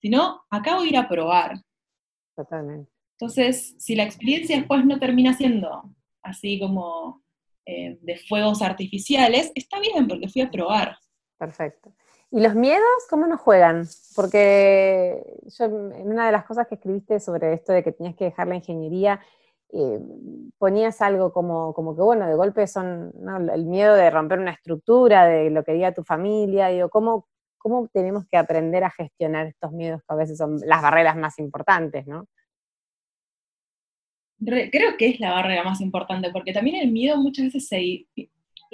sino 0.00 0.42
acá 0.48 0.76
voy 0.76 0.86
a 0.86 0.90
ir 0.90 0.96
a 0.96 1.08
probar. 1.08 1.60
Totalmente. 2.34 2.90
Entonces, 3.20 3.74
si 3.78 3.94
la 3.94 4.04
experiencia 4.04 4.56
después 4.56 4.86
no 4.86 4.98
termina 4.98 5.34
siendo 5.34 5.94
así 6.22 6.58
como 6.58 7.22
eh, 7.66 7.98
de 8.00 8.16
fuegos 8.16 8.62
artificiales, 8.62 9.52
está 9.54 9.80
bien 9.80 10.08
porque 10.08 10.28
fui 10.28 10.40
a 10.40 10.50
probar. 10.50 10.96
Perfecto. 11.36 11.92
¿Y 12.36 12.40
los 12.42 12.54
miedos 12.54 12.84
cómo 13.08 13.26
nos 13.26 13.40
juegan? 13.40 13.88
Porque 14.14 15.24
yo 15.58 15.64
en 15.64 16.12
una 16.12 16.26
de 16.26 16.32
las 16.32 16.44
cosas 16.44 16.66
que 16.68 16.74
escribiste 16.74 17.18
sobre 17.18 17.54
esto 17.54 17.72
de 17.72 17.82
que 17.82 17.92
tenías 17.92 18.14
que 18.14 18.26
dejar 18.26 18.46
la 18.46 18.56
ingeniería, 18.56 19.20
eh, 19.72 19.98
ponías 20.58 21.00
algo 21.00 21.32
como, 21.32 21.72
como 21.72 21.96
que, 21.96 22.02
bueno, 22.02 22.28
de 22.28 22.34
golpe 22.34 22.66
son 22.66 23.10
el 23.50 23.64
miedo 23.64 23.94
de 23.94 24.10
romper 24.10 24.38
una 24.38 24.50
estructura, 24.50 25.24
de 25.24 25.48
lo 25.48 25.64
que 25.64 25.72
diga 25.72 25.94
tu 25.94 26.04
familia, 26.04 26.68
digo, 26.68 26.90
¿cómo, 26.90 27.26
¿cómo 27.56 27.88
tenemos 27.88 28.26
que 28.26 28.36
aprender 28.36 28.84
a 28.84 28.90
gestionar 28.90 29.46
estos 29.46 29.72
miedos 29.72 30.02
que 30.02 30.12
a 30.12 30.16
veces 30.16 30.36
son 30.36 30.60
las 30.66 30.82
barreras 30.82 31.16
más 31.16 31.38
importantes, 31.38 32.06
¿no? 32.06 32.26
creo 34.38 34.98
que 34.98 35.08
es 35.08 35.20
la 35.20 35.32
barrera 35.32 35.64
más 35.64 35.80
importante, 35.80 36.30
porque 36.30 36.52
también 36.52 36.76
el 36.76 36.92
miedo 36.92 37.16
muchas 37.16 37.46
veces 37.46 37.66
se, 37.66 38.06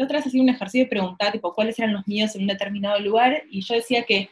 la 0.03 0.07
otra 0.07 0.19
vez 0.19 0.27
hacía 0.27 0.43
un 0.43 0.49
ejercicio 0.49 0.85
de 0.85 0.91
preguntar, 0.91 1.33
tipo, 1.33 1.55
cuáles 1.55 1.79
eran 1.79 1.93
los 1.93 2.07
miedos 2.07 2.35
en 2.35 2.43
un 2.43 2.49
determinado 2.49 2.99
lugar, 3.01 3.43
y 3.51 3.63
yo 3.63 3.75
decía 3.75 4.03
que 4.05 4.29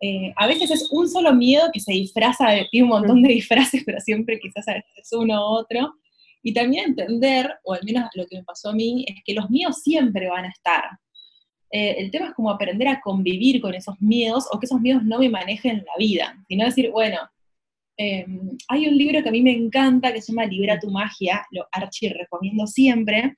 eh, 0.00 0.32
a 0.36 0.46
veces 0.46 0.70
es 0.70 0.88
un 0.92 1.08
solo 1.08 1.34
miedo 1.34 1.70
que 1.72 1.80
se 1.80 1.92
disfraza, 1.92 2.46
tiene 2.70 2.84
un 2.84 2.90
montón 2.90 3.22
de 3.22 3.30
disfraces, 3.30 3.82
pero 3.86 4.00
siempre 4.00 4.38
quizás 4.38 4.66
a 4.68 4.74
veces 4.74 4.90
es 4.96 5.12
uno 5.12 5.34
u 5.34 5.54
otro, 5.58 5.94
y 6.42 6.52
también 6.52 6.90
entender, 6.90 7.52
o 7.64 7.74
al 7.74 7.80
menos 7.84 8.08
lo 8.14 8.26
que 8.26 8.36
me 8.36 8.44
pasó 8.44 8.70
a 8.70 8.74
mí, 8.74 9.04
es 9.08 9.16
que 9.24 9.34
los 9.34 9.50
miedos 9.50 9.82
siempre 9.82 10.28
van 10.28 10.44
a 10.44 10.48
estar. 10.48 10.84
Eh, 11.70 11.96
el 11.98 12.10
tema 12.10 12.28
es 12.28 12.34
como 12.34 12.50
aprender 12.50 12.88
a 12.88 13.00
convivir 13.00 13.60
con 13.60 13.74
esos 13.74 14.00
miedos, 14.00 14.46
o 14.52 14.58
que 14.58 14.66
esos 14.66 14.80
miedos 14.80 15.02
no 15.02 15.18
me 15.18 15.28
manejen 15.28 15.78
la 15.78 15.92
vida, 15.98 16.34
sino 16.48 16.64
decir, 16.64 16.90
bueno, 16.90 17.18
em, 17.96 18.56
hay 18.68 18.86
un 18.86 18.96
libro 18.96 19.22
que 19.22 19.28
a 19.28 19.32
mí 19.32 19.42
me 19.42 19.52
encanta 19.52 20.12
que 20.12 20.22
se 20.22 20.32
llama 20.32 20.46
Libera 20.46 20.78
tu 20.78 20.90
magia, 20.90 21.44
lo 21.50 21.66
archi 21.72 22.08
recomiendo 22.08 22.66
siempre. 22.68 23.36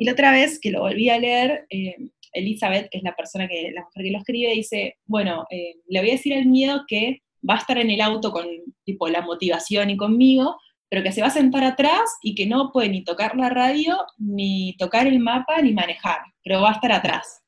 Y 0.00 0.06
la 0.06 0.12
otra 0.12 0.32
vez 0.32 0.58
que 0.58 0.70
lo 0.70 0.80
volví 0.80 1.10
a 1.10 1.18
leer, 1.18 1.66
em, 1.68 2.08
Elizabeth, 2.32 2.88
que 2.90 2.96
es 2.96 3.04
la 3.04 3.14
persona 3.14 3.46
que, 3.46 3.70
la 3.70 3.82
mujer 3.82 4.02
que 4.02 4.10
lo 4.10 4.18
escribe, 4.18 4.54
dice, 4.54 4.96
bueno, 5.04 5.46
eh, 5.50 5.74
le 5.88 6.00
voy 6.00 6.08
a 6.08 6.12
decir 6.12 6.32
al 6.32 6.46
miedo 6.46 6.84
que 6.88 7.20
va 7.48 7.56
a 7.56 7.58
estar 7.58 7.76
en 7.76 7.90
el 7.90 8.00
auto 8.00 8.32
con 8.32 8.46
tipo 8.82 9.08
la 9.08 9.20
motivación 9.20 9.90
y 9.90 9.98
conmigo, 9.98 10.56
pero 10.88 11.02
que 11.02 11.12
se 11.12 11.20
va 11.20 11.26
a 11.26 11.32
sentar 11.32 11.64
atrás 11.64 12.16
y 12.22 12.34
que 12.34 12.46
no 12.46 12.72
puede 12.72 12.88
ni 12.88 13.04
tocar 13.04 13.36
la 13.36 13.50
radio, 13.50 13.98
ni 14.16 14.74
tocar 14.78 15.06
el 15.06 15.18
mapa, 15.18 15.60
ni 15.60 15.74
manejar, 15.74 16.20
pero 16.42 16.62
va 16.62 16.70
a 16.70 16.74
estar 16.74 16.92
atrás. 16.92 17.42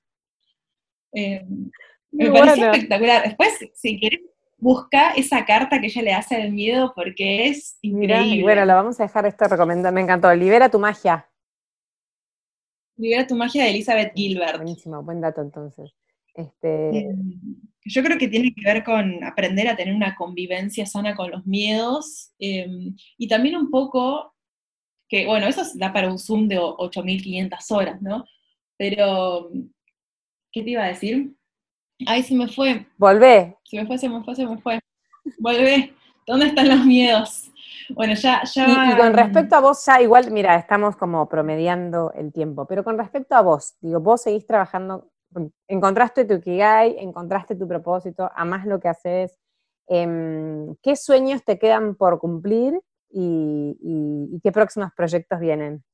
Eh, 1.14 1.46
me 2.10 2.30
parece 2.30 2.66
espectacular. 2.66 3.22
Después, 3.22 3.48
si 3.72 3.98
quieres, 3.98 4.20
busca 4.58 5.12
esa 5.12 5.46
carta 5.46 5.80
que 5.80 5.86
ella 5.86 6.02
le 6.02 6.12
hace 6.12 6.36
al 6.36 6.52
miedo 6.52 6.92
porque 6.94 7.46
es 7.48 7.78
increíble. 7.80 8.42
bueno, 8.42 8.66
la 8.66 8.74
vamos 8.74 9.00
a 9.00 9.04
dejar 9.04 9.24
esto 9.24 9.48
recomendado. 9.48 9.94
Me 9.94 10.02
encantó. 10.02 10.34
Libera 10.34 10.68
tu 10.68 10.78
magia. 10.78 11.26
Libera 12.96 13.26
tu 13.26 13.34
magia 13.34 13.64
de 13.64 13.70
Elizabeth 13.70 14.12
Gilbert. 14.14 14.56
Buenísimo, 14.56 15.02
buen 15.02 15.20
dato 15.20 15.40
entonces. 15.40 15.92
Este... 16.34 17.14
yo 17.84 18.02
creo 18.02 18.16
que 18.16 18.28
tiene 18.28 18.54
que 18.54 18.62
ver 18.64 18.84
con 18.84 19.22
aprender 19.22 19.68
a 19.68 19.76
tener 19.76 19.94
una 19.94 20.14
convivencia 20.14 20.86
sana 20.86 21.14
con 21.14 21.30
los 21.30 21.46
miedos 21.46 22.32
em, 22.38 22.96
y 23.18 23.28
también 23.28 23.56
un 23.56 23.70
poco 23.70 24.34
que, 25.08 25.26
bueno, 25.26 25.46
eso 25.46 25.62
da 25.74 25.92
para 25.92 26.10
un 26.10 26.18
Zoom 26.18 26.48
de 26.48 26.58
8.500 26.58 27.70
horas, 27.70 28.00
¿no? 28.00 28.24
Pero, 28.78 29.50
¿qué 30.50 30.62
te 30.62 30.70
iba 30.70 30.84
a 30.84 30.88
decir? 30.88 31.34
Ay, 32.06 32.22
se 32.22 32.34
me 32.34 32.48
fue. 32.48 32.86
Volvé. 32.96 33.56
Se 33.64 33.76
me 33.76 33.86
fue, 33.86 33.98
se 33.98 34.08
me 34.08 34.24
fue, 34.24 34.34
se 34.34 34.46
me 34.46 34.58
fue. 34.58 34.80
Volvé. 35.38 35.92
¿Dónde 36.26 36.46
están 36.46 36.68
los 36.68 36.84
miedos? 36.86 37.51
Bueno, 37.90 38.14
ya, 38.14 38.42
ya. 38.44 38.92
Y, 38.92 38.96
con 38.96 39.12
respecto 39.12 39.56
a 39.56 39.60
vos, 39.60 39.84
ya 39.84 40.00
igual, 40.00 40.30
mira, 40.30 40.56
estamos 40.56 40.96
como 40.96 41.28
promediando 41.28 42.12
el 42.14 42.32
tiempo, 42.32 42.66
pero 42.66 42.84
con 42.84 42.98
respecto 42.98 43.34
a 43.34 43.42
vos, 43.42 43.74
digo, 43.80 44.00
vos 44.00 44.22
seguís 44.22 44.46
trabajando, 44.46 45.10
encontraste 45.68 46.24
tu 46.24 46.34
Ikigai, 46.34 46.96
encontraste 46.98 47.56
tu 47.56 47.66
propósito, 47.66 48.30
amás 48.34 48.66
lo 48.66 48.80
que 48.80 48.88
haces. 48.88 49.38
Em, 49.88 50.74
¿Qué 50.82 50.96
sueños 50.96 51.44
te 51.44 51.58
quedan 51.58 51.94
por 51.96 52.18
cumplir 52.18 52.80
y, 53.10 54.40
qué 54.42 54.52
próximos 54.52 54.90
proyectos 54.96 55.38
vienen? 55.38 55.84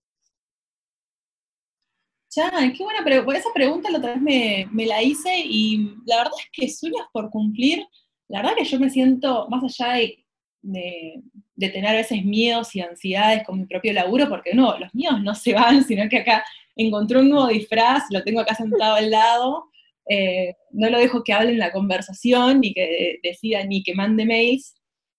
Ya, 2.30 2.51
qué 2.76 2.84
buena 2.84 3.03
pregunta. 3.03 3.39
Esa 3.39 3.49
pregunta 3.55 3.91
la 3.91 3.99
otra 3.99 4.12
vez 4.12 4.22
me, 4.22 4.68
me 4.70 4.86
la 4.86 5.03
hice 5.03 5.30
y 5.34 5.97
la 6.05 6.18
verdad 6.18 6.32
es 6.39 6.49
que 6.53 6.68
sueños 6.68 7.07
por 7.12 7.30
cumplir, 7.30 7.84
la 8.28 8.43
verdad 8.43 8.57
que 8.57 8.64
yo 8.64 8.78
me 8.78 8.91
siento, 8.91 9.49
más 9.49 9.64
allá 9.64 9.95
de 9.95 10.28
de, 10.63 11.23
tener 11.59 11.87
a 11.87 11.93
veces 11.93 12.25
miedos 12.25 12.75
y 12.75 12.81
ansiedades 12.81 13.45
con 13.45 13.59
mi 13.59 13.67
propio 13.67 13.93
laburo, 13.93 14.29
porque 14.29 14.55
no, 14.55 14.79
los 14.79 14.95
miedos 14.95 15.23
no 15.23 15.35
se 15.35 15.55
van, 15.55 15.85
sino 15.87 16.09
que 16.09 16.19
acá 16.19 16.45
encontré 16.77 17.19
un 17.19 17.31
nuevo 17.31 17.49
disfraz, 17.49 18.05
lo 18.11 18.23
tengo 18.23 18.41
acá 18.41 18.55
sentado 18.55 18.97
al 18.97 19.11
lado, 19.11 19.65
eh, 20.09 20.55
no 20.71 20.89
lo 20.89 20.99
dejo 20.99 21.23
que 21.23 21.33
hable 21.33 21.51
en 21.51 21.59
la 21.59 21.73
conversación, 21.73 22.61
ni 22.61 22.73
que 22.73 23.19
decida, 23.23 23.65
ni 23.65 23.83
que 23.83 23.95
mande 23.95 24.25
mails, 24.25 24.75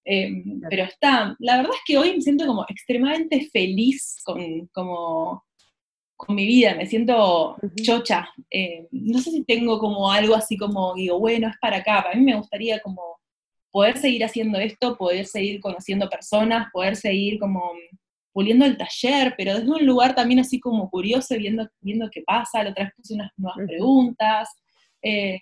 em, 0.06 0.62
pero 0.70 0.84
está, 0.84 1.36
la 1.40 1.58
verdad 1.58 1.74
es 1.76 1.82
que 1.86 1.98
hoy 1.98 2.14
me 2.16 2.22
siento 2.22 2.48
como 2.48 2.66
extremadamente 2.68 3.50
feliz 3.52 4.22
con, 4.24 4.68
como, 4.74 5.44
con 6.16 6.36
mi 6.36 6.46
vida, 6.46 6.76
me 6.76 6.86
siento 6.86 7.58
chocha. 7.84 8.30
Eh, 8.50 8.88
no 8.92 9.20
sé 9.20 9.32
si 9.32 9.44
tengo 9.44 9.80
como 9.80 10.12
algo 10.12 10.36
así 10.36 10.58
como, 10.58 10.96
digo, 10.96 11.20
bueno, 11.20 11.48
es 11.50 11.56
para 11.62 11.78
acá, 11.78 12.06
a 12.12 12.16
mí 12.16 12.24
me 12.24 12.36
gustaría 12.36 12.80
como 12.82 13.19
poder 13.72 13.98
seguir 13.98 14.24
haciendo 14.24 14.60
esto, 14.60 14.98
poder 14.98 15.26
seguir 15.26 15.60
conociendo 15.60 16.10
personas, 16.10 16.68
poder 16.72 16.96
seguir 16.96 17.40
como 17.40 17.72
puliendo 18.32 18.66
el 18.66 18.78
taller, 18.78 19.34
pero 19.38 19.56
desde 19.56 19.70
un 19.70 19.86
lugar 19.86 20.16
también 20.16 20.40
así 20.40 20.60
como 20.60 20.90
curioso, 20.90 21.36
viendo, 21.36 21.68
viendo 21.82 22.10
qué 22.12 22.22
pasa, 22.22 22.64
la 22.64 22.72
otra 22.72 22.86
vez 22.86 22.94
puse 22.96 23.14
unas 23.14 23.32
nuevas 23.38 23.68
preguntas. 23.68 24.50
Eh, 25.02 25.40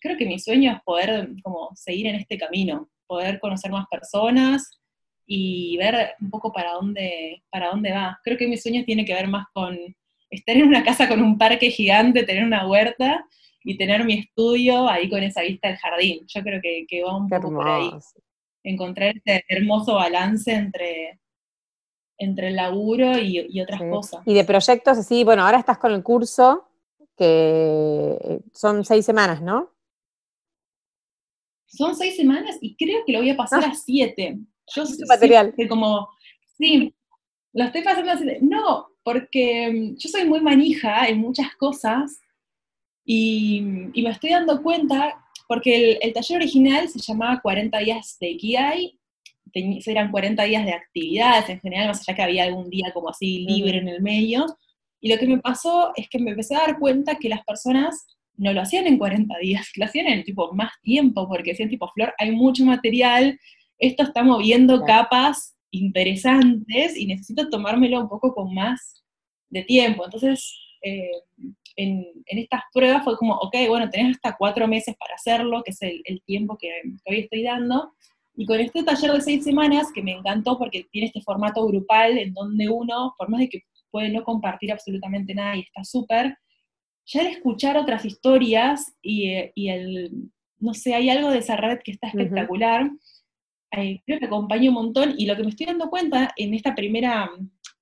creo 0.00 0.16
que 0.16 0.26
mi 0.26 0.38
sueño 0.38 0.72
es 0.72 0.82
poder 0.82 1.28
como 1.42 1.70
seguir 1.74 2.06
en 2.06 2.16
este 2.16 2.38
camino, 2.38 2.88
poder 3.06 3.40
conocer 3.40 3.70
más 3.70 3.86
personas 3.90 4.80
y 5.26 5.76
ver 5.78 6.14
un 6.20 6.30
poco 6.30 6.52
para 6.52 6.72
dónde, 6.72 7.42
para 7.50 7.70
dónde 7.70 7.92
va. 7.92 8.18
Creo 8.22 8.38
que 8.38 8.48
mi 8.48 8.56
sueño 8.56 8.84
tiene 8.84 9.04
que 9.04 9.14
ver 9.14 9.28
más 9.28 9.46
con 9.52 9.78
estar 10.30 10.56
en 10.56 10.68
una 10.68 10.82
casa 10.82 11.08
con 11.08 11.22
un 11.22 11.36
parque 11.36 11.70
gigante, 11.70 12.24
tener 12.24 12.44
una 12.44 12.66
huerta 12.66 13.26
y 13.64 13.76
tener 13.76 14.04
mi 14.04 14.14
estudio 14.14 14.88
ahí 14.88 15.08
con 15.08 15.22
esa 15.22 15.42
vista 15.42 15.68
del 15.68 15.76
jardín. 15.78 16.26
Yo 16.26 16.42
creo 16.42 16.60
que, 16.60 16.86
que 16.88 17.02
va 17.02 17.16
un 17.16 17.28
poco 17.28 17.52
por 17.52 17.68
ahí. 17.68 17.90
Encontrar 18.64 19.14
este 19.16 19.44
hermoso 19.48 19.94
balance 19.94 20.52
entre, 20.52 21.20
entre 22.18 22.48
el 22.48 22.56
laburo 22.56 23.18
y, 23.18 23.60
otras 23.60 23.80
cosas. 23.80 24.22
Y 24.26 24.34
de 24.34 24.44
proyectos 24.44 24.98
así, 24.98 25.24
bueno, 25.24 25.44
ahora 25.44 25.58
estás 25.58 25.78
con 25.78 25.92
el 25.92 26.02
curso, 26.02 26.68
que 27.16 28.18
eh, 28.20 28.40
son 28.52 28.84
seis 28.84 29.04
semanas, 29.04 29.42
¿no? 29.42 29.70
Son 31.66 31.94
seis 31.96 32.16
semanas 32.16 32.58
y 32.60 32.76
creo 32.76 33.04
que 33.04 33.12
lo 33.12 33.20
voy 33.20 33.30
a 33.30 33.36
pasar 33.36 33.64
ah. 33.64 33.70
a 33.70 33.74
siete. 33.74 34.38
Yo 34.74 34.86
sé 34.86 35.04
material. 35.06 35.54
que 35.56 35.68
como, 35.68 36.08
sí, 36.58 36.94
lo 37.52 37.64
estoy 37.64 37.82
pasando 37.82 38.12
a 38.12 38.16
siete. 38.16 38.38
No, 38.42 38.88
porque 39.02 39.70
mm, 39.72 39.96
yo 39.96 40.08
soy 40.08 40.24
muy 40.24 40.40
manija 40.40 41.06
en 41.06 41.18
muchas 41.18 41.54
cosas 41.56 42.20
y, 43.04 43.60
me 43.62 44.10
estoy 44.10 44.30
dando 44.30 44.62
cuenta, 44.62 45.24
porque 45.48 45.98
el, 46.00 46.12
taller 46.12 46.38
original 46.38 46.88
se 46.88 47.00
llamaba 47.00 47.40
40 47.40 47.78
días 47.78 48.16
de 48.20 48.30
Ikigai, 48.30 48.98
eran 49.54 50.10
40 50.10 50.42
días 50.44 50.64
de 50.64 50.72
actividades 50.72 51.48
en 51.50 51.60
general, 51.60 51.88
más 51.88 52.00
allá 52.00 52.16
que 52.16 52.22
había 52.22 52.44
algún 52.44 52.70
día 52.70 52.90
como 52.94 53.10
así 53.10 53.40
libre 53.40 53.78
en 53.78 53.88
el 53.88 54.00
medio. 54.00 54.46
Y 55.00 55.10
lo 55.12 55.18
que 55.18 55.26
me 55.26 55.38
pasó 55.38 55.92
es 55.96 56.08
que 56.08 56.18
me 56.18 56.30
empecé 56.30 56.54
a 56.54 56.60
dar 56.60 56.78
cuenta 56.78 57.16
que 57.16 57.28
las 57.28 57.44
personas 57.44 58.06
no 58.36 58.52
lo 58.52 58.62
hacían 58.62 58.86
en 58.86 58.98
40 58.98 59.36
días, 59.38 59.68
lo 59.76 59.84
hacían 59.84 60.06
en 60.06 60.24
tipo 60.24 60.52
más 60.54 60.72
tiempo, 60.82 61.28
porque 61.28 61.50
decían 61.50 61.68
tipo, 61.68 61.90
Flor, 61.92 62.14
hay 62.18 62.30
mucho 62.30 62.64
material, 62.64 63.38
esto 63.78 64.04
está 64.04 64.22
moviendo 64.22 64.82
capas 64.84 65.56
interesantes 65.70 66.96
y 66.96 67.06
necesito 67.06 67.48
tomármelo 67.48 68.00
un 68.00 68.08
poco 68.08 68.34
con 68.34 68.54
más 68.54 69.02
de 69.50 69.64
tiempo. 69.64 70.04
Entonces, 70.04 70.54
eh, 70.82 71.10
en, 71.76 72.06
estas 72.26 72.62
pruebas 72.72 73.04
fue 73.04 73.16
como, 73.16 73.34
ok, 73.34 73.54
bueno, 73.68 73.88
tenés 73.88 74.16
hasta 74.16 74.36
cuatro 74.36 74.66
meses 74.68 74.94
para 74.98 75.14
hacerlo, 75.14 75.62
que 75.62 75.70
es 75.70 75.82
el, 75.82 76.22
tiempo 76.26 76.56
que, 76.58 76.70
hoy 77.06 77.20
estoy 77.20 77.42
dando. 77.42 77.92
Y 78.34 78.46
con 78.46 78.60
este 78.60 78.82
taller 78.82 79.12
de 79.12 79.20
seis 79.20 79.44
semanas, 79.44 79.92
que 79.92 80.02
me 80.02 80.12
encantó 80.12 80.58
porque 80.58 80.86
tiene 80.90 81.08
este 81.08 81.20
formato 81.20 81.66
grupal 81.66 82.18
en 82.18 82.32
donde 82.32 82.68
uno, 82.68 83.14
por 83.18 83.28
más 83.28 83.40
de 83.40 83.48
que 83.48 83.62
puede 83.90 84.08
no 84.08 84.24
compartir 84.24 84.72
absolutamente 84.72 85.34
nada 85.34 85.56
y 85.56 85.60
está 85.60 85.84
súper, 85.84 86.36
ya 87.04 87.20
el 87.20 87.26
escuchar 87.28 87.76
otras 87.76 88.04
historias 88.04 88.94
y, 89.02 89.28
el, 89.68 90.30
no 90.58 90.72
sé, 90.72 90.94
hay 90.94 91.10
algo 91.10 91.30
de 91.30 91.38
esa 91.38 91.56
red 91.56 91.80
que 91.84 91.92
está 91.92 92.08
espectacular, 92.08 92.90
eh, 93.72 94.00
creo 94.06 94.18
que 94.18 94.26
acompaña 94.26 94.68
un 94.68 94.74
montón 94.74 95.14
y 95.18 95.26
lo 95.26 95.36
que 95.36 95.42
me 95.42 95.50
estoy 95.50 95.66
dando 95.66 95.90
cuenta 95.90 96.32
en 96.36 96.54
esta 96.54 96.74
primera 96.74 97.30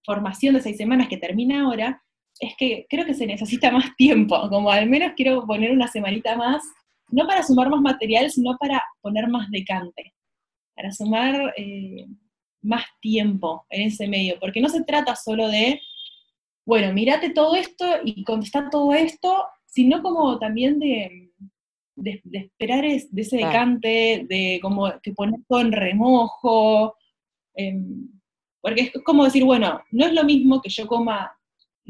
formación 0.04 0.54
de 0.54 0.62
seis 0.62 0.76
semanas 0.76 1.08
que 1.08 1.16
termina 1.16 1.62
ahora, 1.62 2.02
es 2.40 2.56
que 2.56 2.86
creo 2.88 3.04
que 3.04 3.14
se 3.14 3.26
necesita 3.26 3.70
más 3.70 3.94
tiempo, 3.96 4.48
como 4.48 4.70
al 4.70 4.88
menos 4.88 5.12
quiero 5.14 5.46
poner 5.46 5.70
una 5.70 5.86
semanita 5.86 6.36
más, 6.36 6.64
no 7.10 7.26
para 7.26 7.42
sumar 7.42 7.68
más 7.68 7.80
material, 7.80 8.30
sino 8.30 8.56
para 8.58 8.82
poner 9.00 9.28
más 9.28 9.50
decante, 9.50 10.14
para 10.74 10.90
sumar 10.90 11.52
eh, 11.56 12.06
más 12.62 12.84
tiempo 13.00 13.66
en 13.68 13.82
ese 13.82 14.08
medio, 14.08 14.38
porque 14.40 14.60
no 14.60 14.68
se 14.68 14.84
trata 14.84 15.14
solo 15.16 15.48
de, 15.48 15.80
bueno, 16.64 16.92
mírate 16.92 17.30
todo 17.30 17.56
esto 17.56 17.84
y 18.04 18.24
contestar 18.24 18.70
todo 18.70 18.92
esto, 18.94 19.44
sino 19.66 20.02
como 20.02 20.38
también 20.38 20.78
de, 20.78 21.30
de, 21.96 22.22
esperar 22.32 22.84
de 22.84 23.22
ese 23.22 23.36
decante, 23.36 24.26
de 24.28 24.58
como 24.62 24.92
que 25.02 25.12
poner 25.12 25.40
todo 25.48 25.60
en 25.60 25.72
remojo, 25.72 26.94
em, 27.54 28.08
porque 28.60 28.82
es 28.82 28.92
como 29.04 29.24
decir, 29.24 29.44
bueno, 29.44 29.80
no 29.90 30.06
es 30.06 30.12
lo 30.12 30.24
mismo 30.24 30.60
que 30.60 30.70
yo 30.70 30.86
coma 30.86 31.32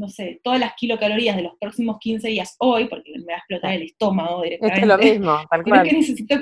no 0.00 0.08
sé, 0.08 0.40
todas 0.42 0.58
las 0.58 0.74
kilocalorías 0.74 1.36
de 1.36 1.42
los 1.42 1.52
próximos 1.60 1.98
15 2.00 2.28
días 2.28 2.56
hoy, 2.58 2.88
porque 2.88 3.12
me 3.18 3.26
va 3.26 3.34
a 3.34 3.38
explotar 3.38 3.74
el 3.74 3.82
estómago 3.82 4.42
directamente. 4.42 4.80
es 4.80 4.86
lo 4.86 4.98
mismo, 4.98 5.38
tal 5.50 5.62
cual. 5.62 5.88
que 5.88 5.92
necesito 5.92 6.34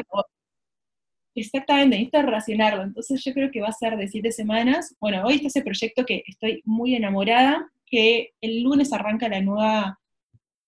Exactamente, 1.35 1.97
necesito 1.97 2.23
racionarlo. 2.23 2.83
Entonces 2.83 3.23
yo 3.25 3.33
creo 3.33 3.51
que 3.51 3.61
va 3.61 3.69
a 3.69 3.73
ser 3.73 3.97
de 3.97 4.09
siete 4.09 4.33
semanas. 4.33 4.97
Bueno, 5.01 5.23
hoy 5.25 5.35
está 5.35 5.49
ese 5.49 5.63
proyecto 5.63 6.07
que 6.07 6.23
estoy 6.27 6.63
muy 6.65 6.95
enamorada, 6.95 7.71
que 7.87 8.33
el 8.41 8.63
lunes 8.63 8.93
arranca 8.93 9.29
la 9.29 9.41
nueva, 9.41 9.99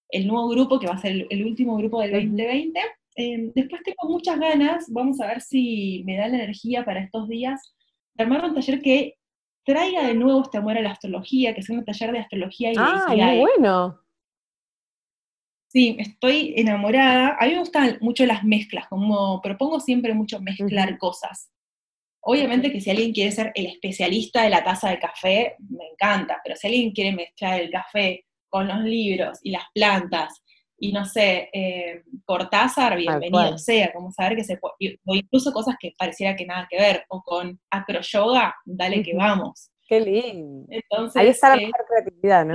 el 0.09 0.27
nuevo 0.27 0.49
grupo, 0.49 0.79
que 0.79 0.87
va 0.87 0.95
a 0.95 0.99
ser 0.99 1.27
el, 1.31 1.45
último 1.45 1.77
grupo 1.77 2.01
del 2.01 2.13
2020. 2.13 2.81
Em, 3.17 3.53
después 3.55 3.83
tengo 3.85 4.09
muchas 4.09 4.39
ganas, 4.39 4.87
vamos 4.89 5.21
a 5.21 5.29
ver 5.29 5.41
si 5.41 6.03
me 6.07 6.17
da 6.17 6.29
la 6.29 6.37
energía 6.37 6.85
para 6.85 7.01
estos 7.01 7.29
días, 7.29 7.75
de 8.15 8.25
armar 8.25 8.45
un 8.45 8.55
taller 8.55 8.81
que 8.81 9.15
traiga 9.65 10.07
de 10.07 10.15
nuevo 10.15 10.43
este 10.43 10.59
amor 10.59 10.79
a 10.79 10.83
la 10.83 10.93
astrología, 10.93 11.55
que 11.55 11.63
sea 11.63 11.77
un 11.77 11.85
taller 11.85 12.13
de 12.13 12.19
astrología 12.19 12.73
y 12.73 12.77
ah, 12.79 13.07
muy 13.09 13.39
bueno! 13.39 14.01
Sí, 15.69 15.97
estoy 16.01 16.55
enamorada. 16.57 17.37
A 17.39 17.47
mí 17.47 17.53
me 17.53 17.61
gustan 17.61 17.99
mucho 18.01 18.27
las 18.27 18.43
mezclas, 18.43 18.89
como 18.89 19.41
propongo 19.41 19.79
siempre 19.79 20.15
mucho 20.15 20.41
mezclar 20.41 20.99
cosas. 20.99 21.53
Obviamente 22.23 22.73
que 22.73 22.81
si 22.81 22.91
alguien 22.91 23.13
quiere 23.13 23.31
ser 23.31 23.53
el 23.55 23.67
especialista 23.67 24.43
de 24.43 24.51
la 24.51 24.65
taza 24.65 24.91
de 24.91 24.99
café, 24.99 25.55
me 25.69 25.87
encanta, 25.93 26.41
pero 26.43 26.57
si 26.57 26.67
alguien 26.67 26.91
quiere 26.91 27.13
mezclar 27.13 27.61
el 27.61 27.71
café 27.71 28.27
con 28.49 28.67
los 28.67 28.81
libros 28.81 29.39
y 29.43 29.53
las 29.53 29.65
plantas 29.73 30.43
y 30.83 30.93
no 30.93 31.05
sé, 31.05 31.51
eh, 31.53 32.03
Cortázar, 32.25 32.97
bienvenido 32.97 33.59
sea, 33.59 33.93
como 33.93 34.11
saber 34.11 34.35
que 34.35 34.45
se 34.45 34.57
puede, 34.57 34.99
o 35.05 35.15
incluso 35.15 35.53
cosas 35.53 35.77
que 35.79 35.93
pareciera 35.97 36.35
que 36.35 36.47
nada 36.47 36.67
que 36.71 36.79
ver, 36.79 37.05
o 37.11 37.23
con 37.23 37.61
acroyoga, 37.71 38.57
dale 38.65 39.03
que 39.03 39.15
vamos. 39.15 39.71
Qué 39.87 40.01
lindo. 40.01 40.67
Entonces, 40.71 41.21
Ahí 41.21 41.29
está 41.29 41.55
la 41.55 41.63
eh, 41.63 41.71
creatividad, 41.87 42.47
¿no? 42.47 42.55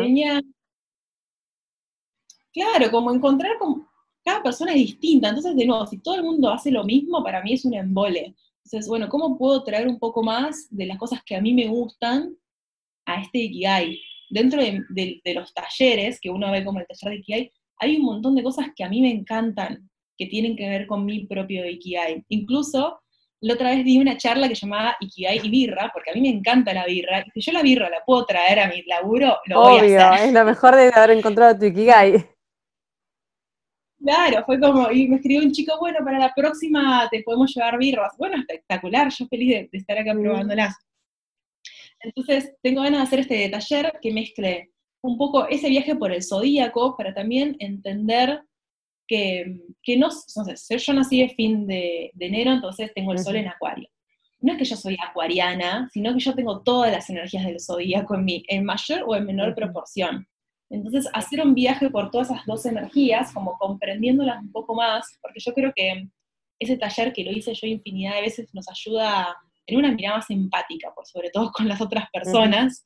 claro, 2.51 2.89
como 2.89 3.13
encontrar 3.13 3.59
como, 3.59 3.87
cada 4.23 4.41
persona 4.41 4.71
es 4.71 4.77
distinta, 4.77 5.29
entonces 5.29 5.55
de 5.55 5.67
nuevo, 5.67 5.85
si 5.85 5.99
todo 5.99 6.15
el 6.15 6.23
mundo 6.23 6.49
hace 6.49 6.71
lo 6.71 6.83
mismo, 6.83 7.23
para 7.23 7.43
mí 7.43 7.53
es 7.53 7.63
un 7.63 7.75
embole. 7.75 8.35
Entonces, 8.65 8.87
bueno, 8.87 9.07
¿cómo 9.07 9.37
puedo 9.37 9.63
traer 9.63 9.87
un 9.87 9.99
poco 9.99 10.23
más 10.23 10.67
de 10.71 10.87
las 10.87 10.97
cosas 10.97 11.21
que 11.23 11.35
a 11.35 11.41
mí 11.41 11.53
me 11.53 11.67
gustan 11.67 12.35
a 13.05 13.21
este 13.21 13.37
Ikigai? 13.37 14.01
Dentro 14.31 14.59
de, 14.59 15.21
los 15.35 15.53
talleres, 15.53 16.19
que 16.19 16.31
uno 16.31 16.51
ve 16.51 16.65
como 16.65 16.79
el 16.79 16.87
taller 16.87 17.13
de 17.13 17.19
Ikigai, 17.19 17.51
hay 17.77 17.97
un 17.97 18.03
montón 18.03 18.35
de 18.35 18.43
cosas 18.43 18.67
que 18.75 18.83
a 18.83 18.89
mí 18.89 19.01
me 19.01 19.11
encantan, 19.11 19.89
que 20.17 20.27
tienen 20.27 20.55
que 20.55 20.69
ver 20.69 20.87
con 20.87 21.05
mi 21.05 21.25
propio 21.25 21.67
Ikigai. 21.69 22.23
Incluso, 22.29 23.01
la 23.41 23.53
otra 23.53 23.71
vez 23.71 23.83
di 23.83 23.97
una 23.97 24.17
charla 24.17 24.47
que 24.47 24.55
llamaba 24.55 24.95
Ikigai 24.99 25.41
y 25.43 25.49
birra, 25.49 25.89
porque 25.93 26.11
a 26.11 26.13
mí 26.13 26.21
me 26.21 26.29
encanta 26.29 26.73
la 26.73 26.85
birra, 26.85 27.19
y 27.21 27.31
si 27.31 27.41
yo 27.41 27.51
la 27.51 27.61
birra 27.61 27.89
la 27.89 28.03
puedo 28.05 28.25
traer 28.25 28.59
a 28.59 28.67
mi 28.67 28.83
laburo, 28.83 29.37
lo 29.45 29.61
voy 29.61 29.93
a 29.93 30.11
hacer. 30.11 30.27
es 30.27 30.33
lo 30.33 30.45
mejor 30.45 30.75
de 30.75 30.91
haber 30.93 31.17
encontrado 31.17 31.57
tu 31.57 31.65
Ikigai. 31.65 32.35
Claro, 34.05 34.43
fue 34.45 34.59
como, 34.59 34.91
y 34.91 35.07
me 35.07 35.15
escribió 35.15 35.41
un 35.41 35.51
chico, 35.51 35.79
bueno, 35.79 35.97
para 36.05 36.19
la 36.19 36.31
próxima 36.35 37.07
te 37.09 37.23
podemos 37.23 37.51
llevar 37.55 37.77
birras. 37.79 38.13
Bueno, 38.19 38.37
espectacular, 38.37 39.09
yo 39.09 39.25
feliz 39.25 39.69
de, 39.71 39.77
estar 39.77 39.97
acá 39.97 40.13
probándolas. 40.13 40.75
Entonces, 42.01 42.53
tengo 42.61 42.83
ganas 42.83 42.99
de 42.99 43.03
hacer 43.03 43.19
este 43.21 43.49
taller 43.49 43.97
que 43.99 44.13
mezcle 44.13 44.74
un 45.05 45.17
poco 45.17 45.47
ese 45.47 45.69
viaje 45.69 45.95
por 45.95 46.11
el 46.11 46.23
zodíaco 46.23 46.95
para 46.97 47.13
también 47.13 47.55
entender 47.59 48.41
que, 49.07 49.61
no, 49.97 50.07
no 50.07 50.45
sé, 50.55 50.77
yo 50.77 50.93
nací 50.93 51.21
de 51.21 51.29
fin 51.29 51.67
de, 51.67 52.11
enero, 52.19 52.51
entonces 52.51 52.91
tengo 52.93 53.11
el 53.11 53.19
sol 53.19 53.35
en 53.35 53.47
acuario. 53.47 53.87
No 54.39 54.53
es 54.53 54.57
que 54.57 54.65
yo 54.65 54.75
soy 54.75 54.97
acuariana, 55.01 55.89
sino 55.93 56.13
que 56.13 56.19
yo 56.19 56.33
tengo 56.33 56.61
todas 56.61 56.91
las 56.91 57.09
energías 57.09 57.45
del 57.45 57.59
zodíaco 57.59 58.15
en 58.15 58.25
mí, 58.25 58.43
en 58.47 58.65
mayor 58.65 59.03
o 59.07 59.15
en 59.15 59.25
menor 59.25 59.55
proporción. 59.55 60.27
Entonces, 60.69 61.07
hacer 61.13 61.41
un 61.41 61.53
viaje 61.53 61.89
por 61.89 62.09
todas 62.09 62.31
esas 62.31 62.45
dos 62.45 62.65
energías, 62.65 63.31
como 63.31 63.57
comprendiéndolas 63.57 64.41
un 64.41 64.51
poco 64.51 64.73
más, 64.73 65.17
porque 65.21 65.39
yo 65.39 65.53
creo 65.53 65.71
que 65.75 66.07
ese 66.59 66.77
taller 66.77 67.13
que 67.13 67.23
lo 67.23 67.31
hice 67.31 67.53
yo 67.53 67.67
infinidad 67.67 68.15
de 68.15 68.21
veces 68.21 68.49
nos 68.53 68.67
ayuda 68.69 69.35
en 69.67 69.77
una 69.77 69.91
mirada 69.91 70.17
más 70.17 70.29
empática, 70.29 70.91
por 70.95 71.05
sobre 71.05 71.29
todo 71.29 71.51
con 71.51 71.67
las 71.67 71.81
otras 71.81 72.09
personas, 72.11 72.83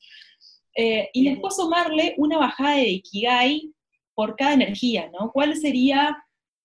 eh, 0.74 1.10
y 1.12 1.28
después 1.28 1.56
sumarle 1.56 2.14
una 2.18 2.38
bajada 2.38 2.76
de 2.76 2.88
Ikigai 2.88 3.72
por 4.14 4.36
cada 4.36 4.54
energía, 4.54 5.10
¿no? 5.18 5.30
¿Cuál 5.32 5.56
sería 5.56 6.16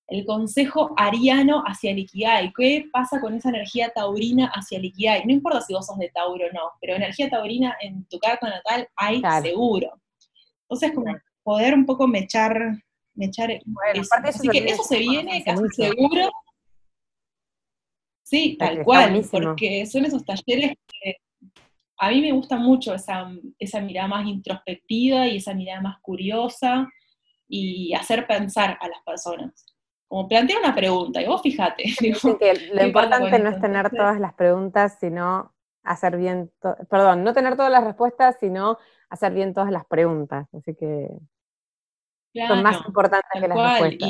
el 0.07 0.25
consejo 0.25 0.93
ariano 0.97 1.63
hacia 1.65 1.91
el 1.91 1.99
Ikigai? 1.99 2.53
¿Qué 2.55 2.85
pasa 2.91 3.19
con 3.19 3.33
esa 3.33 3.49
energía 3.49 3.89
taurina 3.89 4.51
hacia 4.53 4.77
el 4.77 4.85
Ikigai? 4.85 5.25
No 5.25 5.33
importa 5.33 5.61
si 5.61 5.73
vos 5.73 5.85
sos 5.85 5.97
de 5.97 6.09
Tauro 6.09 6.47
o 6.47 6.53
no, 6.53 6.71
pero 6.79 6.95
energía 6.95 7.29
taurina 7.29 7.75
en 7.81 8.05
tu 8.05 8.19
carta 8.19 8.49
natal 8.49 8.87
hay 8.95 9.21
seguro. 9.41 9.99
Entonces, 10.63 10.91
como 10.93 11.15
poder 11.43 11.73
un 11.73 11.85
poco 11.85 12.07
mechar, 12.07 12.59
mechar 13.13 13.51
eso. 13.51 13.63
Así 14.23 14.47
que 14.47 14.65
eso 14.65 14.83
se 14.83 14.99
viene 14.99 15.43
casi 15.43 15.63
seguro. 15.69 16.29
Sí, 18.23 18.55
tal 18.57 18.83
cual, 18.83 19.23
porque 19.31 19.85
son 19.85 20.05
esos 20.05 20.25
talleres 20.25 20.73
que 20.87 21.17
a 21.97 22.09
mí 22.09 22.21
me 22.21 22.31
gusta 22.31 22.57
mucho 22.57 22.93
esa, 22.93 23.29
esa 23.57 23.81
mirada 23.81 24.07
más 24.07 24.27
introspectiva 24.27 25.27
y 25.27 25.37
esa 25.37 25.53
mirada 25.53 25.81
más 25.81 25.99
curiosa 26.01 26.87
y 27.47 27.93
hacer 27.93 28.27
pensar 28.27 28.77
a 28.81 28.87
las 28.87 29.01
personas. 29.05 29.65
Como 30.07 30.27
plantear 30.27 30.59
una 30.59 30.75
pregunta, 30.75 31.21
y 31.21 31.25
vos 31.25 31.41
fíjate. 31.41 31.83
lo 32.73 32.83
importante 32.83 33.39
no 33.39 33.49
es 33.49 33.59
tener 33.59 33.89
todas 33.89 34.19
las 34.19 34.33
preguntas, 34.33 34.97
sino 34.99 35.53
hacer 35.83 36.17
bien, 36.17 36.51
perdón, 36.89 37.23
no 37.23 37.33
tener 37.33 37.55
todas 37.55 37.71
las 37.71 37.83
respuestas, 37.83 38.37
sino 38.39 38.77
hacer 39.09 39.33
bien 39.33 39.53
todas 39.53 39.71
las 39.71 39.85
preguntas. 39.85 40.47
Así 40.53 40.75
que 40.75 41.09
son 42.47 42.63
más 42.63 42.85
importantes 42.85 43.29
que 43.41 43.47
las 43.47 43.57
respuestas. 43.57 44.09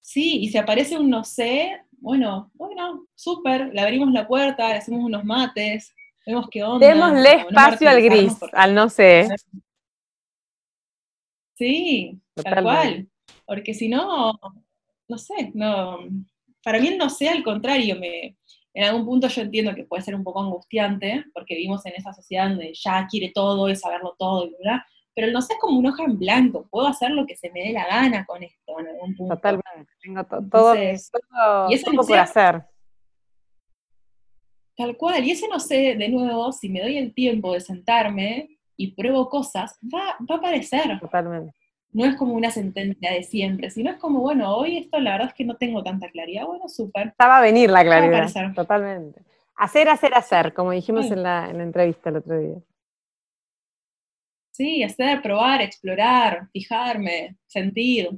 sí, 0.00 0.38
y 0.40 0.48
si 0.48 0.58
aparece 0.58 0.98
un 0.98 1.10
no 1.10 1.22
sé, 1.22 1.82
bueno, 1.98 2.50
bueno, 2.54 3.06
súper, 3.14 3.72
le 3.72 3.80
abrimos 3.80 4.12
la 4.12 4.26
puerta, 4.26 4.68
le 4.68 4.76
hacemos 4.76 5.04
unos 5.04 5.24
mates, 5.24 5.94
vemos 6.26 6.46
qué 6.50 6.62
onda. 6.62 6.86
Démosle 6.86 7.32
espacio 7.32 7.88
al 7.88 8.02
gris, 8.02 8.36
al 8.52 8.74
no 8.74 8.88
sé. 8.88 9.28
Sí, 11.54 12.20
tal 12.34 12.62
cual. 12.62 13.08
Porque 13.46 13.74
si 13.74 13.88
no, 13.88 14.32
no 15.08 15.18
sé, 15.18 15.52
no. 15.54 15.98
Para 16.62 16.80
mí 16.80 16.88
el 16.88 16.98
no 16.98 17.08
sé, 17.08 17.28
al 17.28 17.42
contrario, 17.42 17.96
me, 17.96 18.36
en 18.74 18.84
algún 18.84 19.06
punto 19.06 19.28
yo 19.28 19.40
entiendo 19.40 19.74
que 19.74 19.84
puede 19.84 20.02
ser 20.02 20.14
un 20.14 20.22
poco 20.22 20.42
angustiante, 20.42 21.24
porque 21.32 21.54
vivimos 21.54 21.86
en 21.86 21.94
esa 21.96 22.12
sociedad 22.12 22.50
donde 22.50 22.74
ya 22.74 23.06
quiere 23.10 23.32
todo 23.34 23.70
y 23.70 23.76
saberlo 23.76 24.14
todo, 24.18 24.46
y 24.46 24.54
¿verdad? 24.62 24.80
Pero 25.16 25.28
el 25.28 25.32
no 25.32 25.40
sé 25.40 25.54
es 25.54 25.58
como 25.58 25.78
un 25.78 25.86
hoja 25.86 26.04
en 26.04 26.18
blanco, 26.18 26.68
puedo 26.70 26.86
hacer 26.86 27.10
lo 27.10 27.26
que 27.26 27.34
se 27.34 27.50
me 27.50 27.60
dé 27.60 27.72
la 27.72 27.86
gana 27.86 28.26
con 28.26 28.42
esto 28.42 28.78
en 28.78 28.88
algún 28.88 29.16
punto. 29.16 29.34
Totalmente, 29.34 29.90
tengo 30.02 30.24
todo, 30.24 30.74
y 30.76 31.74
eso 31.74 31.92
no 31.92 32.02
por 32.02 32.18
hacer. 32.18 32.62
Tal 34.76 34.94
cual, 34.98 35.24
y 35.24 35.30
ese 35.30 35.48
no 35.48 35.58
sé, 35.58 35.96
de 35.96 36.08
nuevo, 36.10 36.52
si 36.52 36.68
me 36.68 36.82
doy 36.82 36.98
el 36.98 37.14
tiempo 37.14 37.54
de 37.54 37.60
sentarme 37.60 38.58
y 38.76 38.92
pruebo 38.92 39.30
cosas, 39.30 39.78
va, 39.82 40.18
va 40.20 40.34
a 40.34 40.38
aparecer. 40.38 41.00
Totalmente 41.00 41.54
no 41.96 42.04
es 42.04 42.14
como 42.16 42.34
una 42.34 42.50
sentencia 42.50 43.10
de 43.10 43.22
siempre, 43.22 43.70
sino 43.70 43.90
es 43.90 43.96
como, 43.96 44.20
bueno, 44.20 44.54
hoy 44.54 44.76
esto 44.76 45.00
la 45.00 45.12
verdad 45.12 45.28
es 45.28 45.34
que 45.34 45.46
no 45.46 45.56
tengo 45.56 45.82
tanta 45.82 46.10
claridad, 46.10 46.44
bueno, 46.44 46.68
súper. 46.68 47.08
Estaba 47.08 47.38
a 47.38 47.40
venir 47.40 47.70
la 47.70 47.82
claridad, 47.82 48.54
totalmente. 48.54 49.22
Hacer, 49.54 49.88
hacer, 49.88 50.12
hacer, 50.12 50.52
como 50.52 50.72
dijimos 50.72 51.10
en 51.10 51.22
la, 51.22 51.48
en 51.48 51.56
la 51.56 51.62
entrevista 51.62 52.10
el 52.10 52.16
otro 52.16 52.38
día. 52.38 52.56
Sí, 54.56 54.82
hacer, 54.82 55.20
probar, 55.20 55.60
explorar, 55.60 56.48
fijarme, 56.50 57.36
sentir, 57.46 58.08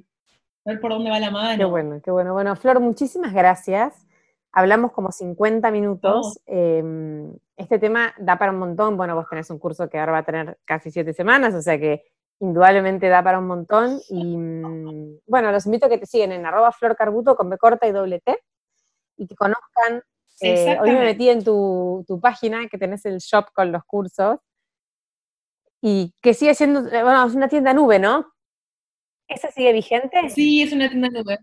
ver 0.64 0.80
por 0.80 0.92
dónde 0.92 1.10
va 1.10 1.18
la 1.18 1.32
mano. 1.32 1.58
Qué 1.58 1.64
bueno, 1.64 2.00
qué 2.00 2.12
bueno. 2.12 2.32
Bueno, 2.32 2.54
Flor, 2.54 2.78
muchísimas 2.78 3.32
gracias. 3.32 4.06
Hablamos 4.52 4.92
como 4.92 5.10
50 5.10 5.68
minutos. 5.72 6.38
Em, 6.46 7.34
este 7.56 7.80
tema 7.80 8.14
da 8.18 8.38
para 8.38 8.52
un 8.52 8.60
montón. 8.60 8.96
Bueno, 8.96 9.16
vos 9.16 9.26
tenés 9.28 9.50
un 9.50 9.58
curso 9.58 9.88
que 9.88 9.98
ahora 9.98 10.12
va 10.12 10.18
a 10.18 10.24
tener 10.24 10.56
casi 10.64 10.92
siete 10.92 11.12
semanas, 11.12 11.54
o 11.56 11.60
sea 11.60 11.76
que 11.76 12.04
indudablemente 12.38 13.08
da 13.08 13.20
para 13.20 13.40
un 13.40 13.48
montón. 13.48 13.98
Y 14.08 14.36
mm, 14.36 15.18
bueno, 15.26 15.50
los 15.50 15.66
invito 15.66 15.86
a 15.86 15.88
que 15.88 15.98
te 15.98 16.06
sigan 16.06 16.30
en 16.30 16.46
arroba 16.46 16.70
florcarbuto 16.70 17.34
con 17.34 17.50
B 17.50 17.58
corta 17.58 17.88
y 17.88 17.90
doble 17.90 18.20
T 18.20 18.38
y 19.16 19.26
que 19.26 19.34
conozcan. 19.34 20.04
Eh, 20.40 20.78
hoy 20.80 20.92
me 20.92 21.00
metí 21.00 21.28
en 21.30 21.42
tu, 21.42 22.06
página 22.22 22.68
que 22.68 22.78
tenés 22.78 23.04
el 23.06 23.18
shop 23.18 23.46
con 23.52 23.72
los 23.72 23.82
cursos 23.84 24.38
y 25.80 26.12
que 26.20 26.34
sigue 26.34 26.54
siendo, 26.54 26.80
eh, 26.80 27.02
bueno, 27.02 27.26
es 27.26 27.34
una 27.34 27.48
tienda 27.48 27.72
nube, 27.72 27.98
¿no? 27.98 28.32
¿Esa 29.28 29.50
sigue 29.50 29.72
vigente? 29.72 30.30
Sí, 30.30 30.62
es 30.62 30.72
una 30.72 30.88
tienda 30.88 31.08
nube. 31.10 31.38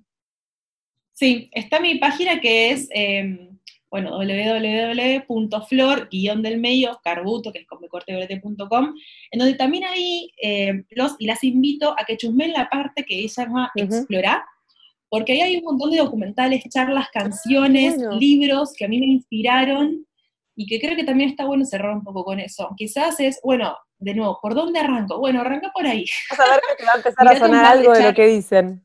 Sí, 1.13 1.49
está 1.53 1.79
mi 1.79 1.95
página 1.95 2.41
que 2.41 2.71
es 2.71 2.89
em, 2.91 3.55
bueno, 3.95 4.11
www.flor-del 4.17 6.59
medio, 6.59 6.99
carbuto, 7.01 7.53
que 7.53 7.59
es 7.59 7.67
con 7.67 7.79
en 9.31 9.39
donde 9.39 9.53
también 9.53 9.85
ahí 9.85 10.29
eh, 10.41 10.83
los 10.89 11.15
y 11.17 11.27
las 11.27 11.45
invito 11.45 11.95
a 11.97 12.03
que 12.03 12.17
chusmen 12.17 12.51
la 12.51 12.69
parte 12.69 13.05
que 13.05 13.19
ella 13.19 13.45
llama 13.45 13.71
Explorar, 13.73 14.41
porque 15.07 15.31
ahí 15.31 15.39
hay 15.41 15.55
un 15.57 15.63
montón 15.63 15.91
de 15.91 15.99
documentales, 15.99 16.65
charlas, 16.67 17.07
canciones, 17.13 17.95
libros 18.19 18.73
que 18.73 18.83
a 18.83 18.89
mí 18.89 18.99
me 18.99 19.05
inspiraron 19.05 20.05
y 20.57 20.65
que 20.65 20.81
creo 20.81 20.97
que 20.97 21.05
también 21.05 21.29
está 21.29 21.45
bueno 21.45 21.63
cerrar 21.63 21.95
un 21.95 22.03
poco 22.03 22.25
con 22.25 22.41
eso. 22.41 22.73
Quizás 22.75 23.17
es, 23.21 23.39
bueno, 23.43 23.77
de 23.97 24.13
nuevo, 24.13 24.39
¿por 24.41 24.55
dónde 24.55 24.79
arranco? 24.79 25.19
Bueno, 25.19 25.41
arranca 25.41 25.71
por 25.73 25.85
ahí. 25.85 26.05
Vas 26.29 26.39
a 26.39 26.51
ver 26.51 26.61
que 26.69 26.75
te 26.75 26.85
va 26.85 26.93
a 26.93 26.97
empezar 26.97 27.27
a 27.27 27.39
sonar 27.39 27.65
algo 27.65 27.93
de 27.93 28.03
lo 28.03 28.13
que 28.13 28.27
dicen 28.27 28.83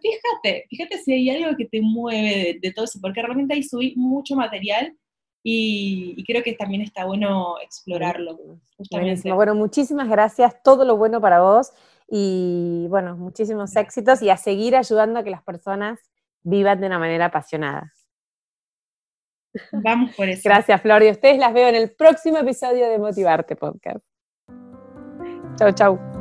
fíjate, 0.00 0.66
fíjate 0.68 0.98
si 0.98 1.12
hay 1.12 1.30
algo 1.30 1.56
que 1.56 1.66
te 1.66 1.80
mueve 1.80 2.58
de, 2.60 2.72
todo 2.72 2.84
eso, 2.84 2.98
porque 3.00 3.22
realmente 3.22 3.54
ahí 3.54 3.62
subí 3.62 3.94
mucho 3.96 4.36
material 4.36 4.96
y, 5.42 6.22
creo 6.24 6.42
que 6.42 6.52
también 6.52 6.82
está 6.82 7.04
bueno 7.04 7.56
explorarlo. 7.62 8.38
Bueno, 9.34 9.54
muchísimas 9.54 10.08
gracias, 10.08 10.62
todo 10.62 10.84
lo 10.84 10.96
bueno 10.96 11.20
para 11.20 11.40
vos 11.40 11.72
y 12.08 12.86
bueno, 12.88 13.16
muchísimos 13.16 13.74
éxitos 13.76 14.22
y 14.22 14.30
a 14.30 14.36
seguir 14.36 14.76
ayudando 14.76 15.18
a 15.18 15.24
que 15.24 15.30
las 15.30 15.42
personas 15.42 15.98
vivan 16.42 16.80
de 16.80 16.86
una 16.86 16.98
manera 16.98 17.26
apasionada. 17.26 17.92
Vamos 19.72 20.14
por 20.16 20.28
eso. 20.28 20.42
Gracias, 20.44 20.80
Flor. 20.80 21.02
Y 21.02 21.10
ustedes 21.10 21.38
las 21.38 21.52
veo 21.52 21.68
en 21.68 21.74
el 21.74 21.90
próximo 21.92 22.38
episodio 22.38 22.88
de 22.88 22.98
Motivarte 22.98 23.56
Podcast. 23.56 24.04
Chau, 25.56 25.72
chau. 25.72 26.11